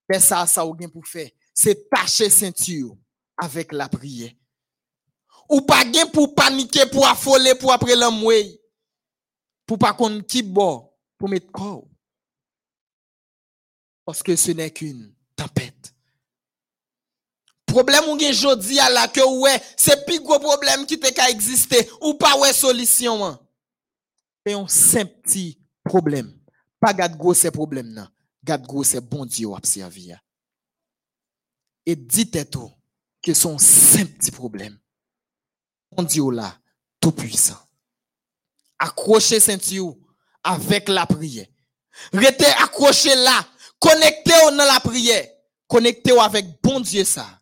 [0.08, 2.96] Mais ça, ça ou gen pour faire, c'est tacher ceinture
[3.38, 4.32] avec la prière.
[5.50, 8.62] Ou pas gen pour paniquer, pour affoler, pour après l'amoué.
[9.66, 11.88] Pour pas qu'on qui bon, pour mettre corps.
[14.06, 15.94] Parce que ce n'est qu'une tempête.
[17.66, 21.30] Problème ou gen jodi à la que ouais, c'est plus gros problème qui te ka
[21.30, 23.26] exister ou pas ouais solution.
[23.26, 23.40] hein.
[24.46, 26.34] C'est un simple petit problème.
[26.80, 28.10] Pas gade gros ces problèmes nan.
[28.44, 30.06] Gade gros c'est bon Dieu a servi.
[30.08, 30.22] ya.
[31.86, 32.72] Et dites tout
[33.22, 34.80] que son simple petit problème.
[35.92, 36.58] Bon Dieu là,
[37.00, 37.60] tout puissant.
[38.80, 39.96] Accrochez ceinture
[40.44, 41.48] avec la prière.
[42.14, 43.46] Restez accroché là.
[43.80, 45.28] Connectez-vous dans la prière.
[45.68, 47.42] Connectez-vous avec bon Dieu ça.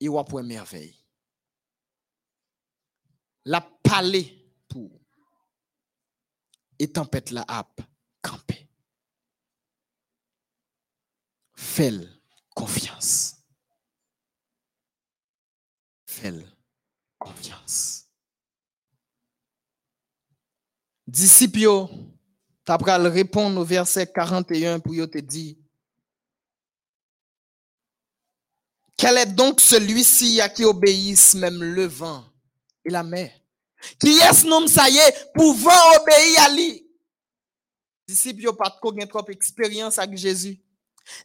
[0.00, 0.96] Et vous pour merveille.
[3.44, 4.34] La palais
[4.68, 4.90] pour.
[6.78, 7.80] Et tempête la ap
[8.22, 8.68] camper.
[11.54, 11.92] Fais
[12.54, 13.36] confiance.
[17.18, 18.04] Confiance?
[21.06, 21.88] Disciples,
[22.64, 25.56] tu le répondre au verset 41 pour te dire
[28.96, 32.24] Quel est donc celui-ci à qui obéissent même le vent
[32.84, 33.30] et la mer?
[33.98, 35.70] Qui est ce nom ça y est, pouvant
[36.00, 36.86] obéir à lui?
[38.06, 40.58] Disciples, pas de trop expérience avec Jésus.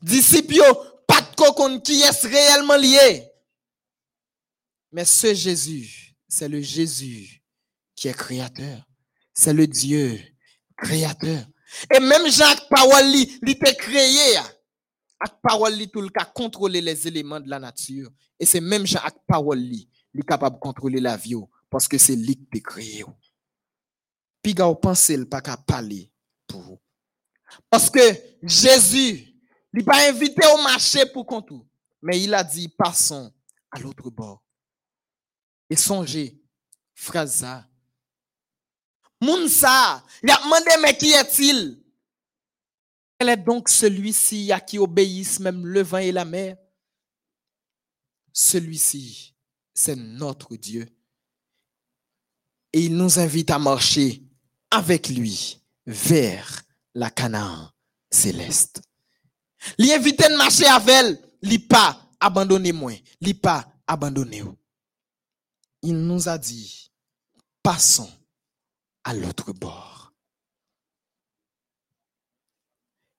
[0.02, 0.61] Disciples,
[1.07, 3.28] pas de qui est réellement lié?
[4.91, 7.41] Mais ce Jésus, c'est le Jésus
[7.95, 8.84] qui est créateur.
[9.34, 10.20] C'est le Dieu
[10.76, 11.45] créateur.
[11.94, 14.38] Et même Jacques Parole, il était créé.
[15.20, 18.10] Avec parole li tout le cas contrôler les éléments de la nature
[18.40, 21.36] et c'est même avec parole li, est capable de contrôler la vie
[21.70, 23.03] parce que c'est lui qui créé.
[24.41, 26.10] Puis gars pensez le pas qu'à parler
[26.48, 26.80] pour vous.
[27.70, 27.99] Parce que
[28.41, 29.36] Jésus,
[29.74, 31.66] il pas invité au marché pour contour,
[32.02, 33.32] mais il a dit passons
[33.72, 34.41] à l'autre bord.
[35.69, 36.41] Et songez,
[36.95, 37.67] phrase ça.
[39.21, 41.83] Moun ça, il a demandé mais qui est-il?
[43.19, 46.57] Quel est donc celui-ci à qui obéissent même le vent et la mer?
[48.31, 49.35] Celui-ci,
[49.73, 50.87] c'est notre Dieu.
[52.71, 54.23] Et il nous invite à marcher
[54.71, 56.61] avec lui vers
[56.93, 57.71] la Canaan
[58.09, 58.81] céleste.
[59.77, 64.43] L'invite à marcher avec elle, il pas abandonner moi, il pas abandonner
[65.81, 66.91] Il nous a dit,
[67.64, 68.10] passons
[69.03, 69.99] à l'autre bord.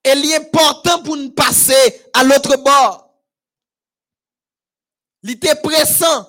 [0.05, 3.11] il est important pour nous passer à l'autre bord.
[5.23, 6.27] Il était pressant.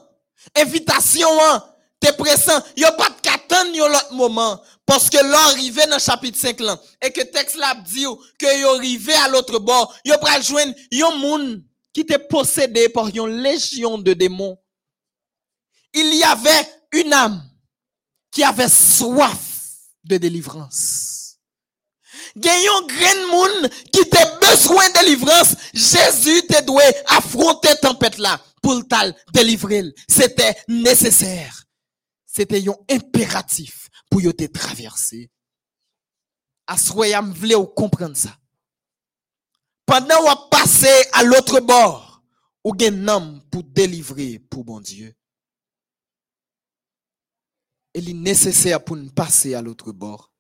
[0.58, 1.64] Invitation, hein,
[2.00, 2.62] t'es pressant.
[2.76, 4.62] Il n'y a pas de qu'attendre l'autre moment.
[4.86, 8.06] Parce que l'arrivée dans le chapitre 5 là, et que texte là dit
[8.38, 11.64] que y arrivé à l'autre bord, il pas joindre un monde
[11.94, 14.58] qui était possédé par une légion de démons.
[15.94, 17.44] Il y avait une âme
[18.32, 19.40] qui avait soif
[20.04, 21.22] de délivrance
[22.36, 28.74] un grand monde qui te besoin de délivrance, Jésus te doit affronter tempête là pour
[28.74, 29.84] le délivrer.
[30.08, 31.66] C'était nécessaire.
[32.26, 35.30] C'était un impératif pour te traverser.
[36.68, 38.38] Assoyam voulait comprendre ça.
[39.86, 42.24] Pendant qu'on passé à l'autre bord,
[42.64, 45.14] ou un homme pour délivrer pour bon Dieu.
[47.94, 50.32] Il est nécessaire pour nous passer à l'autre bord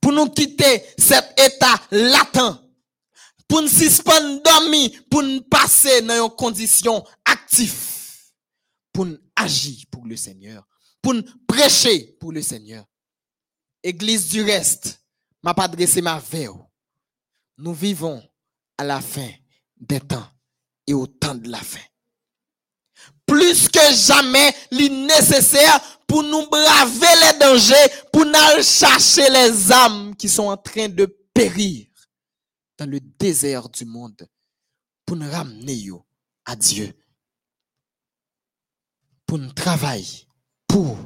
[0.00, 2.60] pour nous quitter cet état latent,
[3.48, 7.74] pour nous suspendre dormir, pour nous passer dans une condition active,
[8.92, 10.66] pour nous agir pour le Seigneur,
[11.02, 12.84] pour nous prêcher pour le Seigneur.
[13.82, 15.00] Église du reste,
[15.42, 16.48] m'a pas adressé ma veille.
[17.58, 18.22] Nous vivons
[18.78, 19.28] à la fin
[19.76, 20.26] des temps
[20.86, 21.80] et au temps de la fin.
[23.26, 25.80] Plus que jamais, il nécessaire
[26.14, 31.06] pour nous braver les dangers, pour nous chercher les âmes qui sont en train de
[31.34, 31.88] périr
[32.78, 34.24] dans le désert du monde,
[35.04, 35.90] pour nous ramener
[36.44, 36.94] à Dieu,
[39.26, 40.28] pour nous travailler
[40.68, 40.96] pour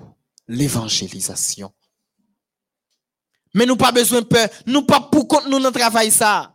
[0.46, 1.72] l'évangélisation.
[3.54, 6.54] Mais nous pas besoin de peur, nous pas pour contre nous travaillons travail ça.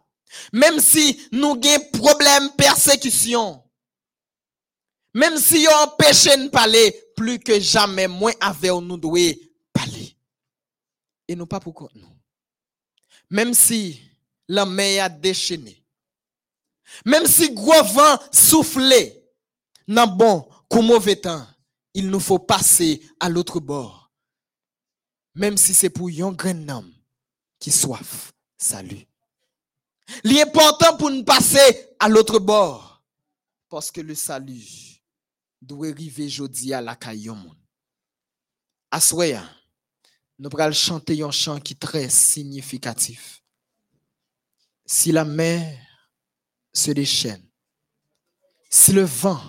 [0.51, 3.63] Même si nous avons problème, persécution,
[5.15, 9.40] même si on empêche de parler, plus que jamais, moins avec nous devons
[9.72, 10.15] parler.
[11.27, 12.07] Et nous pas pourquoi nous.
[13.30, 13.99] Même si
[14.48, 15.84] la mer a déchaîné,
[17.06, 19.23] même si gros vent soufflé,
[19.88, 21.45] dans bon comme mauvais temps,
[21.94, 24.11] il nous faut passer à l'autre bord.
[25.35, 26.94] Même si c'est pour un grand homme
[27.60, 29.07] qui soif salut.
[30.23, 33.02] L'important pour nous passer à l'autre bord,
[33.69, 34.93] parce que le salut
[35.64, 37.40] doit arriver jeudi à la caillon.
[38.91, 39.44] Assoya,
[40.38, 43.41] nous allons chanter un chant qui est très significatif.
[44.85, 45.80] Si la mer
[46.73, 47.44] se déchaîne,
[48.69, 49.41] si le vent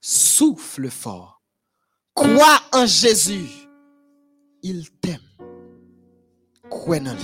[0.00, 1.42] souffle fort,
[2.14, 3.48] crois en Jésus,
[4.62, 5.20] il t'aime.
[6.68, 7.16] Crois en.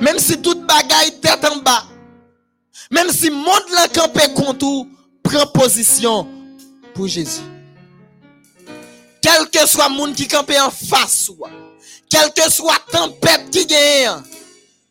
[0.00, 1.86] Même si toute bagaille tête en bas,
[2.90, 4.86] même si monde la campé contre
[5.22, 6.33] prend position
[6.94, 7.42] pour Jésus.
[9.20, 11.30] Quel que soit le monde qui campe en face,
[12.08, 14.22] quel que soit tempête qui gagne,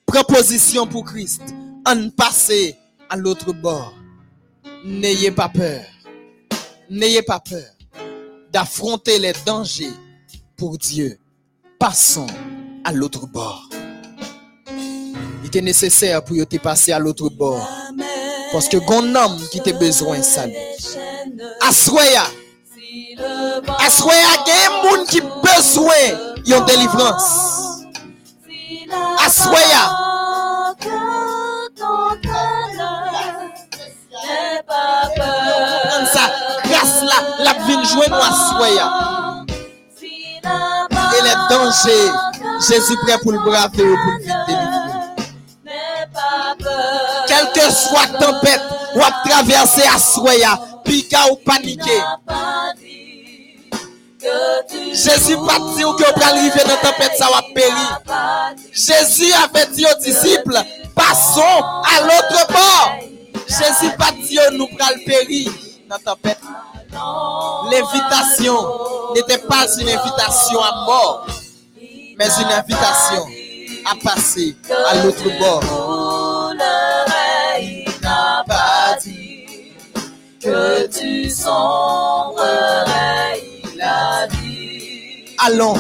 [0.06, 1.42] proposition pour Christ,
[1.86, 2.76] en passer
[3.10, 3.94] à l'autre bord.
[4.86, 5.84] N'ayez pas peur.
[6.90, 7.66] N'ayez pas peur
[8.52, 9.94] d'affronter les dangers
[10.58, 11.18] pour Dieu.
[11.80, 12.28] Passons
[12.84, 13.70] à l'autre bord.
[14.68, 17.68] Il était nécessaire pour passer à l'autre bord.
[18.52, 20.54] Parce que un homme qui te besoin salut.
[21.62, 22.24] Assoya,
[23.80, 27.84] Aswaya gen moun ki bezwen yon délivrance.
[29.26, 29.84] Aswaya.
[35.92, 36.26] Comme ça,
[36.66, 38.92] grâce là, la vin jouer nous aswaya.
[40.44, 42.12] Et les dangers,
[42.68, 44.94] Jésus prêt pour le braver ou pour le vite délivrer.
[47.28, 48.62] Quelle que soit tempête,
[50.84, 52.02] pika ou paniquer.
[54.94, 57.42] Jésus pas dit que arriver dans la tempête, ça va.
[58.72, 60.58] Jésus avait dit aux disciples,
[60.96, 62.96] passons à l'autre bord.
[63.48, 65.52] Jésus pas dit nous allons périr
[65.90, 66.40] dans la tempête.
[67.72, 68.56] L'invitation
[69.16, 71.28] n'était pas une invitation à mort,
[72.18, 73.26] mais une invitation
[73.86, 74.56] à passer
[74.88, 76.54] à l'autre bord.
[80.44, 82.84] Que tu sombrerais,
[83.74, 85.36] il a dit.
[85.46, 85.76] Allons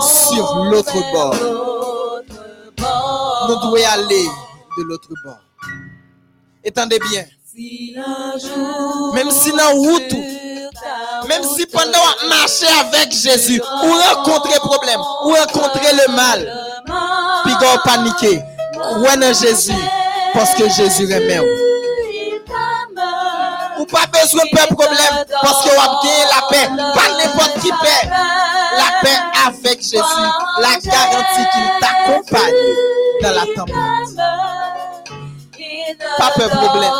[0.00, 1.34] sur l'autre bord.
[3.48, 4.26] Nous devons aller
[4.76, 5.38] de l'autre bord.
[6.62, 7.24] Étendez bien.
[9.14, 10.14] Même si dans route,
[11.28, 16.52] même si pendant marcher avec Jésus, ou rencontrer problème, ou rencontrer le mal,
[17.44, 17.54] puis
[17.84, 18.42] paniquer,
[18.74, 19.72] croyez en Jésus,
[20.34, 21.44] parce que Jésus est même.
[21.44, 21.77] Ou
[23.90, 28.08] pas besoin de faire problème, parce que vous avez la paix, pas n'importe qui paix.
[28.76, 30.28] La paix avec Jésus,
[30.58, 32.60] la garantie qu'il t'accompagne
[33.22, 34.28] dans la tempête.
[36.18, 36.92] Pas peur problème.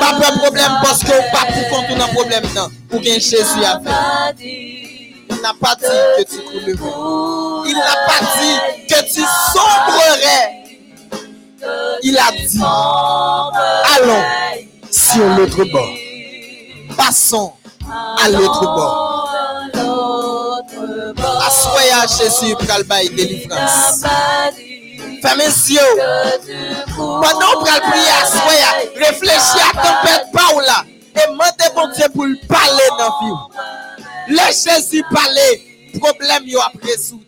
[0.00, 2.68] Pas peur problème parce que ou pas pour contre un problème non.
[2.92, 4.34] Ou bien Jésus a fait.
[5.30, 5.84] Il n'a pas dit
[6.18, 6.74] que tu coulerais.
[7.66, 8.56] Il n'a pas dit
[8.88, 9.22] que tu
[9.52, 10.44] sombrerais.
[12.02, 12.60] Il a dit,
[13.96, 14.24] allons
[14.92, 15.88] sur l'autre bord.
[16.96, 17.52] Passons
[18.22, 19.28] à l'autre bord.
[21.46, 24.04] Assoyez Jésus pour le délivrance.
[25.22, 25.80] Fermez les yeux.
[26.96, 30.84] Pendant qu'on prie à soya, réfléchis à tempête ou là.
[31.14, 34.34] Et demandez bon Dieu pour le parler dans vie.
[34.34, 37.24] Laisse Jésus parler, problème yo a résoudre.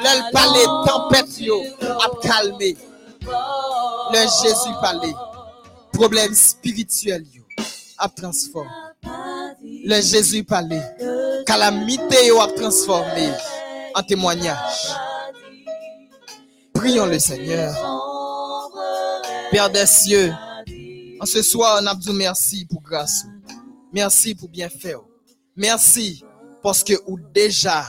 [0.00, 2.76] Le parler, tempête yo a calmer.
[4.12, 5.14] Le Jésus parler,
[5.92, 7.42] problème spirituel yo
[7.98, 8.70] a transformer.
[9.62, 10.80] Le Jésus parler,
[11.46, 13.30] calamité a transformé
[13.94, 14.94] en témoignage.
[16.72, 17.74] Prions le Seigneur.
[19.50, 20.32] Père des cieux,
[21.20, 23.24] en ce soir, on a dit merci pour grâce.
[23.92, 25.00] Merci pour bien faire.
[25.54, 26.24] Merci
[26.62, 27.84] parce que vous déjà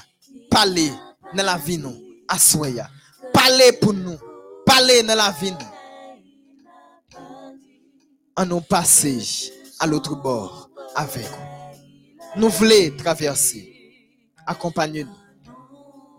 [0.52, 0.92] parlé
[1.34, 1.96] dans la vie nous.
[2.28, 2.90] Assoya.
[3.34, 4.18] Parlez pour nous.
[4.66, 5.73] Parlez dans la vie nous.
[8.36, 12.42] En nous passer à l'autre bord avec vous.
[12.42, 13.74] Nous voulons traverser.
[14.48, 15.12] Accompagnez-nous.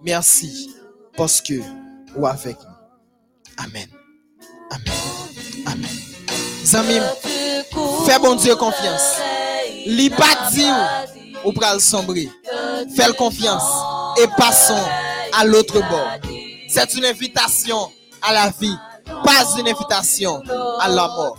[0.02, 0.70] Merci
[1.16, 1.54] parce que
[2.16, 3.64] ou avec nous.
[3.64, 3.88] Amen.
[4.70, 4.94] Amen.
[5.66, 5.90] Amen.
[6.64, 7.02] Zamim,
[8.06, 9.18] fais bon Dieu confiance.
[9.86, 10.10] Li
[11.44, 12.28] ou pral sombrer.
[12.94, 14.82] Fais confiance et passons
[15.32, 16.10] à l'autre bord.
[16.68, 17.90] C'est une invitation
[18.22, 18.76] à la vie,
[19.06, 20.42] pas une invitation
[20.80, 21.36] à la mort.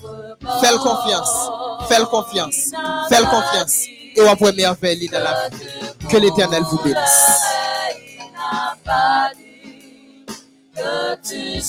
[0.62, 1.50] Fais confiance,
[1.88, 2.72] fais confiance,
[3.10, 3.86] fais confiance
[4.16, 6.08] et on va merveille dans la vie.
[6.10, 7.42] Que l'Éternel vous bénisse.
[10.76, 11.62] que tu